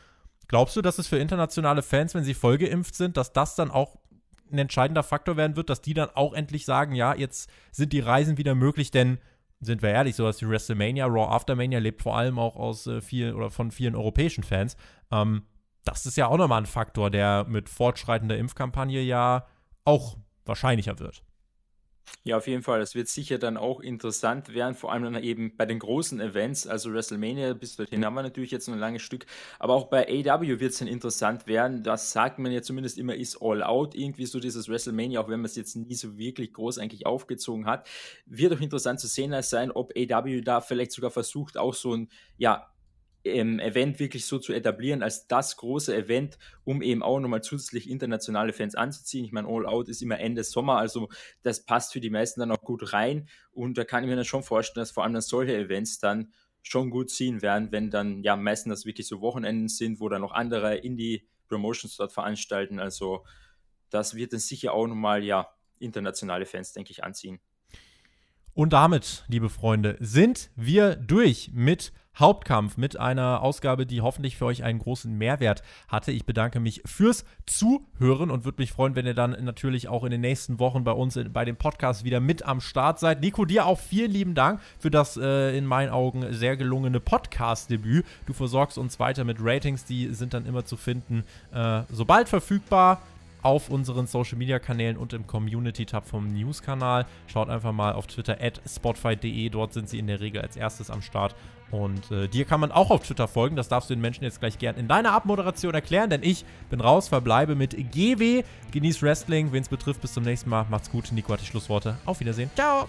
glaubst 0.49 0.77
du, 0.77 0.83
dass 0.83 0.99
es 0.99 1.07
für 1.07 1.19
internationale 1.19 1.83
Fans, 1.83 2.15
wenn 2.15 2.25
sie 2.25 2.35
voll 2.35 2.59
geimpft 2.59 2.95
sind, 2.95 3.17
dass 3.17 3.33
das 3.33 3.55
dann 3.55 3.71
auch 3.71 3.97
ein 4.51 4.59
entscheidender 4.59 5.03
Faktor 5.03 5.37
werden 5.37 5.57
wird, 5.57 5.71
dass 5.71 5.83
die 5.83 5.95
dann 5.95 6.11
auch 6.15 6.33
endlich 6.33 6.65
sagen, 6.65 6.95
ja, 6.95 7.15
jetzt 7.15 7.51
sind 7.73 7.93
die 7.93 8.01
Reisen 8.01 8.39
wieder 8.39 8.55
möglich, 8.55 8.91
denn 8.91 9.19
sind 9.61 9.83
wir 9.83 9.91
ehrlich, 9.91 10.15
sowas 10.15 10.41
wie 10.41 10.49
WrestleMania, 10.49 11.07
Raw 11.07 11.35
Aftermania 11.35 11.79
lebt 11.79 12.03
vor 12.03 12.17
allem 12.17 12.39
auch 12.39 12.57
aus 12.57 12.87
äh, 12.87 13.01
vielen 13.01 13.35
oder 13.35 13.51
von 13.51 13.71
vielen 13.71 13.97
europäischen 13.97 14.45
Fans. 14.45 14.77
Ähm, 15.11 15.43
das 15.85 16.05
ist 16.07 16.17
ja 16.17 16.27
auch 16.27 16.37
nochmal 16.37 16.63
ein 16.63 16.67
Faktor, 16.67 17.11
der 17.11 17.45
mit 17.49 17.69
fortschreitender 17.69 18.37
Impfkampagne 18.37 19.01
ja 19.01 19.47
auch 19.85 20.17
wahrscheinlicher 20.45 20.99
wird. 20.99 21.23
Ja, 22.25 22.37
auf 22.37 22.47
jeden 22.47 22.63
Fall. 22.63 22.81
Das 22.81 22.95
wird 22.95 23.09
sicher 23.09 23.39
dann 23.39 23.57
auch 23.57 23.81
interessant 23.81 24.53
werden, 24.53 24.75
vor 24.75 24.93
allem 24.93 25.05
dann 25.05 25.23
eben 25.23 25.57
bei 25.57 25.65
den 25.65 25.79
großen 25.79 26.21
Events, 26.21 26.67
also 26.67 26.93
WrestleMania, 26.93 27.55
bis 27.55 27.77
dorthin 27.77 28.05
haben 28.05 28.15
wir 28.15 28.23
natürlich 28.23 28.51
jetzt 28.51 28.67
noch 28.67 28.75
ein 28.75 28.81
langes 28.81 29.03
Stück, 29.03 29.27
aber 29.59 29.75
auch 29.75 29.89
bei 29.89 30.07
AW 30.09 30.61
wird 30.61 30.73
es 30.73 30.79
dann 30.79 30.89
interessant 30.89 31.47
werden. 31.47 31.83
Das 31.83 32.13
sagt 32.13 32.39
man 32.39 32.53
ja 32.53 32.63
zumindest 32.63 32.99
immer, 32.99 33.15
ist 33.15 33.41
All 33.41 33.63
Out, 33.63 33.95
irgendwie 33.95 34.27
so 34.27 34.41
dieses 34.41 34.69
WrestleMania, 34.69 35.21
auch 35.21 35.29
wenn 35.29 35.41
man 35.41 35.47
es 35.47 35.57
jetzt 35.57 35.77
nie 35.77 35.95
so 35.95 36.19
wirklich 36.19 36.53
groß 36.53 36.79
eigentlich 36.79 37.07
aufgezogen 37.07 37.67
hat. 37.67 37.89
Wird 38.27 38.53
auch 38.53 38.61
interessant 38.61 39.01
zu 39.01 39.07
sehen 39.07 39.35
sein, 39.43 39.71
ob 39.71 39.93
AW 39.97 40.41
da 40.41 40.61
vielleicht 40.61 40.93
sogar 40.93 41.11
versucht, 41.11 41.57
auch 41.57 41.75
so 41.75 41.95
ein, 41.95 42.09
ja, 42.39 42.69
ähm, 43.27 43.59
Event 43.59 43.99
wirklich 43.99 44.27
so 44.27 44.39
zu 44.39 44.53
etablieren 44.53 45.03
als 45.03 45.27
das 45.27 45.57
große 45.57 45.95
Event, 45.95 46.39
um 46.65 46.83
eben 46.83 47.03
auch 47.03 47.21
nochmal 47.21 47.43
zusätzlich 47.43 47.91
internationale 47.91 48.53
Fans 48.53 48.75
anzuziehen. 48.75 49.25
Ich 49.25 49.33
meine, 49.33 49.49
All 49.49 49.67
Out 49.67 49.89
ist 49.89 50.03
immer 50.03 50.19
Ende 50.19 50.45
Sommer, 50.45 50.79
also 50.79 51.09
das 51.43 51.65
passt 51.65 51.93
für 51.93 52.01
die 52.01 52.11
meisten 52.11 52.41
dann 52.41 52.51
auch 52.51 52.63
gut 52.63 52.93
rein. 52.93 53.29
Und 53.53 53.79
da 53.79 53.85
kann 53.85 54.05
ich 54.05 54.11
mir 54.11 54.17
dann 54.17 54.25
schon 54.25 54.43
vorstellen, 54.43 54.83
dass 54.83 54.91
vor 54.91 55.05
allem 55.05 55.13
dann 55.13 55.23
solche 55.23 55.57
Events 55.57 55.99
dann 55.99 56.33
schon 56.63 56.91
gut 56.91 57.11
ziehen 57.11 57.43
werden, 57.43 57.71
wenn 57.71 57.91
dann 57.91 58.23
ja 58.23 58.37
meistens 58.37 58.73
das 58.73 58.87
wirklich 58.87 59.07
so 59.07 59.21
Wochenenden 59.21 59.69
sind, 59.69 60.01
wo 60.01 60.09
dann 60.09 60.23
noch 60.23 60.33
andere 60.33 60.77
Indie-Promotions 60.77 61.97
dort 61.97 62.13
veranstalten. 62.13 62.81
Also 62.81 63.25
das 63.91 64.17
wird 64.17 64.33
dann 64.33 64.41
sicher 64.41 64.73
auch 64.73 64.87
nochmal 64.87 65.23
ja 65.23 65.49
internationale 65.79 66.47
Fans, 66.47 66.73
denke 66.73 66.91
ich, 66.91 67.05
anziehen. 67.05 67.41
Und 68.57 68.73
damit, 68.73 69.25
liebe 69.29 69.51
Freunde, 69.51 69.97
sind 70.01 70.51
wir 70.57 70.97
durch 70.97 71.51
mit 71.53 71.93
Hauptkampf 72.19 72.77
mit 72.77 72.99
einer 72.99 73.43
Ausgabe, 73.43 73.87
die 73.87 74.01
hoffentlich 74.01 74.37
für 74.37 74.47
euch 74.47 74.65
einen 74.65 74.79
großen 74.79 75.17
Mehrwert 75.17 75.63
hatte. 75.89 76.13
Ich 76.13 76.25
bedanke 76.25 76.61
mich 76.61 76.83
fürs 76.87 77.25
Zuhören 77.47 78.31
und 78.31 78.45
würde 78.45 78.61
mich 78.63 78.73
freuen, 78.73 78.95
wenn 78.95 79.07
ihr 79.07 79.15
dann 79.15 79.45
natürlich 79.45 79.89
auch 79.89 80.05
in 80.05 80.11
den 80.11 80.21
nächsten 80.21 80.59
Wochen 80.59 80.85
bei 80.85 80.93
uns 80.93 81.19
bei 81.33 81.45
dem 81.45 81.57
Podcast 81.57 82.05
wieder 82.05 82.21
mit 82.21 82.45
am 82.45 82.61
Start 82.61 82.99
seid. 82.99 83.21
Nico, 83.21 83.45
dir 83.45 83.67
auch 83.67 83.79
vielen 83.79 84.11
lieben 84.11 84.35
Dank 84.35 84.61
für 84.79 84.91
das 84.91 85.17
äh, 85.17 85.57
in 85.57 85.67
meinen 85.67 85.91
Augen 85.91 86.33
sehr 86.33 86.57
gelungene 86.57 87.01
Podcast-Debüt. 87.01 88.05
Du 88.27 88.33
versorgst 88.33 88.79
uns 88.79 88.99
weiter 88.99 89.25
mit 89.25 89.39
Ratings, 89.41 89.85
die 89.85 90.09
sind 90.15 90.35
dann 90.35 90.47
immer 90.47 90.65
zu 90.65 90.77
finden, 90.77 91.25
äh, 91.53 91.83
sobald 91.91 92.29
verfügbar 92.29 93.03
auf 93.43 93.69
unseren 93.69 94.07
Social 94.07 94.39
Media 94.39 94.59
Kanälen 94.59 94.97
und 94.97 95.13
im 95.13 95.27
Community 95.27 95.87
Tab 95.87 96.09
vom 96.09 96.33
News-Kanal. 96.33 97.07
Schaut 97.29 97.49
einfach 97.49 97.73
mal 97.73 97.93
auf 97.93 98.09
Twitter 98.09 98.39
at 98.41 98.61
spotfight.de, 98.67 99.49
dort 99.51 99.73
sind 99.73 99.89
sie 99.89 100.01
in 100.01 100.09
der 100.09 100.21
Regel 100.21 100.43
als 100.43 100.57
erstes 100.57 100.91
am 100.91 101.01
Start. 101.01 101.37
Und 101.71 102.11
äh, 102.11 102.29
dir 102.29 102.45
kann 102.45 102.61
man 102.61 102.71
auch 102.71 102.91
auf 102.91 103.05
Twitter 103.05 103.29
folgen. 103.29 103.57
Das 103.57 103.69
darfst 103.69 103.91
du 103.91 103.95
den 103.95 104.01
Menschen 104.01 104.25
jetzt 104.25 104.41
gleich 104.41 104.59
gern 104.59 104.77
in 104.77 104.89
deiner 104.89 105.13
Abmoderation 105.13 105.75
erklären, 105.75 106.11
denn 106.11 106.23
ich 106.23 106.45
bin 106.71 106.81
raus, 106.81 107.09
verbleibe 107.09 107.55
mit 107.55 107.77
GW. 107.93 108.45
Genieß 108.71 109.03
Wrestling. 109.03 109.53
Wen 109.53 109.63
es 109.63 109.69
betrifft, 109.69 110.01
bis 110.01 110.13
zum 110.13 110.25
nächsten 110.25 110.51
Mal. 110.51 110.67
Macht's 110.71 110.91
gut. 110.91 111.11
Nico 111.13 111.33
hat 111.33 111.41
die 111.41 111.47
Schlussworte. 111.47 111.97
Auf 112.05 112.21
Wiedersehen. 112.21 112.51
Ciao. 112.55 112.89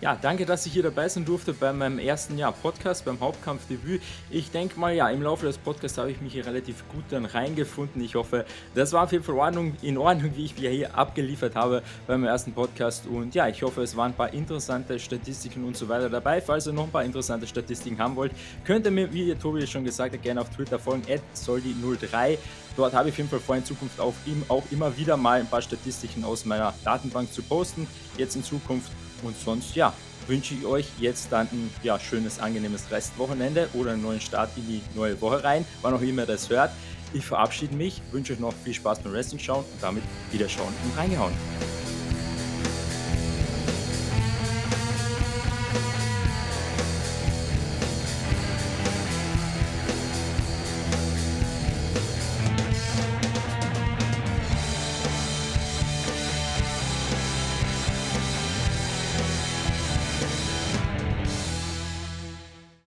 Ja, 0.00 0.16
danke, 0.16 0.46
dass 0.46 0.64
ich 0.64 0.72
hier 0.72 0.82
dabei 0.82 1.10
sein 1.10 1.26
durfte 1.26 1.52
bei 1.52 1.74
meinem 1.74 1.98
ersten 1.98 2.38
Jahr 2.38 2.52
Podcast, 2.52 3.04
beim 3.04 3.20
Hauptkampfdebüt. 3.20 4.00
Ich 4.30 4.50
denke 4.50 4.80
mal, 4.80 4.94
ja, 4.94 5.10
im 5.10 5.20
Laufe 5.22 5.44
des 5.44 5.58
Podcasts 5.58 5.98
habe 5.98 6.10
ich 6.10 6.22
mich 6.22 6.32
hier 6.32 6.46
relativ 6.46 6.88
gut 6.88 7.04
dann 7.10 7.26
reingefunden. 7.26 8.02
Ich 8.02 8.14
hoffe, 8.14 8.46
das 8.74 8.94
war 8.94 9.04
auf 9.04 9.12
jeden 9.12 9.24
Fall 9.24 9.34
Ordnung, 9.34 9.76
in 9.82 9.98
Ordnung, 9.98 10.32
wie 10.36 10.46
ich 10.46 10.58
mir 10.58 10.70
hier 10.70 10.96
abgeliefert 10.96 11.54
habe 11.54 11.82
beim 12.06 12.24
ersten 12.24 12.54
Podcast. 12.54 13.06
Und 13.08 13.34
ja, 13.34 13.46
ich 13.48 13.62
hoffe, 13.62 13.82
es 13.82 13.94
waren 13.94 14.12
ein 14.12 14.16
paar 14.16 14.32
interessante 14.32 14.98
Statistiken 14.98 15.64
und 15.64 15.76
so 15.76 15.86
weiter 15.86 16.08
dabei. 16.08 16.40
Falls 16.40 16.66
ihr 16.66 16.72
noch 16.72 16.84
ein 16.84 16.90
paar 16.90 17.04
interessante 17.04 17.46
Statistiken 17.46 17.98
haben 17.98 18.16
wollt, 18.16 18.32
könnt 18.64 18.86
ihr 18.86 18.92
mir, 18.92 19.12
wie 19.12 19.26
der 19.26 19.38
Tobi 19.38 19.66
schon 19.66 19.84
gesagt 19.84 20.14
hat, 20.14 20.22
gerne 20.22 20.40
auf 20.40 20.48
Twitter 20.48 20.78
folgen, 20.78 21.02
soldi03. 21.34 22.38
Dort 22.74 22.94
habe 22.94 23.10
ich 23.10 23.12
auf 23.12 23.18
jeden 23.18 23.28
Fall 23.28 23.40
vor, 23.40 23.56
in 23.56 23.66
Zukunft 23.66 24.00
auch, 24.00 24.14
auch 24.48 24.64
immer 24.70 24.96
wieder 24.96 25.18
mal 25.18 25.40
ein 25.40 25.46
paar 25.46 25.60
Statistiken 25.60 26.24
aus 26.24 26.46
meiner 26.46 26.72
Datenbank 26.84 27.30
zu 27.30 27.42
posten. 27.42 27.86
Jetzt 28.16 28.34
in 28.36 28.42
Zukunft 28.42 28.90
und 29.22 29.38
sonst, 29.38 29.74
ja, 29.74 29.92
wünsche 30.26 30.54
ich 30.54 30.64
euch 30.64 30.86
jetzt 30.98 31.32
dann 31.32 31.48
ein 31.52 31.70
ja, 31.82 31.98
schönes, 31.98 32.38
angenehmes 32.38 32.90
Restwochenende 32.90 33.68
oder 33.74 33.92
einen 33.92 34.02
neuen 34.02 34.20
Start 34.20 34.50
in 34.56 34.66
die 34.66 34.82
neue 34.94 35.20
Woche 35.20 35.42
rein, 35.42 35.64
wann 35.82 35.94
auch 35.94 36.02
immer 36.02 36.26
das 36.26 36.48
hört. 36.48 36.70
Ich 37.12 37.24
verabschiede 37.24 37.74
mich, 37.74 38.00
wünsche 38.12 38.34
euch 38.34 38.38
noch 38.38 38.54
viel 38.64 38.74
Spaß 38.74 39.00
beim 39.00 39.12
Wrestling 39.12 39.40
schauen 39.40 39.64
und 39.64 39.82
damit 39.82 40.04
wieder 40.30 40.48
schauen 40.48 40.72
und 40.84 40.96
reingehauen. 40.96 41.32